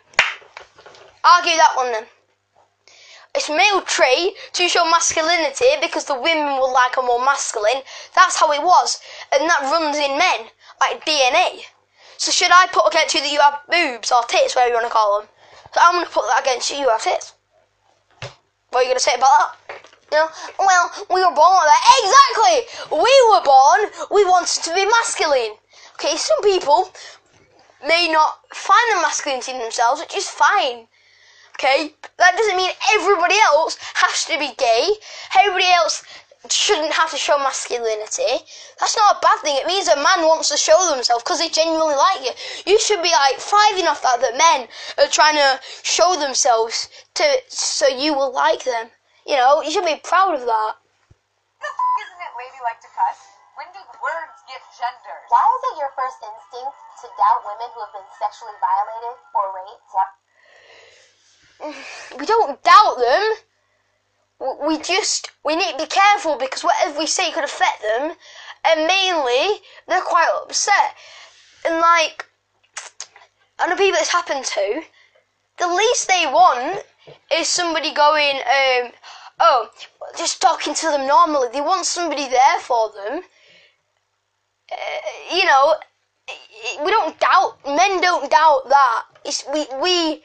Argue 1.25 1.58
that 1.58 1.73
one 1.75 1.91
then. 1.91 2.06
It's 3.33 3.49
male 3.49 3.81
trait 3.81 4.35
to 4.53 4.67
show 4.67 4.83
masculinity 4.85 5.67
because 5.81 6.05
the 6.05 6.19
women 6.19 6.59
will 6.59 6.73
like 6.73 6.97
a 6.97 7.01
more 7.01 7.23
masculine. 7.23 7.81
That's 8.13 8.35
how 8.35 8.51
it 8.51 8.61
was, 8.61 8.99
and 9.31 9.49
that 9.49 9.61
runs 9.71 9.97
in 9.97 10.17
men 10.17 10.47
like 10.81 11.05
DNA. 11.05 11.63
So 12.17 12.31
should 12.31 12.51
I 12.51 12.67
put 12.67 12.87
against 12.87 13.15
you 13.15 13.21
that 13.21 13.31
you 13.31 13.39
have 13.39 13.61
boobs 13.69 14.11
or 14.11 14.23
tits, 14.23 14.55
whatever 14.55 14.69
you 14.69 14.75
want 14.75 14.87
to 14.87 14.93
call 14.93 15.19
them? 15.19 15.29
So 15.73 15.79
I'm 15.81 15.95
going 15.95 16.05
to 16.05 16.11
put 16.11 16.27
that 16.27 16.41
against 16.41 16.69
you. 16.71 16.77
You 16.77 16.89
have 16.89 17.01
tits. 17.01 17.33
What 18.69 18.79
are 18.79 18.83
you 18.83 18.89
going 18.89 18.97
to 18.97 19.03
say 19.03 19.15
about 19.15 19.31
that? 19.39 19.55
You 20.11 20.17
know, 20.19 20.27
well, 20.59 20.91
we 21.09 21.23
were 21.23 21.33
born 21.33 21.55
like 21.55 21.71
that. 21.71 21.87
Exactly. 22.03 22.99
We 22.99 23.13
were 23.31 23.43
born. 23.43 23.79
We 24.11 24.25
wanted 24.25 24.61
to 24.63 24.73
be 24.75 24.85
masculine. 24.85 25.55
Okay, 25.95 26.17
some 26.17 26.41
people 26.43 26.91
may 27.87 28.09
not 28.11 28.39
find 28.53 28.97
the 28.97 29.01
masculinity 29.01 29.53
in 29.53 29.59
themselves, 29.59 30.01
which 30.01 30.15
is 30.15 30.27
fine. 30.27 30.87
Okay? 31.62 31.93
That 32.17 32.34
doesn't 32.36 32.58
mean 32.58 32.71
everybody 32.97 33.38
else 33.54 33.78
has 33.93 34.26
to 34.26 34.39
be 34.41 34.50
gay. 34.58 34.89
Everybody 35.38 35.69
else 35.69 36.02
shouldn't 36.50 36.89
have 36.89 37.13
to 37.13 37.21
show 37.21 37.38
masculinity. 37.38 38.41
That's 38.82 38.97
not 38.97 39.17
a 39.17 39.21
bad 39.21 39.38
thing. 39.45 39.62
It 39.62 39.69
means 39.69 39.86
a 39.86 39.95
man 40.02 40.26
wants 40.26 40.50
to 40.50 40.58
show 40.58 40.89
themselves 40.89 41.21
because 41.21 41.38
they 41.38 41.54
genuinely 41.54 41.93
like 41.93 42.26
you. 42.26 42.34
You 42.65 42.82
should 42.82 43.06
be 43.06 43.13
like 43.13 43.38
thriving 43.38 43.86
off 43.86 44.01
that 44.01 44.26
that 44.26 44.41
men 44.41 44.66
are 44.97 45.12
trying 45.14 45.38
to 45.38 45.62
show 45.86 46.18
themselves 46.18 46.89
to 47.22 47.26
so 47.45 47.86
you 47.86 48.18
will 48.18 48.34
like 48.34 48.66
them. 48.66 48.89
You 49.30 49.38
know, 49.38 49.62
you 49.62 49.70
should 49.70 49.86
be 49.86 50.01
proud 50.01 50.34
of 50.34 50.41
that. 50.41 50.74
Isn't 51.62 52.22
it 52.26 52.34
ladylike 52.41 52.82
to 52.82 52.89
cuss? 52.89 53.22
When 53.53 53.70
do 53.70 53.86
words 54.01 54.38
get 54.49 54.66
gendered? 54.74 55.24
Why 55.30 55.45
is 55.45 55.62
it 55.70 55.76
your 55.78 55.93
first 55.93 56.18
instinct 56.26 56.74
to 56.74 57.07
doubt 57.22 57.45
women 57.45 57.70
who 57.78 57.86
have 57.86 57.93
been 57.93 58.09
sexually 58.18 58.57
violated 58.57 59.22
or 59.38 59.45
raped? 59.53 59.86
What? 59.93 60.09
We 62.18 62.26
don't 62.26 62.62
doubt 62.64 62.97
them. 62.97 63.34
We 64.68 64.80
just 64.80 65.32
we 65.45 65.55
need 65.55 65.72
to 65.72 65.78
be 65.78 65.86
careful 65.86 66.36
because 66.36 66.64
whatever 66.64 66.97
we 66.97 67.05
say 67.05 67.32
could 67.32 67.43
affect 67.43 67.82
them, 67.82 68.14
and 68.66 68.88
mainly 68.88 69.62
they're 69.88 70.01
quite 70.01 70.30
upset. 70.43 70.95
And 71.66 71.78
like, 71.80 72.26
and 73.59 73.72
the 73.72 73.76
people 73.76 73.99
it's 73.99 74.12
happened 74.12 74.45
to, 74.45 74.82
the 75.59 75.68
least 75.68 76.07
they 76.07 76.26
want 76.26 76.84
is 77.32 77.47
somebody 77.47 77.93
going, 77.93 78.38
um, 78.38 78.91
oh, 79.39 79.70
just 80.18 80.41
talking 80.41 80.74
to 80.74 80.88
them 80.88 81.07
normally. 81.07 81.49
They 81.53 81.62
want 81.62 81.86
somebody 81.86 82.28
there 82.28 82.59
for 82.59 82.91
them. 82.91 83.22
Uh, 84.72 85.36
you 85.36 85.45
know, 85.45 85.76
we 86.84 86.89
don't 86.89 87.20
doubt 87.20 87.57
men 87.66 88.01
don't 88.01 88.30
doubt 88.32 88.70
that. 88.70 89.03
It's 89.26 89.43
we 89.53 89.68
we 89.82 90.24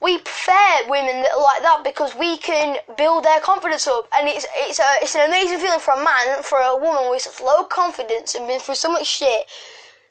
we 0.00 0.18
prefer 0.18 0.88
women 0.88 1.22
that 1.22 1.32
are 1.32 1.42
like 1.42 1.62
that 1.62 1.82
because 1.84 2.14
we 2.16 2.38
can 2.38 2.78
build 2.96 3.24
their 3.24 3.40
confidence 3.40 3.86
up, 3.86 4.08
and 4.16 4.28
it's 4.28 4.46
it's 4.56 4.78
a 4.78 4.94
it's 5.02 5.14
an 5.14 5.28
amazing 5.28 5.58
feeling 5.58 5.80
for 5.80 5.94
a 5.94 6.04
man 6.04 6.42
for 6.42 6.58
a 6.58 6.76
woman 6.76 7.10
with 7.10 7.22
such 7.22 7.40
low 7.40 7.64
confidence 7.64 8.34
and 8.34 8.46
been 8.46 8.60
through 8.60 8.74
so 8.74 8.90
much 8.90 9.06
shit 9.06 9.46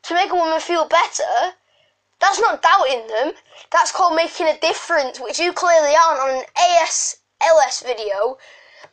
to 0.04 0.14
make 0.14 0.32
a 0.32 0.36
woman 0.36 0.60
feel 0.60 0.88
better. 0.88 1.56
That's 2.20 2.40
not 2.40 2.62
doubting 2.62 3.08
them. 3.08 3.32
That's 3.72 3.92
called 3.92 4.16
making 4.16 4.48
a 4.48 4.60
difference, 4.60 5.20
which 5.20 5.40
you 5.40 5.54
clearly 5.54 5.94
aren't 5.96 6.20
on 6.20 6.30
an 6.38 6.44
ASLS 6.58 7.84
video. 7.84 8.38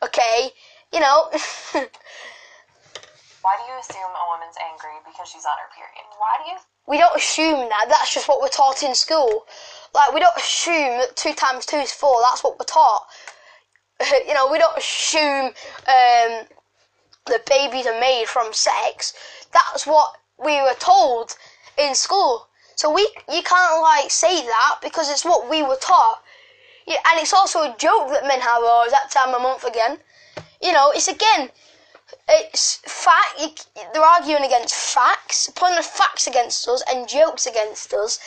Okay, 0.03 0.51
you 0.91 0.99
know. 0.99 1.29
Why 3.47 3.55
do 3.63 3.71
you 3.71 3.79
assume 3.79 4.11
a 4.11 4.27
woman's 4.27 4.57
angry 4.59 4.99
because 5.07 5.29
she's 5.29 5.45
on 5.45 5.55
her 5.55 5.71
period? 5.71 6.03
Why 6.17 6.35
do 6.43 6.51
you? 6.51 6.57
We 6.85 6.97
don't 6.97 7.15
assume 7.15 7.69
that. 7.69 7.85
That's 7.87 8.13
just 8.13 8.27
what 8.27 8.41
we're 8.41 8.49
taught 8.49 8.83
in 8.83 8.93
school. 8.93 9.45
Like 9.95 10.13
we 10.13 10.19
don't 10.19 10.35
assume 10.35 10.99
that 10.99 11.15
two 11.15 11.31
times 11.31 11.65
two 11.65 11.77
is 11.77 11.93
four. 11.93 12.19
That's 12.23 12.43
what 12.43 12.59
we're 12.59 12.65
taught. 12.65 13.07
you 14.27 14.33
know, 14.33 14.51
we 14.51 14.57
don't 14.57 14.77
assume 14.77 15.45
um, 15.87 16.43
that 17.27 17.45
babies 17.47 17.87
are 17.87 17.97
made 18.01 18.25
from 18.27 18.51
sex. 18.51 19.13
That's 19.53 19.87
what 19.87 20.17
we 20.37 20.61
were 20.61 20.75
told 20.79 21.33
in 21.77 21.95
school. 21.95 22.49
So 22.75 22.93
we, 22.93 23.09
you 23.31 23.43
can't 23.43 23.81
like 23.81 24.11
say 24.11 24.45
that 24.45 24.79
because 24.83 25.09
it's 25.09 25.23
what 25.23 25.49
we 25.49 25.63
were 25.63 25.79
taught. 25.79 26.21
Yeah, 26.85 26.97
and 27.09 27.21
it's 27.21 27.33
also 27.33 27.59
a 27.59 27.73
joke 27.79 28.09
that 28.09 28.27
men 28.27 28.41
have. 28.41 28.59
Oh, 28.59 28.83
is 28.85 28.91
that 28.91 29.09
time 29.09 29.33
a 29.33 29.39
month 29.39 29.63
again? 29.63 29.99
You 30.61 30.73
know, 30.73 30.91
it's 30.93 31.07
again 31.07 31.49
it's 32.29 32.77
fact. 32.85 33.67
They're 33.93 34.03
arguing 34.03 34.43
against 34.43 34.75
facts, 34.75 35.49
putting 35.55 35.75
the 35.75 35.83
facts 35.83 36.27
against 36.27 36.67
us 36.67 36.83
and 36.89 37.07
jokes 37.07 37.45
against 37.45 37.93
us. 37.93 38.19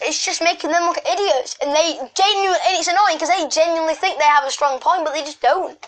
It's 0.00 0.24
just 0.24 0.42
making 0.42 0.70
them 0.70 0.84
look 0.84 0.98
idiots, 1.04 1.56
and 1.60 1.74
they 1.74 1.98
genuinely. 2.14 2.58
And 2.66 2.78
it's 2.78 2.88
annoying 2.88 3.16
because 3.16 3.28
they 3.28 3.46
genuinely 3.48 3.94
think 3.94 4.18
they 4.18 4.24
have 4.24 4.44
a 4.44 4.50
strong 4.50 4.80
point, 4.80 5.04
but 5.04 5.12
they 5.12 5.20
just 5.20 5.40
don't. 5.42 5.78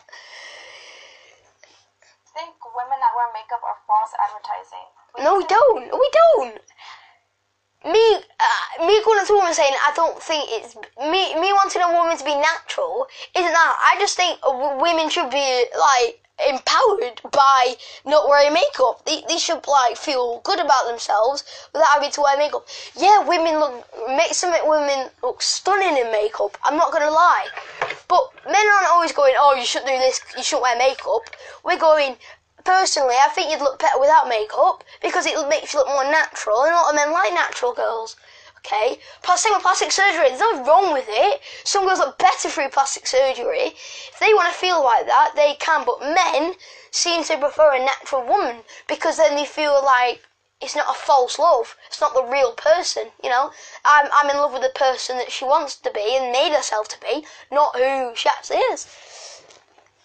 Think 2.34 2.56
women 2.64 2.98
that 3.00 3.12
wear 3.16 3.28
makeup 3.34 3.60
are 3.64 3.76
false 3.86 4.12
advertising. 4.16 4.86
We 5.16 5.24
no, 5.24 5.36
we 5.36 5.44
don't. 5.44 5.92
We 5.92 6.10
don't. 6.12 6.60
Me, 7.84 8.14
uh, 8.16 8.86
me 8.86 9.02
going 9.04 9.26
to 9.26 9.32
a 9.32 9.36
woman 9.36 9.52
saying 9.52 9.74
I 9.74 9.92
don't 9.96 10.22
think 10.22 10.46
it's 10.48 10.76
me. 11.00 11.34
Me 11.40 11.52
wanting 11.52 11.82
a 11.82 11.92
woman 11.92 12.16
to 12.16 12.24
be 12.24 12.34
natural 12.34 13.06
isn't 13.36 13.52
that. 13.52 13.76
I 13.82 13.98
just 13.98 14.16
think 14.16 14.38
women 14.80 15.10
should 15.10 15.30
be 15.30 15.66
like 15.76 16.21
empowered 16.48 17.20
by 17.30 17.76
not 18.04 18.28
wearing 18.28 18.52
makeup. 18.52 19.04
They, 19.04 19.22
they 19.28 19.38
should 19.38 19.66
like 19.66 19.96
feel 19.96 20.40
good 20.44 20.60
about 20.60 20.86
themselves 20.86 21.44
without 21.72 21.94
having 21.94 22.10
to 22.12 22.20
wear 22.20 22.36
makeup. 22.36 22.66
Yeah, 22.96 23.26
women 23.26 23.60
look 23.60 23.86
make 24.16 24.34
some 24.34 24.52
women 24.66 25.10
look 25.22 25.42
stunning 25.42 25.96
in 25.98 26.10
makeup. 26.10 26.56
I'm 26.64 26.76
not 26.76 26.92
gonna 26.92 27.10
lie, 27.10 27.48
but 28.08 28.30
men 28.46 28.66
aren't 28.68 28.88
always 28.88 29.12
going, 29.12 29.34
"Oh, 29.38 29.54
you 29.54 29.64
shouldn't 29.64 29.90
do 29.90 29.98
this. 29.98 30.20
You 30.36 30.42
shouldn't 30.42 30.62
wear 30.62 30.76
makeup." 30.76 31.22
We're 31.64 31.78
going. 31.78 32.16
Personally, 32.64 33.16
I 33.20 33.28
think 33.30 33.50
you'd 33.50 33.60
look 33.60 33.80
better 33.80 33.98
without 33.98 34.28
makeup 34.28 34.84
because 35.02 35.26
it 35.26 35.34
makes 35.48 35.72
you 35.72 35.80
look 35.80 35.88
more 35.88 36.04
natural, 36.04 36.62
and 36.62 36.72
a 36.72 36.76
lot 36.76 36.90
of 36.90 36.94
men 36.94 37.10
like 37.10 37.34
natural 37.34 37.72
girls. 37.72 38.14
Okay, 38.64 39.00
plastic 39.24 39.90
surgery. 39.90 40.28
There's 40.28 40.38
nothing 40.38 40.64
wrong 40.64 40.92
with 40.92 41.06
it. 41.08 41.40
Some 41.64 41.84
girls 41.84 41.98
look 41.98 42.16
better 42.16 42.48
through 42.48 42.68
plastic 42.68 43.08
surgery. 43.08 43.74
If 43.74 44.18
they 44.20 44.32
want 44.34 44.52
to 44.52 44.58
feel 44.58 44.84
like 44.84 45.06
that, 45.06 45.32
they 45.34 45.54
can. 45.54 45.84
But 45.84 46.00
men 46.00 46.54
seem 46.92 47.24
to 47.24 47.38
prefer 47.38 47.74
a 47.74 47.84
natural 47.84 48.22
woman 48.24 48.62
because 48.86 49.16
then 49.16 49.34
they 49.34 49.46
feel 49.46 49.82
like 49.84 50.22
it's 50.60 50.76
not 50.76 50.88
a 50.88 50.98
false 50.98 51.40
love. 51.40 51.76
It's 51.88 52.00
not 52.00 52.14
the 52.14 52.22
real 52.22 52.52
person. 52.52 53.10
You 53.20 53.30
know, 53.30 53.50
I'm 53.84 54.08
I'm 54.14 54.30
in 54.30 54.36
love 54.36 54.52
with 54.52 54.62
the 54.62 54.78
person 54.78 55.18
that 55.18 55.32
she 55.32 55.44
wants 55.44 55.74
to 55.74 55.90
be 55.90 56.16
and 56.16 56.30
made 56.30 56.52
herself 56.52 56.86
to 56.88 57.00
be, 57.00 57.26
not 57.50 57.74
who 57.74 58.12
she 58.14 58.28
actually 58.28 58.58
is 58.58 58.86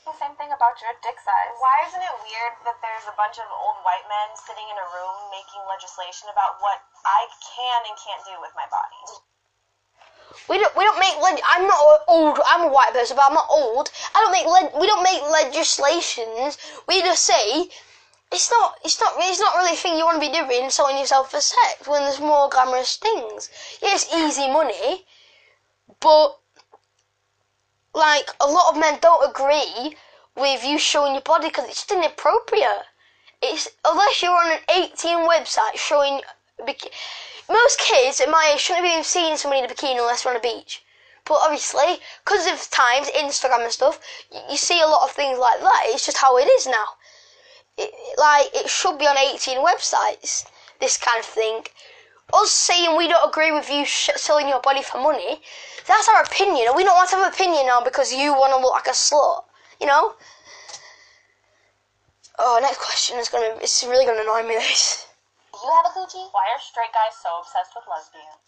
the 0.08 0.16
same 0.16 0.36
thing 0.40 0.56
about 0.56 0.80
your 0.80 0.96
dick 1.04 1.20
size. 1.20 1.56
Why 1.60 1.84
isn't 1.84 2.00
it 2.00 2.16
weird 2.24 2.56
that 2.64 2.80
there's 2.80 3.08
a 3.12 3.16
bunch 3.20 3.38
of 3.44 3.48
old 3.52 3.84
white 3.84 4.08
men 4.08 4.32
sitting 4.40 4.64
in 4.64 4.78
a 4.80 4.88
room 4.96 5.16
making 5.36 5.60
legislation 5.68 6.32
about 6.32 6.64
what 6.64 6.80
I 7.04 7.28
can 7.44 7.80
and 7.92 7.96
can't 8.00 8.24
do 8.24 8.40
with 8.40 8.56
my 8.56 8.64
body? 8.72 9.04
We 10.48 10.64
don't. 10.64 10.72
We 10.80 10.88
don't 10.88 11.00
make. 11.00 11.20
Leg- 11.20 11.44
I'm 11.44 11.68
not 11.68 12.08
old. 12.08 12.40
I'm 12.48 12.72
a 12.72 12.72
white 12.72 12.96
person, 12.96 13.20
but 13.20 13.28
I'm 13.28 13.36
not 13.36 13.52
old. 13.52 13.92
I 14.16 14.24
don't 14.24 14.32
make. 14.32 14.48
Le- 14.48 14.80
we 14.80 14.88
don't 14.88 15.04
make 15.04 15.22
legislations. 15.28 16.58
We 16.88 17.02
just 17.04 17.24
say 17.24 17.68
it's 18.32 18.52
not. 18.52 18.80
It's 18.84 19.00
not. 19.00 19.14
It's 19.18 19.40
not 19.44 19.56
really 19.56 19.74
a 19.74 19.76
thing 19.76 19.98
you 19.98 20.06
want 20.06 20.22
to 20.22 20.28
be 20.28 20.32
doing. 20.32 20.70
Selling 20.70 20.98
yourself 20.98 21.32
for 21.32 21.42
sex 21.42 21.88
when 21.88 22.04
there's 22.04 22.20
more 22.20 22.48
glamorous 22.48 22.96
things. 22.96 23.50
Yeah, 23.82 23.96
it's 23.96 24.08
easy 24.14 24.48
money, 24.48 25.06
but 26.00 26.40
like 27.98 28.30
a 28.40 28.48
lot 28.48 28.70
of 28.70 28.80
men 28.80 29.00
don't 29.02 29.28
agree 29.28 29.98
with 30.36 30.64
you 30.64 30.78
showing 30.78 31.14
your 31.14 31.22
body 31.22 31.48
because 31.48 31.66
it's 31.66 31.86
just 31.86 31.92
inappropriate. 31.92 32.86
It's 33.42 33.68
unless 33.84 34.22
you're 34.22 34.32
on 34.32 34.52
an 34.52 34.60
18 34.70 35.28
website 35.28 35.76
showing 35.76 36.22
most 37.50 37.80
kids 37.80 38.22
at 38.22 38.30
my 38.30 38.52
age 38.54 38.62
shouldn't 38.62 38.86
be 38.86 39.04
seeing 39.04 39.36
somebody 39.36 39.64
in 39.64 39.70
a 39.70 39.74
bikini 39.74 39.98
unless 40.00 40.24
they're 40.24 40.34
on 40.34 40.38
a 40.38 40.42
beach. 40.42 40.84
But 41.26 41.40
obviously, 41.42 42.00
because 42.24 42.48
of 42.48 42.70
times, 42.72 43.10
Instagram 43.10 43.64
and 43.64 43.72
stuff, 43.72 44.00
you 44.50 44.58
see 44.58 44.80
a 44.80 44.88
lot 44.88 45.04
of 45.04 45.12
things 45.12 45.38
like 45.38 45.60
that. 45.60 45.84
It's 45.88 46.06
just 46.06 46.18
how 46.18 46.38
it 46.38 46.46
is 46.46 46.68
now. 46.68 46.88
It, 47.78 47.92
like 48.18 48.48
it 48.54 48.70
should 48.70 48.98
be 48.98 49.08
on 49.08 49.18
18 49.18 49.58
websites. 49.58 50.46
This 50.80 50.98
kind 50.98 51.20
of 51.20 51.26
thing. 51.26 51.66
Us 52.34 52.52
saying 52.52 52.98
we 52.98 53.08
don't 53.08 53.30
agree 53.30 53.52
with 53.52 53.70
you 53.70 53.86
selling 53.86 54.50
your 54.50 54.60
body 54.60 54.84
for 54.84 54.98
money 54.98 55.40
that's 55.88 56.08
our 56.12 56.22
opinion. 56.22 56.76
We 56.76 56.84
don't 56.84 56.96
want 57.00 57.10
to 57.10 57.16
have 57.16 57.26
an 57.28 57.34
opinion 57.34 57.66
now 57.66 57.82
because 57.82 58.14
you 58.14 58.36
want 58.36 58.52
to 58.52 58.60
look 58.60 58.76
like 58.76 58.88
a 58.88 58.96
slut. 58.96 59.48
You 59.80 59.88
know? 59.88 60.14
Oh, 62.38 62.60
next 62.62 62.78
question 62.78 63.18
is 63.18 63.30
gonna. 63.30 63.58
It's 63.64 63.84
really 63.84 64.06
gonna 64.06 64.22
annoy 64.22 64.44
me. 64.44 64.56
This. 64.56 65.08
You 65.56 65.72
have 65.72 65.90
a 65.90 65.94
coochie? 65.96 66.28
Why 66.36 66.46
are 66.54 66.62
straight 66.62 66.94
guys 66.94 67.16
so 67.24 67.40
obsessed 67.40 67.72
with 67.74 67.86
lesbians? 67.90 68.46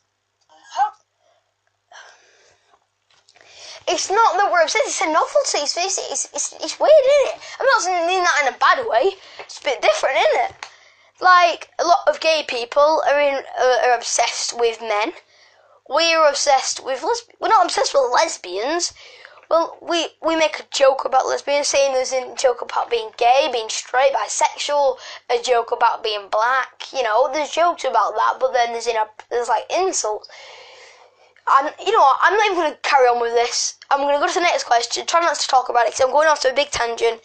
It's 3.88 4.12
not 4.12 4.38
that 4.38 4.52
we're 4.52 4.62
obsessed. 4.62 4.86
It's 4.86 5.02
a 5.02 5.10
novelty. 5.10 5.66
It's 5.66 5.74
it's, 5.78 5.98
it's, 5.98 6.26
it's, 6.36 6.54
it's 6.62 6.80
weird, 6.80 6.92
isn't 6.92 7.34
it? 7.34 7.42
I'm 7.60 7.66
not 7.66 7.82
saying 7.82 8.22
that 8.22 8.40
in 8.46 8.54
a 8.54 8.58
bad 8.60 8.86
way. 8.86 9.18
It's 9.40 9.60
a 9.60 9.64
bit 9.64 9.82
different, 9.82 10.18
isn't 10.18 10.46
it? 10.46 10.69
Like 11.22 11.70
a 11.80 11.86
lot 11.86 12.08
of 12.08 12.20
gay 12.20 12.44
people 12.48 13.04
are 13.10 13.20
in 13.20 13.44
uh, 13.60 13.78
are 13.86 13.96
obsessed 13.96 14.58
with 14.58 14.80
men 14.82 15.14
we're 15.90 16.28
obsessed 16.28 16.86
with 16.86 17.02
lesbians. 17.04 17.38
We're 17.42 17.50
not 17.50 17.66
obsessed 17.66 17.94
with 17.94 18.12
lesbians. 18.14 18.94
Well, 19.50 19.80
we 19.82 20.10
we 20.22 20.36
make 20.36 20.60
a 20.60 20.64
joke 20.70 21.04
about 21.04 21.26
lesbians, 21.26 21.68
saying 21.68 21.94
there's 21.94 22.14
a 22.14 22.36
joke 22.36 22.62
about 22.62 22.92
being 22.92 23.10
gay, 23.18 23.50
being 23.52 23.70
straight, 23.70 24.14
bisexual, 24.14 24.98
a 25.32 25.42
joke 25.42 25.72
about 25.72 26.04
being 26.04 26.28
black. 26.30 26.86
You 26.94 27.02
know, 27.02 27.32
there's 27.34 27.52
jokes 27.52 27.84
about 27.84 28.16
that, 28.16 28.38
but 28.40 28.54
then 28.54 28.72
there's 28.72 28.86
in 28.86 28.96
a 28.96 29.10
there's 29.32 29.50
like 29.50 29.66
insults. 29.76 30.30
And 31.52 31.74
you 31.84 31.92
know 31.92 32.00
what? 32.00 32.20
I'm 32.22 32.38
not 32.38 32.46
even 32.46 32.58
going 32.58 32.72
to 32.74 32.78
carry 32.84 33.08
on 33.08 33.20
with 33.20 33.34
this. 33.34 33.80
I'm 33.90 34.02
going 34.02 34.14
to 34.14 34.20
go 34.20 34.28
to 34.28 34.34
the 34.36 34.42
next 34.42 34.66
question. 34.66 35.08
Try 35.08 35.22
not 35.22 35.36
to 35.36 35.48
talk 35.48 35.70
about 35.70 35.88
it 35.88 35.94
because 35.94 36.02
I'm 36.02 36.12
going 36.12 36.28
off 36.28 36.42
to 36.42 36.52
a 36.52 36.54
big 36.54 36.70
tangent. 36.70 37.20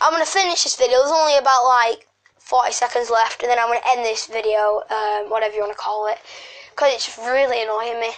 I'm 0.00 0.10
going 0.10 0.24
to 0.24 0.30
finish 0.30 0.64
this 0.64 0.74
video. 0.74 0.98
There's 0.98 1.12
only 1.12 1.38
about 1.38 1.62
like 1.64 2.08
40 2.50 2.72
seconds 2.72 3.10
left, 3.10 3.42
and 3.42 3.50
then 3.50 3.58
I'm 3.58 3.68
going 3.68 3.78
to 3.78 3.90
end 3.94 4.04
this 4.04 4.26
video, 4.26 4.82
um, 4.90 5.30
whatever 5.30 5.54
you 5.54 5.62
want 5.62 5.72
to 5.72 5.78
call 5.78 6.10
it 6.10 6.18
because 6.80 6.94
it's 6.94 7.18
really 7.18 7.62
annoying 7.62 8.00
me. 8.00 8.08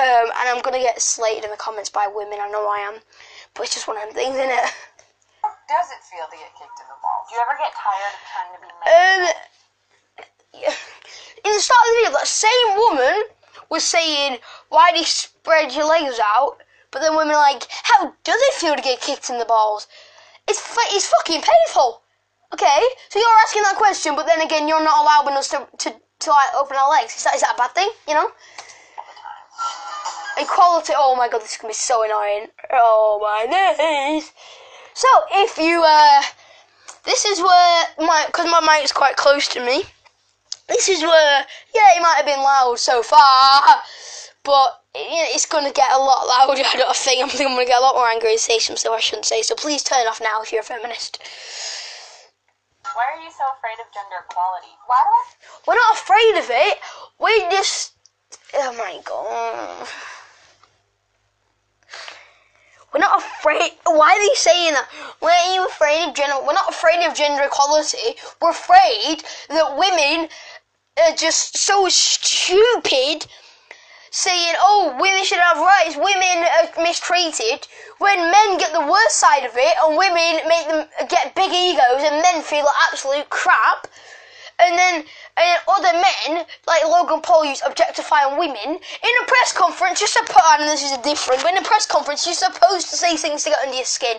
Um, 0.00 0.32
and 0.40 0.48
I'm 0.48 0.62
gonna 0.62 0.78
get 0.78 1.00
slated 1.02 1.44
in 1.44 1.50
the 1.50 1.56
comments 1.56 1.90
by 1.90 2.06
women. 2.06 2.38
I 2.40 2.48
know 2.48 2.66
I 2.66 2.78
am, 2.78 3.00
but 3.52 3.64
it's 3.64 3.74
just 3.74 3.86
one 3.88 3.98
of 3.98 4.04
them 4.04 4.14
things, 4.14 4.36
isn't 4.36 4.48
it? 4.48 4.72
How 5.42 5.52
does 5.68 5.90
it 5.90 6.00
feel 6.08 6.24
to 6.24 6.36
get 6.36 6.48
kicked 6.56 6.80
in 6.80 6.86
the 6.88 6.96
balls? 7.02 7.28
Do 7.28 7.34
you 7.34 7.42
ever 7.42 7.58
get 7.58 7.72
tired 7.76 8.14
of 8.16 8.22
trying 8.32 8.52
to 8.54 8.60
be 8.62 8.72
male? 8.80 8.94
Um, 9.04 10.72
in 11.44 11.52
the 11.52 11.60
start 11.60 11.80
of 11.80 11.86
the 11.86 11.96
video, 12.00 12.12
that 12.16 12.28
same 12.28 12.68
woman 12.76 13.22
was 13.68 13.84
saying, 13.84 14.38
"Why 14.68 14.92
do 14.92 14.98
you 14.98 15.04
spread 15.04 15.72
your 15.72 15.84
legs 15.84 16.18
out?" 16.22 16.56
But 16.90 17.00
then 17.00 17.16
women 17.16 17.34
are 17.34 17.42
like, 17.42 17.66
"How 17.68 18.14
does 18.24 18.40
it 18.40 18.54
feel 18.54 18.76
to 18.76 18.82
get 18.82 19.00
kicked 19.00 19.28
in 19.28 19.38
the 19.38 19.44
balls?" 19.44 19.88
It's 20.48 20.62
it's 20.94 21.08
fucking 21.08 21.42
painful. 21.42 22.02
Okay, 22.52 22.82
so 23.08 23.18
you're 23.18 23.40
asking 23.42 23.62
that 23.62 23.76
question, 23.76 24.14
but 24.14 24.26
then 24.26 24.40
again, 24.42 24.68
you're 24.68 24.82
not 24.84 25.02
allowing 25.02 25.36
us 25.36 25.48
to, 25.48 25.66
to 25.78 25.94
to 26.20 26.30
like 26.30 26.54
open 26.54 26.76
our 26.76 26.90
legs. 26.90 27.16
Is 27.16 27.24
that, 27.24 27.34
is 27.34 27.40
that 27.40 27.54
a 27.54 27.58
bad 27.58 27.72
thing? 27.72 27.90
You 28.06 28.14
know? 28.14 28.30
Equality. 30.38 30.92
Oh 30.96 31.16
my 31.16 31.28
god, 31.28 31.42
this 31.42 31.52
is 31.52 31.56
gonna 31.58 31.70
be 31.70 31.74
so 31.74 32.04
annoying. 32.04 32.46
Oh 32.72 33.18
my 33.20 33.46
days. 33.46 34.32
So 34.94 35.08
if 35.32 35.58
you 35.58 35.82
uh, 35.84 36.22
this 37.04 37.24
is 37.24 37.40
where 37.40 37.84
my 37.98 38.24
because 38.26 38.50
my 38.50 38.60
mic's 38.60 38.92
quite 38.92 39.16
close 39.16 39.48
to 39.48 39.64
me. 39.64 39.84
This 40.68 40.88
is 40.88 41.02
where 41.02 41.44
yeah, 41.74 41.96
it 41.96 42.02
might 42.02 42.16
have 42.16 42.26
been 42.26 42.40
loud 42.40 42.78
so 42.78 43.02
far, 43.02 43.82
but 44.44 44.80
it's 44.94 45.46
going 45.46 45.66
to 45.66 45.72
get 45.72 45.90
a 45.92 45.98
lot 45.98 46.26
louder. 46.26 46.62
I 46.66 46.76
don't 46.76 46.96
think. 46.96 47.24
I 47.24 47.28
think 47.28 47.48
I'm 47.48 47.56
going 47.56 47.66
to 47.66 47.70
get 47.70 47.80
a 47.80 47.82
lot 47.82 47.94
more 47.94 48.08
angry 48.08 48.32
and 48.32 48.40
say 48.40 48.58
some 48.58 48.76
stuff 48.76 48.94
I 48.94 49.00
shouldn't 49.00 49.26
say. 49.26 49.42
So 49.42 49.54
please 49.54 49.82
turn 49.82 50.06
off 50.06 50.20
now 50.20 50.42
if 50.42 50.52
you're 50.52 50.60
a 50.60 50.64
feminist. 50.64 51.18
Why 52.94 53.04
are 53.14 53.22
you 53.22 53.30
so 53.30 53.44
afraid 53.56 53.78
of 53.80 53.92
gender 53.92 54.24
equality? 54.28 54.74
Why 54.86 55.00
do 55.02 55.10
I? 55.10 55.24
We're 55.66 55.74
not 55.74 55.94
afraid 55.94 56.34
of 56.38 56.46
it. 56.50 56.78
We 57.18 57.40
just. 57.50 57.92
Oh 58.54 58.72
my 58.76 59.00
god. 59.04 59.88
We're 62.92 63.00
not 63.00 63.18
afraid. 63.18 63.72
Why 63.84 64.12
are 64.12 64.20
they 64.20 64.34
saying 64.34 64.74
that? 64.74 64.88
Why 65.20 65.32
are 65.32 65.54
you 65.54 65.66
afraid 65.66 66.08
of 66.08 66.14
gender? 66.14 66.36
We're 66.46 66.52
not 66.52 66.68
afraid 66.68 67.06
of 67.06 67.14
gender 67.14 67.44
equality. 67.44 68.20
We're 68.40 68.50
afraid 68.50 69.24
that 69.48 69.78
women 69.78 70.28
are 71.02 71.16
just 71.16 71.56
so 71.56 71.88
stupid 71.88 73.26
saying, 74.12 74.54
oh, 74.60 74.92
women 75.00 75.24
should 75.24 75.40
have 75.40 75.56
rights, 75.56 75.96
women 75.96 76.44
are 76.44 76.84
mistreated, 76.84 77.66
when 77.96 78.20
men 78.30 78.58
get 78.58 78.72
the 78.72 78.84
worst 78.84 79.16
side 79.16 79.44
of 79.44 79.56
it 79.56 79.74
and 79.82 79.96
women 79.96 80.44
make 80.46 80.68
them 80.68 80.84
get 81.08 81.34
big 81.34 81.50
egos 81.50 82.04
and 82.04 82.20
men 82.20 82.44
feel 82.44 82.62
like 82.62 82.92
absolute 82.92 83.28
crap, 83.30 83.88
and 84.60 84.78
then 84.78 85.04
and 85.36 85.60
other 85.66 85.96
men, 85.96 86.44
like 86.66 86.84
Logan 86.84 87.22
Paul, 87.22 87.46
use 87.46 87.62
objectifying 87.66 88.38
women 88.38 88.76
in 88.76 89.14
a 89.22 89.24
press 89.26 89.56
conference. 89.56 89.98
Just 89.98 90.12
to 90.14 90.22
put 90.24 90.44
on, 90.52 90.60
this 90.60 90.84
is 90.84 90.92
different. 90.98 91.42
But 91.42 91.52
in 91.52 91.58
a 91.58 91.66
press 91.66 91.86
conference, 91.86 92.26
you're 92.26 92.34
supposed 92.34 92.90
to 92.90 92.96
say 92.96 93.16
things 93.16 93.44
to 93.44 93.50
get 93.50 93.60
under 93.64 93.74
your 93.74 93.86
skin. 93.86 94.18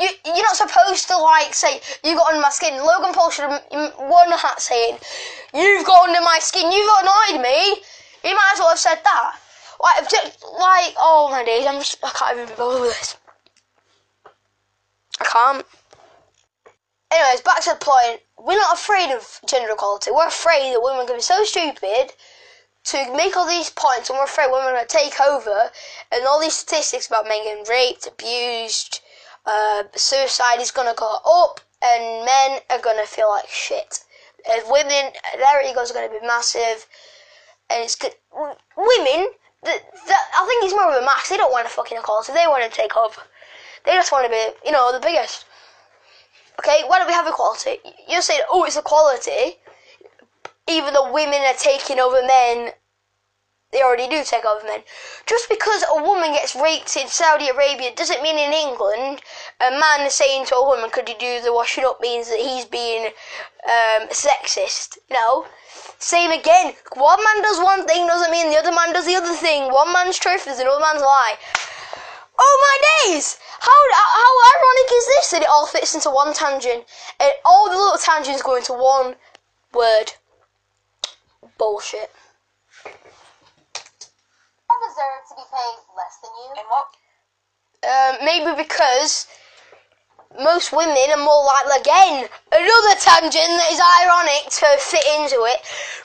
You, 0.00 0.08
you're 0.26 0.42
not 0.42 0.56
supposed 0.56 1.06
to 1.08 1.16
like 1.16 1.54
say 1.54 1.80
you 2.02 2.16
got 2.16 2.32
under 2.32 2.42
my 2.42 2.50
skin. 2.50 2.74
Logan 2.74 3.14
Paul 3.14 3.30
should 3.30 3.48
have 3.48 3.62
worn 3.70 4.32
a 4.32 4.36
hat 4.36 4.60
saying, 4.60 4.98
"You've 5.54 5.86
got 5.86 6.08
under 6.08 6.20
my 6.20 6.40
skin. 6.40 6.72
You've 6.72 6.90
annoyed 7.00 7.40
me." 7.40 7.82
He 8.22 8.32
might 8.32 8.50
as 8.54 8.58
well 8.58 8.70
have 8.70 8.78
said 8.78 9.00
that. 9.04 9.38
Like, 9.82 10.12
like, 10.12 10.94
oh 10.98 11.28
my 11.30 11.44
days, 11.44 11.66
I'm 11.66 11.78
just, 11.78 11.98
I 12.04 12.10
can't 12.10 12.36
even 12.36 12.48
be 12.48 12.54
bothered 12.54 12.82
with 12.82 12.98
this. 12.98 13.16
I 15.20 15.24
can't. 15.24 15.66
Anyways, 17.12 17.40
back 17.42 17.60
to 17.62 17.70
the 17.70 17.84
point. 17.84 18.20
We're 18.38 18.58
not 18.58 18.74
afraid 18.74 19.12
of 19.12 19.40
gender 19.46 19.72
equality. 19.72 20.10
We're 20.10 20.28
afraid 20.28 20.72
that 20.72 20.82
women 20.82 21.06
can 21.06 21.16
be 21.16 21.22
so 21.22 21.44
stupid 21.44 22.12
to 22.84 23.16
make 23.16 23.36
all 23.36 23.46
these 23.46 23.70
points, 23.70 24.08
and 24.08 24.18
we're 24.18 24.24
afraid 24.24 24.50
women 24.50 24.68
are 24.68 24.72
going 24.72 24.86
to 24.86 24.96
take 24.96 25.20
over, 25.20 25.70
and 26.10 26.26
all 26.26 26.40
these 26.40 26.54
statistics 26.54 27.06
about 27.06 27.28
men 27.28 27.44
getting 27.44 27.64
raped, 27.68 28.06
abused, 28.06 29.00
uh, 29.46 29.84
suicide 29.94 30.60
is 30.60 30.70
going 30.70 30.88
to 30.88 30.94
go 30.98 31.18
up, 31.24 31.60
and 31.82 32.24
men 32.24 32.60
are 32.70 32.80
going 32.80 32.98
to 32.98 33.06
feel 33.06 33.28
like 33.28 33.48
shit. 33.48 34.00
And 34.48 34.62
women, 34.68 35.12
their 35.36 35.68
egos 35.68 35.90
are 35.90 35.94
going 35.94 36.08
to 36.08 36.20
be 36.20 36.26
massive 36.26 36.86
and 37.72 37.82
it's 37.82 37.96
good. 37.96 38.12
Women, 38.32 39.32
the, 39.62 39.72
the, 39.72 40.14
I 40.14 40.44
think 40.46 40.64
it's 40.64 40.74
more 40.74 40.90
of 40.90 41.02
a 41.02 41.04
max. 41.04 41.28
They 41.28 41.36
don't 41.36 41.52
want 41.52 41.66
to 41.66 41.72
fucking 41.72 41.98
equality. 41.98 42.32
They 42.32 42.46
want 42.46 42.64
to 42.64 42.70
take 42.70 42.96
over. 42.96 43.20
They 43.84 43.92
just 43.92 44.12
want 44.12 44.26
to 44.26 44.30
be, 44.30 44.42
you 44.66 44.72
know, 44.72 44.92
the 44.92 45.00
biggest. 45.00 45.46
Okay, 46.60 46.82
why 46.86 46.98
don't 46.98 47.08
we 47.08 47.14
have 47.14 47.26
equality? 47.26 47.78
You're 48.08 48.22
saying, 48.22 48.42
oh, 48.50 48.64
it's 48.64 48.76
equality. 48.76 49.58
Even 50.68 50.94
though 50.94 51.12
women 51.12 51.40
are 51.42 51.58
taking 51.58 51.98
over 51.98 52.22
men, 52.26 52.72
they 53.72 53.82
already 53.82 54.06
do 54.06 54.22
take 54.22 54.44
over 54.44 54.64
men. 54.66 54.82
Just 55.26 55.48
because 55.48 55.82
a 55.90 56.02
woman 56.02 56.32
gets 56.32 56.54
raped 56.54 56.94
in 56.96 57.08
Saudi 57.08 57.48
Arabia 57.48 57.94
doesn't 57.94 58.22
mean 58.22 58.38
in 58.38 58.52
England 58.52 59.22
a 59.60 59.70
man 59.70 60.06
is 60.06 60.14
saying 60.14 60.44
to 60.46 60.56
a 60.56 60.66
woman, 60.66 60.90
could 60.90 61.08
you 61.08 61.16
do 61.18 61.40
the 61.40 61.52
washing 61.52 61.84
up 61.84 62.00
means 62.00 62.28
that 62.28 62.38
he's 62.38 62.66
being 62.66 63.06
um, 63.64 64.08
sexist. 64.08 64.98
No. 65.10 65.46
Same 66.02 66.32
again. 66.32 66.74
One 66.96 67.22
man 67.22 67.42
does 67.42 67.60
one 67.60 67.86
thing 67.86 68.08
doesn't 68.08 68.32
mean 68.32 68.50
the 68.50 68.58
other 68.58 68.72
man 68.72 68.92
does 68.92 69.06
the 69.06 69.14
other 69.14 69.34
thing. 69.34 69.72
One 69.72 69.92
man's 69.92 70.18
truth 70.18 70.48
is 70.48 70.58
another 70.58 70.80
man's 70.80 71.00
lie. 71.00 71.36
Oh 72.36 72.56
my 72.66 73.06
days! 73.06 73.38
How 73.60 73.78
how 73.94 74.32
ironic 74.50 74.90
is 74.92 75.06
this 75.06 75.30
that 75.30 75.42
it 75.42 75.48
all 75.48 75.68
fits 75.68 75.94
into 75.94 76.10
one 76.10 76.34
tangent 76.34 76.86
and 77.20 77.32
all 77.44 77.70
the 77.70 77.76
little 77.76 77.98
tangents 77.98 78.42
go 78.42 78.56
into 78.56 78.72
one 78.72 79.14
word? 79.72 80.12
Bullshit. 81.56 82.10
I 82.84 84.74
deserve 84.82 85.22
to 85.28 85.34
be 85.36 85.46
paid 85.54 85.78
less 85.94 86.18
than 86.20 86.32
you. 86.42 86.50
And 86.58 86.66
what? 86.66 86.98
Um, 87.86 88.24
maybe 88.24 88.60
because 88.60 89.28
most 90.40 90.72
women 90.72 91.10
are 91.10 91.24
more 91.24 91.44
likely, 91.44 91.80
again, 91.80 92.28
another 92.52 92.94
tangent 93.00 93.52
that 93.60 93.68
is 93.72 93.80
ironic 94.00 94.48
to 94.48 94.66
fit 94.80 95.04
into 95.18 95.44
it. 95.44 95.60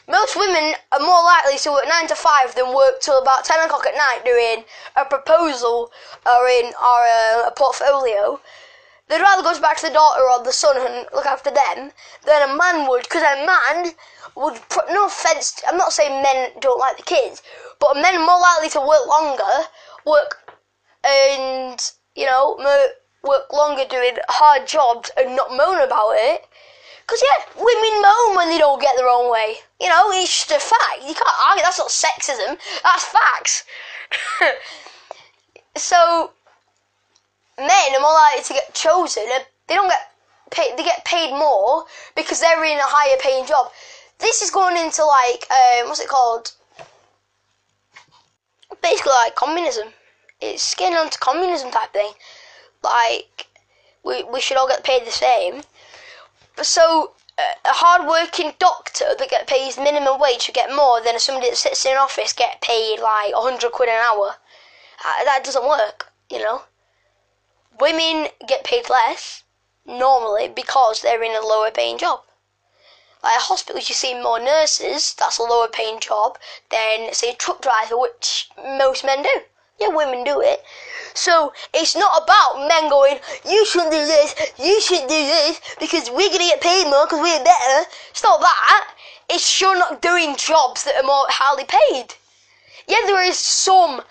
Most 0.07 0.36
women 0.36 0.75
are 0.91 0.99
more 0.99 1.23
likely 1.23 1.57
to 1.59 1.71
work 1.71 1.88
9 1.88 2.07
to 2.07 2.15
5 2.15 2.55
than 2.55 2.75
work 2.75 2.99
till 2.99 3.21
about 3.21 3.45
10 3.45 3.65
o'clock 3.65 3.86
at 3.86 3.95
night 3.95 4.25
doing 4.25 4.65
a 4.95 5.05
proposal 5.05 5.91
or 6.25 6.47
in 6.47 6.73
or 6.75 6.99
a, 7.05 7.47
a 7.47 7.53
portfolio. 7.55 8.39
They'd 9.07 9.21
rather 9.21 9.43
go 9.43 9.59
back 9.61 9.78
to 9.78 9.88
the 9.88 9.93
daughter 9.93 10.23
or 10.23 10.43
the 10.43 10.51
son 10.51 10.75
and 10.75 11.07
look 11.13 11.25
after 11.25 11.49
them 11.49 11.91
than 12.25 12.49
a 12.49 12.57
man 12.57 12.89
would, 12.89 13.03
because 13.03 13.23
a 13.23 13.45
man 13.45 13.93
would, 14.36 14.59
no 14.91 15.05
offence, 15.05 15.61
I'm 15.67 15.78
not 15.78 15.93
saying 15.93 16.21
men 16.21 16.51
don't 16.59 16.80
like 16.80 16.97
the 16.97 17.03
kids, 17.03 17.41
but 17.80 17.95
men 17.95 18.15
are 18.15 18.25
more 18.25 18.39
likely 18.39 18.69
to 18.69 18.82
work 18.82 19.07
longer, 19.07 19.67
work 20.05 20.53
and, 21.05 21.91
you 22.15 22.25
know, 22.25 22.57
work 23.28 23.51
longer 23.51 23.84
doing 23.89 24.17
hard 24.30 24.67
jobs 24.67 25.11
and 25.17 25.36
not 25.36 25.51
moan 25.51 25.82
about 25.82 26.15
it. 26.15 26.45
Because, 27.07 27.23
yeah, 27.23 27.63
women 27.63 28.01
moan 28.01 28.36
when 28.36 28.49
they 28.49 28.57
don't 28.57 28.82
get 28.82 28.95
their 28.97 29.07
own 29.07 29.32
way. 29.32 29.55
You 29.80 29.88
know, 29.88 30.11
it's 30.11 30.45
just 30.45 30.51
a 30.51 30.59
fact. 30.59 31.07
You 31.07 31.13
can't 31.13 31.39
argue. 31.47 31.63
That's 31.63 31.80
not 31.80 31.88
sexism. 31.88 32.57
That's 32.84 33.05
facts. 33.05 33.63
so, 35.78 36.32
men 37.57 37.95
are 37.95 38.01
more 38.01 38.13
likely 38.13 38.43
to 38.43 38.53
get 38.53 38.73
chosen. 38.73 39.23
They 39.67 39.75
don't 39.75 39.88
get 39.88 40.11
paid. 40.51 40.78
They 40.78 40.84
get 40.84 41.05
paid 41.05 41.32
more 41.32 41.86
because 42.15 42.41
they're 42.41 42.63
in 42.65 42.78
a 42.78 42.84
higher 42.84 43.17
paying 43.21 43.45
job. 43.45 43.71
This 44.19 44.41
is 44.41 44.51
going 44.51 44.75
into, 44.75 45.05
like, 45.05 45.45
um, 45.49 45.88
what's 45.88 46.01
it 46.01 46.09
called? 46.09 46.51
Basically, 48.82 49.13
like, 49.13 49.36
communism. 49.36 49.88
It's 50.41 50.75
getting 50.75 50.97
onto 50.97 51.17
communism 51.19 51.71
type 51.71 51.93
thing 51.93 52.11
like 52.88 53.47
we 54.03 54.23
we 54.23 54.41
should 54.41 54.57
all 54.57 54.67
get 54.67 54.83
paid 54.83 55.05
the 55.05 55.11
same. 55.11 55.63
So 56.61 57.13
a 57.38 57.69
hard-working 57.69 58.53
doctor 58.57 59.13
that 59.17 59.29
get 59.29 59.45
paid 59.45 59.77
minimum 59.77 60.19
wage 60.19 60.43
should 60.43 60.55
get 60.55 60.75
more 60.75 61.01
than 61.01 61.19
somebody 61.19 61.49
that 61.49 61.57
sits 61.57 61.85
in 61.85 61.91
an 61.91 61.97
office 61.99 62.33
get 62.33 62.61
paid 62.61 62.99
like 62.99 63.33
hundred 63.33 63.71
quid 63.71 63.89
an 63.89 63.95
hour. 63.95 64.38
Uh, 65.05 65.23
that 65.23 65.43
doesn't 65.43 65.67
work, 65.67 66.11
you 66.31 66.39
know. 66.39 66.63
Women 67.79 68.29
get 68.47 68.63
paid 68.63 68.89
less 68.89 69.43
normally 69.85 70.47
because 70.47 71.01
they're 71.01 71.21
in 71.21 71.35
a 71.35 71.45
lower 71.45 71.69
paying 71.69 71.99
job. 71.99 72.21
Like 73.23 73.39
hospitals, 73.39 73.89
you 73.89 73.95
see 73.95 74.15
more 74.15 74.39
nurses. 74.39 75.13
That's 75.13 75.38
a 75.38 75.43
lower 75.43 75.67
paying 75.67 75.99
job 75.99 76.39
than 76.71 77.13
say 77.13 77.31
a 77.31 77.35
truck 77.35 77.61
driver, 77.61 77.97
which 77.97 78.49
most 78.57 79.03
men 79.05 79.21
do. 79.21 79.41
Yeah, 79.80 79.89
women 79.89 80.23
do 80.23 80.41
it. 80.41 80.63
So 81.13 81.53
it's 81.73 81.95
not 81.95 82.23
about 82.23 82.67
men 82.67 82.89
going, 82.89 83.19
you 83.47 83.65
should 83.65 83.91
do 83.91 84.05
this, 84.05 84.36
you 84.57 84.82
should 84.82 85.07
do 85.07 85.23
this, 85.23 85.61
because 85.80 86.09
we're 86.09 86.30
gonna 86.30 86.45
get 86.45 86.61
paid 86.61 86.86
more 86.86 87.05
because 87.05 87.21
we're 87.21 87.43
better. 87.43 87.89
It's 88.09 88.23
not 88.23 88.39
that. 88.39 88.93
It's 89.30 89.59
you're 89.61 89.78
not 89.78 90.01
doing 90.01 90.36
jobs 90.36 90.84
that 90.84 90.95
are 90.95 91.05
more 91.05 91.25
highly 91.30 91.65
paid. 91.65 92.15
Yeah, 92.88 93.01
there 93.05 93.21
is 93.23 93.38
some 93.38 94.01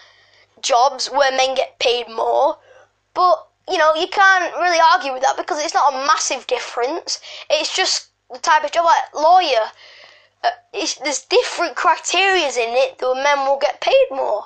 jobs 0.60 1.08
where 1.08 1.32
men 1.32 1.54
get 1.54 1.78
paid 1.78 2.08
more, 2.08 2.58
but 3.14 3.48
you 3.68 3.78
know 3.78 3.94
you 3.94 4.06
can't 4.08 4.54
really 4.56 4.80
argue 4.92 5.12
with 5.12 5.22
that 5.22 5.36
because 5.36 5.62
it's 5.62 5.74
not 5.74 5.94
a 5.94 6.06
massive 6.06 6.46
difference. 6.46 7.20
It's 7.50 7.74
just 7.74 8.08
the 8.30 8.38
type 8.38 8.64
of 8.64 8.72
job, 8.72 8.84
like 8.84 9.14
lawyer. 9.14 9.70
Uh, 10.44 10.50
there's 10.72 11.24
different 11.24 11.76
criterias 11.76 12.56
in 12.56 12.74
it 12.76 12.98
that 12.98 13.14
men 13.22 13.46
will 13.46 13.58
get 13.58 13.80
paid 13.80 14.06
more. 14.10 14.44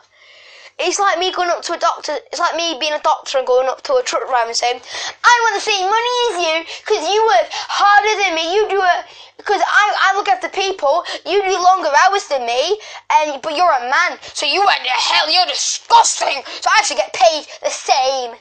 It's 0.81 0.99
like 0.99 1.19
me 1.19 1.31
going 1.31 1.51
up 1.51 1.61
to 1.69 1.75
a 1.75 1.79
doctor. 1.79 2.17
It's 2.33 2.41
like 2.41 2.57
me 2.57 2.79
being 2.81 2.95
a 2.95 3.05
doctor 3.05 3.37
and 3.37 3.47
going 3.47 3.69
up 3.69 3.83
to 3.85 4.01
a 4.01 4.03
truck 4.03 4.25
driver 4.27 4.49
and 4.49 4.57
saying, 4.57 4.81
"I 5.23 5.35
want 5.45 5.55
the 5.55 5.61
same 5.61 5.85
money 5.85 6.15
as 6.29 6.35
you 6.41 6.57
because 6.81 7.05
you 7.05 7.21
work 7.27 7.49
harder 7.53 8.15
than 8.17 8.35
me. 8.35 8.55
You 8.55 8.65
do 8.69 8.81
it 8.81 9.05
because 9.37 9.61
I, 9.61 9.85
I 10.09 10.17
look 10.17 10.29
after 10.29 10.49
people. 10.49 11.05
You 11.27 11.43
do 11.45 11.53
longer 11.53 11.93
hours 12.01 12.25
than 12.29 12.47
me, 12.47 12.81
and 13.13 13.43
but 13.43 13.57
you're 13.57 13.71
a 13.71 13.93
man, 13.93 14.17
so 14.23 14.47
you 14.47 14.65
went 14.65 14.81
to 14.85 14.97
hell. 14.97 15.29
You're 15.29 15.53
disgusting. 15.53 16.41
So 16.49 16.71
I 16.73 16.81
should 16.83 16.97
get 16.97 17.13
paid 17.13 17.45
the 17.61 17.71
same. 17.71 18.41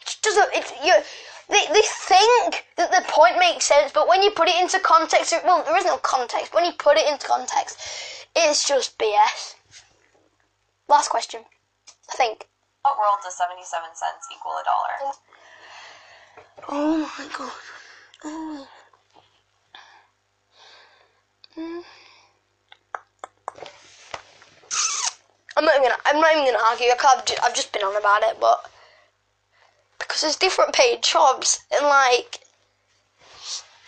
It 0.00 0.16
doesn't. 0.22 0.50
You. 0.84 0.94
They, 1.50 1.66
they 1.68 1.84
think 2.08 2.64
that 2.76 2.90
the 2.90 3.04
point 3.12 3.38
makes 3.38 3.66
sense, 3.66 3.92
but 3.92 4.08
when 4.08 4.22
you 4.22 4.30
put 4.30 4.48
it 4.48 4.56
into 4.56 4.80
context, 4.80 5.34
well, 5.44 5.62
there 5.62 5.76
is 5.76 5.84
no 5.84 5.98
context. 5.98 6.54
When 6.54 6.64
you 6.64 6.72
put 6.72 6.96
it 6.96 7.06
into 7.06 7.26
context, 7.26 7.76
it's 8.34 8.66
just 8.66 8.96
BS. 8.96 9.56
Last 10.88 11.08
question. 11.08 11.44
I 12.10 12.16
think. 12.16 12.46
What 12.82 12.98
world 12.98 13.18
does 13.22 13.36
77 13.36 13.84
cents 13.94 14.28
equal 14.32 14.52
a 14.52 14.64
dollar? 14.64 15.14
Oh 16.68 17.12
my 17.18 17.26
god. 17.36 17.52
Oh. 18.24 18.68
Mm. 21.56 21.82
I'm 25.56 25.64
not 25.64 25.74
even 25.76 25.88
gonna. 25.88 26.02
I'm 26.04 26.20
not 26.20 26.32
even 26.32 26.46
gonna 26.46 26.64
argue. 26.66 26.88
I've 26.90 27.24
just, 27.24 27.44
I've 27.44 27.54
just 27.54 27.72
been 27.72 27.82
on 27.82 27.96
about 27.96 28.22
it, 28.22 28.38
but 28.40 28.70
because 29.98 30.20
there's 30.20 30.36
different 30.36 30.74
paid 30.74 31.02
jobs 31.02 31.60
and 31.72 31.86
like 31.86 32.40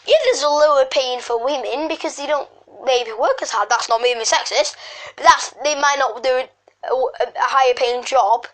yeah, 0.07 0.17
there's 0.25 0.43
a 0.43 0.49
lower 0.49 0.85
paying 0.85 1.21
for 1.21 1.43
women 1.43 1.89
because 1.89 2.17
they 2.17 2.27
don't 2.27 2.49
maybe 2.85 3.13
work 3.13 3.43
as 3.43 3.51
hard. 3.51 3.69
That's 3.69 3.89
not 3.89 4.01
me 4.01 4.15
being 4.15 4.25
sexist, 4.25 4.77
but 5.17 5.25
that's 5.25 5.51
they 5.65 5.75
might 5.75 5.97
not 5.99 6.23
do 6.23 6.45
a, 6.85 7.33
higher 7.37 7.75
paying 7.75 8.05
job, 8.05 8.47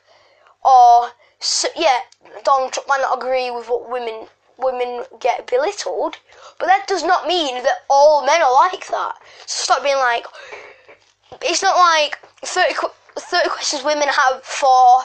or 0.65 1.11
so, 1.41 1.69
yeah, 1.77 2.01
Donald 2.45 2.73
Trump 2.73 2.89
might 2.89 3.01
not 3.01 3.19
agree 3.19 3.51
with 3.51 3.69
what 3.69 3.91
women 3.91 4.29
women 4.59 5.05
get 5.19 5.47
belittled, 5.47 6.19
but 6.59 6.67
that 6.67 6.87
does 6.87 7.03
not 7.03 7.27
mean 7.27 7.63
that 7.63 7.85
all 7.91 8.25
men 8.25 8.43
are 8.43 8.53
like 8.53 8.87
that. 8.89 9.15
So 9.47 9.65
stop 9.65 9.83
being 9.83 9.97
like, 9.97 10.25
it's 11.41 11.63
not 11.63 11.77
like 11.77 12.19
30, 12.45 12.75
30 13.19 13.49
questions 13.49 13.83
women 13.83 14.09
have 14.09 14.43
for 14.45 15.01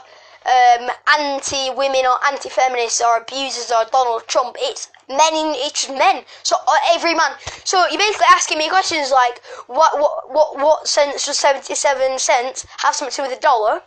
um, 0.46 0.90
anti-women 1.20 2.06
or 2.06 2.24
anti-feminists 2.28 3.02
or 3.02 3.18
abusers 3.18 3.72
or 3.72 3.86
Donald 3.92 4.28
Trump. 4.28 4.56
It's 4.60 4.90
men 5.10 5.34
in 5.34 5.56
each 5.56 5.90
men. 5.90 6.24
So 6.44 6.56
uh, 6.68 6.76
every 6.92 7.14
man. 7.14 7.32
So 7.64 7.88
you're 7.88 8.00
basically 8.00 8.28
asking 8.30 8.58
me 8.58 8.70
questions 8.70 9.12
like 9.12 9.42
what 9.68 10.00
what 10.00 10.32
what 10.34 10.58
what 10.58 10.88
sense 10.88 11.26
does 11.26 11.38
seventy 11.38 11.76
seven 11.76 12.20
cents 12.20 12.66
have 12.80 12.96
something 12.96 13.12
to 13.16 13.22
do 13.24 13.30
with 13.30 13.38
a 13.38 13.42
dollar? 13.42 13.82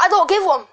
I 0.00 0.08
don't 0.08 0.28
give 0.28 0.44
one. 0.44 0.66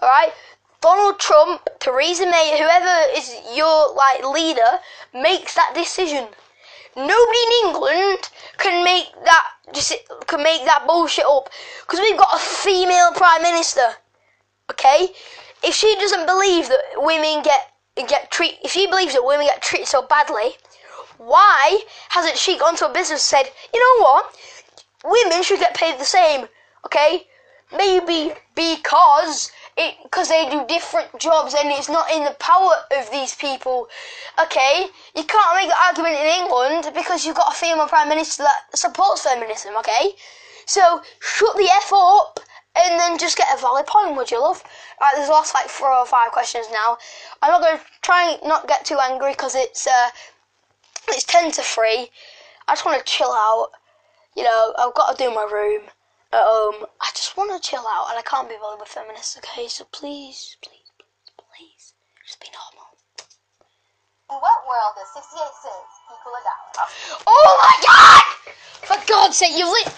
All 0.00 0.08
right. 0.08 0.32
Donald 0.80 1.18
Trump, 1.18 1.66
Theresa 1.80 2.26
May, 2.26 2.58
whoever 2.58 3.18
is 3.18 3.34
your 3.54 3.94
like 3.94 4.24
leader, 4.24 4.78
makes 5.14 5.54
that 5.54 5.72
decision. 5.74 6.28
Nobody 6.94 7.38
in 7.46 7.66
England 7.66 8.30
can 8.58 8.84
make 8.84 9.06
that 9.24 9.46
just 9.72 9.94
can 10.26 10.42
make 10.42 10.64
that 10.64 10.86
bullshit 10.86 11.24
up 11.26 11.50
because 11.82 12.00
we've 12.00 12.18
got 12.18 12.34
a 12.34 12.38
female 12.38 13.12
prime 13.12 13.42
minister. 13.42 13.86
Okay, 14.70 15.08
if 15.62 15.74
she 15.74 15.94
doesn't 15.96 16.26
believe 16.26 16.68
that 16.68 16.82
women 16.96 17.42
get 17.42 17.72
get 18.02 18.30
treat, 18.30 18.58
if 18.62 18.72
she 18.72 18.86
believes 18.86 19.14
that 19.14 19.24
women 19.24 19.46
get 19.46 19.62
treated 19.62 19.88
so 19.88 20.02
badly, 20.02 20.56
why 21.18 21.80
hasn't 22.10 22.36
she 22.36 22.58
gone 22.58 22.76
to 22.76 22.86
a 22.86 22.92
business 22.92 23.32
and 23.32 23.46
said, 23.46 23.52
you 23.72 23.80
know 23.80 24.04
what, 24.04 24.34
women 25.04 25.42
should 25.42 25.60
get 25.60 25.74
paid 25.74 25.98
the 25.98 26.04
same? 26.04 26.46
Okay, 26.84 27.26
maybe 27.76 28.32
because 28.54 29.50
it 29.76 29.96
because 30.02 30.28
they 30.28 30.48
do 30.50 30.64
different 30.68 31.18
jobs 31.18 31.54
and 31.54 31.68
it's 31.70 31.88
not 31.88 32.10
in 32.10 32.24
the 32.24 32.36
power 32.38 32.74
of 32.96 33.10
these 33.10 33.34
people. 33.34 33.88
Okay, 34.40 34.86
you 35.14 35.24
can't 35.24 35.56
make 35.56 35.68
the 35.68 35.82
argument 35.86 36.14
in 36.14 36.42
England 36.42 36.92
because 36.94 37.24
you've 37.24 37.36
got 37.36 37.52
a 37.52 37.56
female 37.56 37.88
prime 37.88 38.08
minister 38.08 38.42
that 38.42 38.76
supports 38.76 39.22
feminism. 39.22 39.76
Okay, 39.78 40.12
so 40.64 41.02
shut 41.20 41.56
the 41.56 41.68
f 41.70 41.92
up 41.92 42.40
and 42.78 43.00
then 43.00 43.18
just 43.18 43.36
get 43.36 43.48
a 43.52 43.60
valid 43.60 43.86
point, 43.86 44.16
would 44.16 44.30
you 44.30 44.40
love? 44.40 44.62
Right, 45.00 45.12
there's 45.16 45.28
lost 45.28 45.54
like 45.54 45.68
four 45.68 45.92
or 45.92 46.06
five 46.06 46.32
questions 46.32 46.66
now. 46.70 46.98
I'm 47.42 47.50
not 47.50 47.62
going 47.62 47.78
to 47.78 47.84
try 48.02 48.38
not 48.44 48.68
get 48.68 48.84
too 48.84 48.98
angry 49.02 49.32
because 49.32 49.54
it's 49.54 49.86
uh, 49.86 50.08
it's 51.08 51.24
ten 51.24 51.50
to 51.52 51.62
three. 51.62 52.10
I 52.68 52.72
just 52.72 52.84
want 52.84 52.98
to 52.98 53.12
chill 53.12 53.32
out. 53.32 53.70
You 54.36 54.44
know, 54.44 54.74
I've 54.78 54.94
got 54.94 55.16
to 55.16 55.24
do 55.24 55.34
my 55.34 55.48
room 55.50 55.82
at 56.32 56.44
home. 56.44 56.86
I 57.00 57.08
just 57.14 57.36
want 57.36 57.50
to 57.50 57.68
chill 57.68 57.84
out, 57.88 58.08
and 58.10 58.18
I 58.18 58.22
can't 58.22 58.48
be 58.48 58.56
bothered 58.60 58.80
with 58.80 58.88
feminists. 58.88 59.38
Okay, 59.38 59.68
so 59.68 59.84
please, 59.92 60.56
please, 60.60 60.90
please, 60.98 61.32
please, 61.38 61.94
just 62.26 62.40
be 62.40 62.48
normal. 62.52 62.92
In 64.28 64.36
what 64.36 64.66
world 64.66 64.98
is 65.00 65.14
68 65.14 65.38
cents 65.62 65.95
Oh 67.26 67.58
my 67.60 67.74
god! 67.86 68.22
For 68.86 68.96
God's 69.08 69.36
sake, 69.36 69.56
you've 69.56 69.68
lit. 69.68 69.88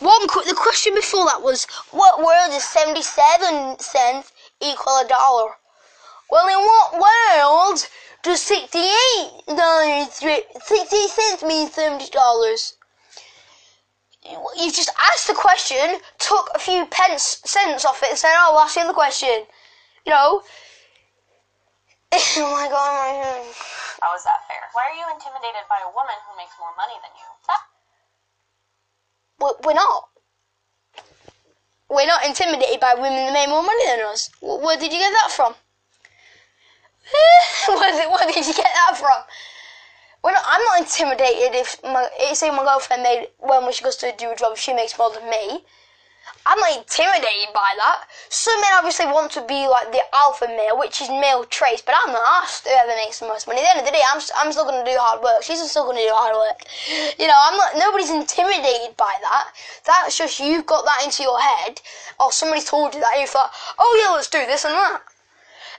One, 0.00 0.26
qu- 0.28 0.44
the 0.44 0.54
question 0.54 0.94
before 0.94 1.24
that 1.26 1.42
was, 1.42 1.66
what 1.90 2.18
world 2.18 2.52
is 2.52 2.64
77 2.64 3.78
cents 3.78 4.32
equal 4.60 4.98
a 4.98 5.08
dollar? 5.08 5.52
Well, 6.30 6.48
in 6.48 6.64
what 6.64 6.92
world 6.94 7.88
does 8.22 8.42
68 8.42 9.56
dollars, 9.56 10.08
68 10.12 11.08
cents 11.08 11.42
mean 11.42 11.70
70 11.70 12.10
dollars? 12.10 12.74
You've 14.58 14.74
just 14.74 14.90
asked 15.12 15.28
the 15.28 15.34
question, 15.34 16.00
took 16.18 16.50
a 16.54 16.58
few 16.58 16.86
pence 16.86 17.40
cents 17.44 17.84
off 17.84 18.02
it, 18.02 18.10
and 18.10 18.18
said, 18.18 18.34
"Oh, 18.34 18.54
I'll 18.54 18.60
ask 18.60 18.76
you 18.76 18.86
the 18.86 18.92
question." 18.92 19.46
You 20.04 20.12
know. 20.12 20.42
oh 22.12 22.50
my 22.52 22.68
god, 22.68 22.90
my 22.96 23.12
head. 23.18 23.42
How 24.00 24.14
is 24.14 24.24
that 24.24 24.46
fair? 24.46 24.62
Why 24.72 24.90
are 24.90 24.96
you 24.96 25.06
intimidated 25.12 25.66
by 25.68 25.80
a 25.82 25.90
woman 25.90 26.14
who 26.28 26.36
makes 26.36 26.54
more 26.60 26.72
money 26.76 26.94
than 27.02 27.10
you? 27.16 27.28
We're, 29.40 29.56
we're 29.64 29.74
not. 29.74 30.08
We're 31.88 32.06
not 32.06 32.24
intimidated 32.24 32.80
by 32.80 32.94
women 32.94 33.26
that 33.26 33.32
make 33.32 33.48
more 33.48 33.62
money 33.62 33.86
than 33.86 34.00
us. 34.06 34.30
Where 34.40 34.76
did 34.78 34.92
you 34.92 34.98
get 34.98 35.12
that 35.12 35.30
from? 35.30 35.54
where, 37.68 37.92
did, 37.92 38.10
where 38.10 38.26
did 38.32 38.46
you 38.46 38.54
get 38.54 38.70
that 38.74 38.96
from? 38.98 39.22
We're 40.24 40.32
not, 40.32 40.44
I'm 40.46 40.64
not 40.64 40.80
intimidated 40.80 41.54
if 41.54 41.80
my 41.84 42.08
say 42.34 42.50
my 42.50 42.64
girlfriend 42.64 43.02
made 43.02 43.28
when 43.38 43.70
she 43.72 43.84
goes 43.84 43.96
to 43.96 44.12
do 44.18 44.32
a 44.32 44.36
job 44.36 44.56
she 44.56 44.72
makes 44.74 44.98
more 44.98 45.12
than 45.12 45.30
me. 45.30 45.64
I'm 46.46 46.60
not 46.60 46.78
intimidated 46.78 47.50
by 47.52 47.74
that. 47.82 48.06
Some 48.28 48.60
men 48.60 48.70
obviously 48.78 49.06
want 49.06 49.32
to 49.32 49.42
be 49.42 49.66
like 49.66 49.90
the 49.90 50.00
alpha 50.14 50.46
male, 50.46 50.78
which 50.78 51.02
is 51.02 51.10
male 51.10 51.42
traits, 51.44 51.82
but 51.82 51.96
I'm 51.98 52.12
not 52.12 52.22
asked 52.42 52.68
whoever 52.68 52.94
makes 52.94 53.18
the 53.18 53.26
most 53.26 53.48
money. 53.48 53.58
At 53.58 53.64
the 53.64 53.70
end 53.70 53.80
of 53.80 53.86
the 53.86 53.90
day, 53.90 54.04
I'm, 54.06 54.22
I'm 54.38 54.52
still 54.52 54.64
going 54.64 54.78
to 54.78 54.88
do 54.88 54.96
hard 54.96 55.22
work. 55.26 55.42
She's 55.42 55.58
still 55.68 55.84
going 55.84 55.98
to 55.98 56.06
do 56.06 56.14
hard 56.14 56.38
work. 56.38 56.62
You 57.18 57.26
know, 57.26 57.34
I'm 57.34 57.56
not. 57.58 57.74
Nobody's 57.74 58.14
intimidated 58.14 58.96
by 58.96 59.10
that. 59.26 59.50
That's 59.84 60.16
just 60.16 60.38
you've 60.38 60.66
got 60.70 60.86
that 60.86 61.02
into 61.02 61.24
your 61.26 61.40
head, 61.40 61.82
or 62.20 62.30
somebody 62.30 62.62
told 62.62 62.94
you 62.94 63.00
that, 63.00 63.18
and 63.18 63.22
you 63.22 63.26
thought, 63.26 63.50
oh 63.78 63.92
yeah, 63.98 64.14
let's 64.14 64.30
do 64.30 64.46
this 64.46 64.64
and 64.64 64.74
that. 64.74 65.02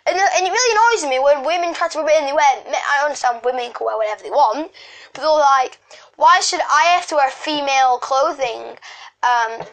And, 0.04 0.20
and 0.20 0.44
it 0.48 0.52
really 0.52 0.72
annoys 0.76 1.04
me 1.10 1.20
when 1.20 1.48
women 1.48 1.74
try 1.74 1.88
to 1.88 2.00
rub 2.00 2.12
it 2.12 2.20
in. 2.20 2.28
They 2.28 2.36
wear. 2.36 2.44
I 2.44 3.08
understand 3.08 3.40
women 3.44 3.72
can 3.72 3.88
wear 3.88 3.96
whatever 3.96 4.24
they 4.24 4.36
want, 4.36 4.72
but 5.14 5.22
they're 5.24 5.32
like, 5.32 5.80
why 6.20 6.40
should 6.42 6.62
I 6.62 6.92
have 6.96 7.08
to 7.08 7.16
wear 7.16 7.32
female 7.32 8.00
clothing? 8.00 8.76
Um, 9.24 9.64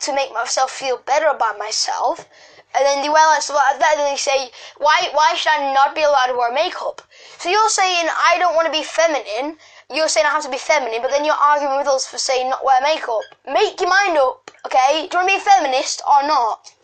to 0.00 0.14
make 0.14 0.32
myself 0.32 0.70
feel 0.70 0.98
better 1.06 1.26
about 1.26 1.58
myself. 1.58 2.28
And 2.74 2.84
then 2.84 3.02
they 3.02 3.08
wear 3.08 3.26
like 3.28 3.42
stuff 3.42 3.62
like 3.70 3.78
that, 3.78 3.94
and 3.98 4.10
they 4.10 4.18
say, 4.18 4.50
why, 4.78 5.08
why 5.12 5.34
should 5.36 5.52
I 5.52 5.72
not 5.72 5.94
be 5.94 6.02
allowed 6.02 6.26
to 6.26 6.36
wear 6.36 6.52
makeup? 6.52 7.02
So 7.38 7.48
you're 7.48 7.68
saying 7.68 8.08
I 8.10 8.36
don't 8.38 8.56
want 8.56 8.66
to 8.66 8.72
be 8.72 8.82
feminine. 8.82 9.58
You're 9.92 10.08
saying 10.08 10.26
I 10.26 10.30
have 10.30 10.42
to 10.44 10.50
be 10.50 10.58
feminine, 10.58 11.00
but 11.00 11.10
then 11.10 11.24
you're 11.24 11.38
arguing 11.38 11.76
with 11.76 11.86
us 11.86 12.06
for 12.06 12.18
saying 12.18 12.50
not 12.50 12.64
wear 12.64 12.80
makeup. 12.82 13.22
Make 13.46 13.78
your 13.78 13.90
mind 13.90 14.18
up, 14.18 14.50
okay? 14.66 15.06
Do 15.06 15.18
you 15.18 15.22
want 15.22 15.28
to 15.28 15.34
be 15.34 15.38
a 15.38 15.44
feminist 15.44 16.02
or 16.02 16.26
not? 16.26 16.74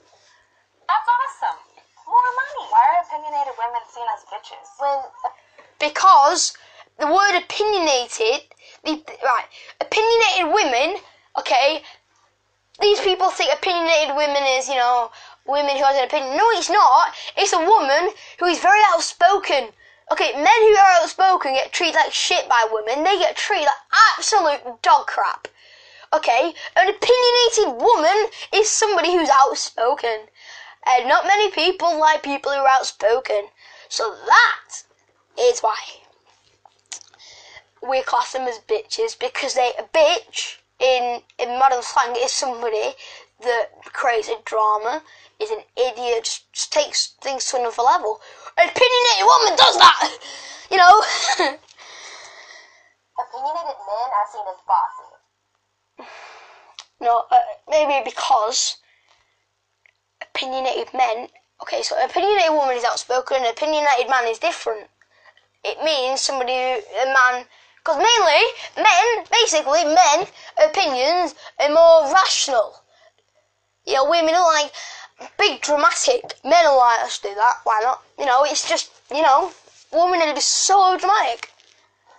That's 0.87 1.09
awesome. 1.09 1.59
More 2.07 2.31
money. 2.39 2.65
Why 2.71 2.85
are 2.87 3.03
opinionated 3.03 3.55
women 3.59 3.83
seen 3.91 4.07
as 4.15 4.23
bitches? 4.31 4.69
When 4.79 4.99
Because 5.79 6.55
the 6.99 7.07
word 7.07 7.39
opinionated, 7.39 8.47
the, 8.85 9.03
right, 9.25 9.47
opinionated 9.81 10.55
women, 10.55 11.01
okay, 11.39 11.83
these 12.81 13.01
people 13.01 13.31
think 13.31 13.53
opinionated 13.53 14.17
women 14.17 14.43
is, 14.59 14.69
you 14.69 14.77
know, 14.77 15.11
women 15.47 15.77
who 15.77 15.85
has 15.85 15.97
an 15.97 16.05
opinion. 16.05 16.37
No, 16.37 16.49
it's 16.51 16.71
not. 16.71 17.15
It's 17.37 17.53
a 17.53 17.59
woman 17.59 18.11
who 18.39 18.47
is 18.47 18.59
very 18.59 18.81
outspoken. 18.93 19.69
Okay, 20.13 20.33
men 20.33 20.61
who 20.63 20.77
are 20.77 21.03
outspoken 21.03 21.55
get 21.55 21.73
treated 21.73 21.95
like 21.95 22.13
shit 22.13 22.49
by 22.49 22.67
women. 22.73 23.05
They 23.05 23.19
get 23.19 23.37
treated 23.37 23.67
like 23.67 24.01
absolute 24.17 24.83
dog 24.83 25.07
crap. 25.07 25.47
Okay, 26.13 26.53
an 26.77 26.89
opinionated 26.89 27.81
woman 27.81 28.27
is 28.53 28.69
somebody 28.69 29.13
who's 29.13 29.31
outspoken. 29.31 30.27
And 30.87 31.09
not 31.09 31.27
many 31.27 31.51
people 31.51 31.99
like 31.99 32.23
people 32.23 32.51
who 32.53 32.59
are 32.59 32.69
outspoken. 32.69 33.49
So 33.89 34.15
that 34.27 34.83
is 35.39 35.61
why 35.61 35.77
we 37.83 38.03
class 38.03 38.33
them 38.33 38.49
as 38.49 38.59
bitches 38.59 39.19
because 39.19 39.55
they 39.55 39.73
a 39.79 39.83
bitch 39.85 40.57
in 40.81 41.23
in 41.39 41.59
modern 41.59 41.83
slang 41.83 42.17
is 42.17 42.33
somebody 42.33 42.95
that 43.43 43.69
creates 43.85 44.29
a 44.29 44.37
drama, 44.45 45.03
is 45.39 45.51
an 45.51 45.63
idiot, 45.77 46.41
takes 46.71 47.15
things 47.21 47.45
to 47.47 47.57
another 47.57 47.83
level. 47.83 48.21
An 48.57 48.69
opinionated 48.69 49.25
woman 49.25 49.57
does 49.57 49.77
that, 49.79 50.19
you 50.71 50.77
know. 50.77 51.03
opinionated 53.21 53.81
men 53.87 54.09
are 54.17 54.29
seen 54.33 54.47
as 54.49 54.61
bossy. 54.67 55.11
no, 57.01 57.25
uh, 57.31 57.37
maybe 57.69 58.03
because 58.05 58.77
opinionated 60.23 60.93
men. 60.95 61.29
Okay, 61.63 61.83
so 61.83 61.97
an 61.99 62.09
opinionated 62.09 62.53
woman 62.53 62.77
is 62.77 62.85
outspoken. 62.85 63.39
An 63.39 63.51
opinionated 63.51 64.09
man 64.09 64.27
is 64.27 64.39
different. 64.39 64.89
It 65.63 65.83
means 65.85 66.21
somebody, 66.21 66.53
a 66.53 67.07
man. 67.07 67.45
Because 67.91 68.07
mainly, 68.07 68.43
men, 68.77 69.27
basically, 69.33 69.83
men, 69.83 70.27
opinions 70.63 71.35
are 71.59 71.75
more 71.75 72.15
rational. 72.15 72.79
You 73.85 73.95
know, 73.95 74.09
women 74.09 74.35
are 74.37 74.47
like 74.47 74.71
big 75.37 75.61
dramatic. 75.61 76.23
Men 76.45 76.67
are 76.67 76.77
like, 76.77 77.03
let's 77.03 77.19
do 77.19 77.35
that, 77.35 77.59
why 77.65 77.81
not? 77.83 78.03
You 78.17 78.27
know, 78.27 78.45
it's 78.45 78.69
just, 78.69 78.93
you 79.11 79.23
know, 79.23 79.51
women 79.91 80.23
are 80.23 80.35
just 80.35 80.71
so 80.71 80.97
dramatic. 80.99 81.51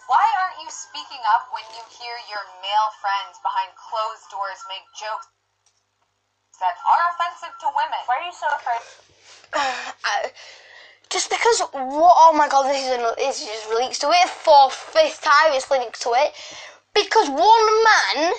Why 0.07 0.19
aren't 0.43 0.59
you 0.59 0.67
speaking 0.67 1.23
up 1.31 1.47
when 1.55 1.63
you 1.71 1.83
hear 1.87 2.19
your 2.27 2.43
male 2.59 2.91
friends 2.99 3.39
behind 3.39 3.71
closed 3.79 4.27
doors 4.27 4.59
make 4.67 4.83
jokes 4.99 5.31
that 6.59 6.75
are 6.83 7.01
offensive 7.15 7.55
to 7.63 7.67
women? 7.71 8.01
Why 8.11 8.15
are 8.19 8.27
you 8.27 8.35
so 8.35 8.47
afraid? 8.59 8.83
I, 10.03 10.35
just 11.11 11.29
because 11.29 11.59
what? 11.73 12.15
Oh 12.17 12.33
my 12.33 12.47
god, 12.47 12.71
this 12.71 12.81
is 12.81 12.91
an, 12.95 13.03
this 13.17 13.43
just 13.43 13.69
links 13.69 13.99
to 13.99 14.07
it 14.09 14.29
for 14.29 14.71
fifth 14.71 15.21
time. 15.21 15.51
It's 15.51 15.69
linked 15.69 16.01
to 16.01 16.15
it 16.15 16.31
because 16.95 17.29
one 17.29 17.67
man 17.83 18.33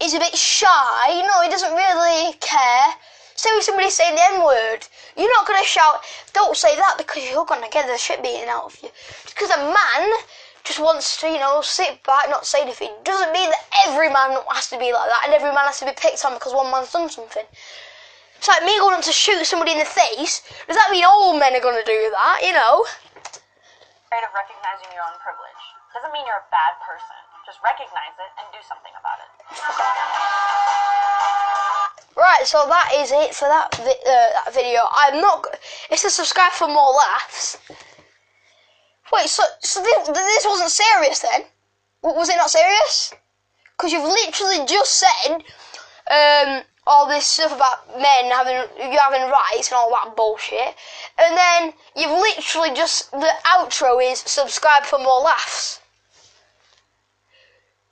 is 0.00 0.14
a 0.14 0.18
bit 0.18 0.34
shy. 0.34 1.18
You 1.18 1.26
know, 1.26 1.42
he 1.42 1.50
doesn't 1.50 1.74
really 1.74 2.32
care. 2.38 2.94
So 3.34 3.48
if 3.56 3.64
somebody's 3.64 3.94
saying 3.94 4.14
the 4.14 4.22
N 4.38 4.44
word, 4.44 4.86
you're 5.16 5.34
not 5.34 5.46
gonna 5.46 5.64
shout. 5.64 6.04
Don't 6.32 6.56
say 6.56 6.76
that 6.76 6.94
because 6.96 7.28
you're 7.28 7.44
gonna 7.44 7.68
get 7.70 7.86
the 7.86 7.98
shit 7.98 8.22
beaten 8.22 8.48
out 8.48 8.66
of 8.66 8.78
you. 8.82 8.90
Because 9.26 9.50
a 9.50 9.58
man 9.58 10.10
just 10.62 10.78
wants 10.78 11.18
to, 11.20 11.26
you 11.26 11.38
know, 11.38 11.60
sit 11.62 12.02
back, 12.04 12.28
not 12.28 12.46
say 12.46 12.62
anything, 12.62 12.90
doesn't 13.02 13.32
mean 13.32 13.50
that 13.50 13.64
every 13.88 14.08
man 14.08 14.36
has 14.52 14.68
to 14.70 14.78
be 14.78 14.92
like 14.92 15.08
that 15.08 15.22
and 15.24 15.34
every 15.34 15.50
man 15.50 15.66
has 15.66 15.80
to 15.80 15.86
be 15.86 15.92
picked 15.96 16.24
on 16.24 16.34
because 16.34 16.54
one 16.54 16.70
man's 16.70 16.92
done 16.92 17.08
something. 17.08 17.44
It's 18.40 18.48
like 18.48 18.64
me 18.64 18.72
going 18.80 19.04
to 19.04 19.12
shoot 19.12 19.44
somebody 19.44 19.76
in 19.76 19.78
the 19.78 19.84
face. 19.84 20.40
Does 20.64 20.72
that 20.72 20.88
mean 20.88 21.04
all 21.04 21.36
men 21.36 21.52
are 21.52 21.60
going 21.60 21.76
to 21.76 21.84
do 21.84 22.08
that? 22.08 22.40
You 22.40 22.56
know? 22.56 22.88
Afraid 24.08 24.24
of 24.24 24.32
recognizing 24.32 24.88
your 24.96 25.04
own 25.04 25.12
privilege. 25.20 25.60
Doesn't 25.92 26.08
mean 26.08 26.24
you're 26.24 26.40
a 26.40 26.48
bad 26.48 26.80
person. 26.80 27.20
Just 27.44 27.60
recognize 27.60 28.16
it 28.16 28.32
and 28.40 28.48
do 28.48 28.64
something 28.64 28.96
about 28.96 29.20
it. 29.20 29.28
Right, 32.16 32.48
so 32.48 32.64
that 32.64 32.96
is 32.96 33.12
it 33.12 33.36
for 33.36 33.44
that, 33.44 33.76
vi- 33.76 34.08
uh, 34.08 34.28
that 34.32 34.48
video. 34.56 34.88
I'm 34.88 35.20
not. 35.20 35.44
It's 35.90 36.00
to 36.00 36.10
subscribe 36.10 36.52
for 36.52 36.66
more 36.66 36.96
laughs. 36.96 37.58
Wait, 39.12 39.28
so 39.28 39.44
so 39.60 39.82
this, 39.82 40.08
this 40.08 40.46
wasn't 40.48 40.70
serious 40.70 41.20
then? 41.20 41.44
Was 42.00 42.30
it 42.30 42.40
not 42.40 42.48
serious? 42.48 43.12
Because 43.76 43.92
you've 43.92 44.08
literally 44.08 44.64
just 44.64 44.96
said 44.96 45.44
um, 46.08 46.64
all 46.86 47.06
this 47.06 47.26
stuff 47.26 47.54
about 47.54 47.86
men 48.00 48.30
having 48.30 48.56
you 48.78 48.98
having 48.98 49.30
rights 49.30 49.70
and 49.70 49.76
all 49.76 49.90
that 49.90 50.16
bullshit, 50.16 50.74
and 51.18 51.36
then 51.36 51.72
you've 51.96 52.10
literally 52.10 52.74
just 52.74 53.10
the 53.10 53.32
outro 53.44 54.02
is 54.02 54.20
subscribe 54.20 54.84
for 54.84 54.98
more 54.98 55.20
laughs. 55.20 55.80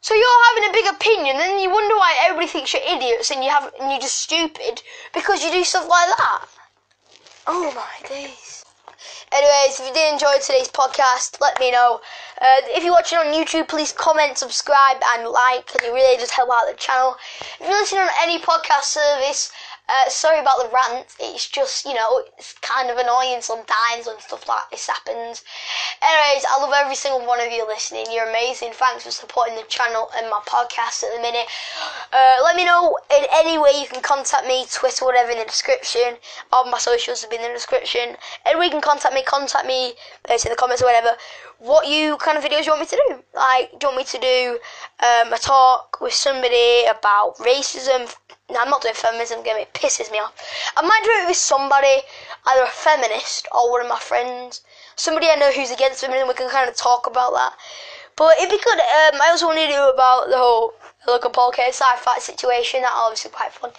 So 0.00 0.14
you're 0.14 0.44
having 0.54 0.70
a 0.70 0.72
big 0.72 0.86
opinion, 0.94 1.36
and 1.36 1.60
you 1.60 1.70
wonder 1.70 1.96
why 1.96 2.16
everybody 2.22 2.46
thinks 2.46 2.72
you're 2.72 2.82
idiots 2.82 3.30
and 3.30 3.44
you 3.44 3.50
have 3.50 3.72
and 3.80 3.90
you're 3.90 4.00
just 4.00 4.16
stupid 4.16 4.82
because 5.12 5.44
you 5.44 5.50
do 5.50 5.64
stuff 5.64 5.88
like 5.88 6.08
that. 6.16 6.44
Oh 7.46 7.72
my 7.74 8.08
days. 8.08 8.57
Anyways, 9.32 9.78
if 9.78 9.86
you 9.86 9.94
did 9.94 10.12
enjoy 10.12 10.38
today's 10.40 10.68
podcast, 10.68 11.40
let 11.40 11.58
me 11.60 11.70
know. 11.70 12.00
Uh, 12.40 12.60
if 12.74 12.82
you're 12.82 12.92
watching 12.92 13.18
on 13.18 13.26
YouTube, 13.26 13.68
please 13.68 13.92
comment, 13.92 14.38
subscribe, 14.38 14.96
and 15.14 15.28
like, 15.28 15.66
because 15.66 15.86
it 15.86 15.92
really 15.92 16.16
does 16.16 16.30
help 16.30 16.50
out 16.50 16.66
the 16.68 16.74
channel. 16.74 17.16
If 17.60 17.68
you're 17.68 17.78
listening 17.78 18.02
on 18.02 18.10
any 18.22 18.38
podcast 18.38 18.84
service, 18.84 19.52
uh, 19.88 20.08
sorry 20.08 20.38
about 20.40 20.58
the 20.58 20.70
rant. 20.72 21.06
It's 21.18 21.48
just, 21.48 21.84
you 21.86 21.94
know, 21.94 22.22
it's 22.36 22.54
kind 22.60 22.90
of 22.90 22.98
annoying 22.98 23.40
sometimes 23.40 24.06
when 24.06 24.20
stuff 24.20 24.46
like 24.48 24.70
this 24.70 24.86
happens. 24.86 25.44
Anyways, 26.02 26.44
I 26.48 26.60
love 26.60 26.72
every 26.76 26.94
single 26.94 27.26
one 27.26 27.40
of 27.40 27.50
you 27.50 27.66
listening. 27.66 28.06
You're 28.10 28.28
amazing. 28.28 28.72
Thanks 28.72 29.04
for 29.04 29.10
supporting 29.10 29.56
the 29.56 29.62
channel 29.62 30.10
and 30.16 30.28
my 30.28 30.40
podcast 30.46 31.04
at 31.04 31.16
the 31.16 31.22
minute. 31.22 31.46
Uh, 32.12 32.36
let 32.44 32.54
me 32.56 32.64
know 32.66 32.96
in 33.16 33.24
any 33.32 33.58
way 33.58 33.72
you 33.80 33.86
can 33.88 34.02
contact 34.02 34.46
me, 34.46 34.66
Twitter, 34.70 35.04
whatever, 35.04 35.30
in 35.30 35.38
the 35.38 35.44
description. 35.44 36.16
All 36.52 36.70
my 36.70 36.78
socials 36.78 37.22
have 37.22 37.30
been 37.30 37.40
in 37.40 37.48
the 37.48 37.54
description. 37.54 38.16
Any 38.44 38.58
way 38.58 38.66
you 38.66 38.72
can 38.72 38.82
contact 38.82 39.14
me, 39.14 39.22
contact 39.22 39.66
me, 39.66 39.94
uh, 40.28 40.34
in 40.34 40.50
the 40.50 40.56
comments 40.56 40.82
or 40.82 40.86
whatever. 40.86 41.16
What 41.58 41.88
you 41.88 42.16
kind 42.18 42.38
of 42.38 42.44
videos 42.44 42.66
you 42.66 42.70
want 42.72 42.82
me 42.82 42.86
to 42.86 43.02
do? 43.08 43.22
Like, 43.34 43.70
do 43.72 43.78
you 43.82 43.88
want 43.88 43.96
me 43.96 44.04
to 44.04 44.18
do 44.18 44.58
um, 45.04 45.32
a 45.32 45.38
talk 45.38 46.00
with 46.00 46.12
somebody 46.12 46.84
about 46.86 47.36
racism? 47.38 48.14
No, 48.48 48.60
I'm 48.60 48.70
not 48.70 48.80
doing 48.80 48.94
feminism 48.94 49.42
game, 49.42 49.56
it 49.56 49.74
pisses 49.74 50.10
me 50.12 50.18
off. 50.18 50.32
I 50.76 50.82
might 50.82 51.02
do 51.02 51.10
it 51.10 51.26
with 51.26 51.36
somebody, 51.36 52.02
either 52.46 52.62
a 52.62 52.68
feminist 52.68 53.48
or 53.50 53.72
one 53.72 53.82
of 53.82 53.88
my 53.88 53.98
friends. 53.98 54.62
Somebody 54.94 55.26
I 55.28 55.34
know 55.34 55.50
who's 55.50 55.72
against 55.72 56.00
feminism, 56.00 56.28
we 56.28 56.34
can 56.34 56.48
kind 56.48 56.70
of 56.70 56.76
talk 56.76 57.08
about 57.08 57.32
that. 57.34 57.52
But 58.14 58.38
it'd 58.38 58.50
be 58.50 58.62
good, 58.62 58.78
um, 58.78 59.20
I 59.20 59.28
also 59.30 59.46
want 59.46 59.58
to 59.58 59.66
do 59.66 59.90
about 59.90 60.28
the 60.28 60.38
whole 60.38 60.74
Logan 61.08 61.32
Paul 61.32 61.50
case 61.50 61.80
sci-fi 61.80 62.18
situation, 62.20 62.82
that's 62.82 62.94
obviously 62.94 63.32
quite 63.32 63.52
fun. 63.52 63.72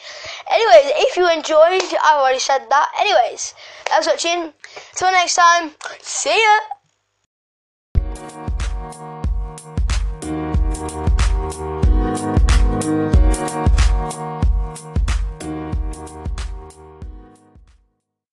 Anyways, 0.52 0.92
if 0.96 1.16
you 1.16 1.32
enjoyed, 1.32 1.82
I've 2.04 2.20
already 2.20 2.40
said 2.40 2.68
that. 2.70 2.92
Anyways, 3.00 3.56
thanks 3.86 4.06
for 4.06 4.14
watching. 4.14 4.54
Till 4.96 5.12
next 5.12 5.36
time, 5.36 5.72
see 6.02 6.36
ya! 6.36 6.79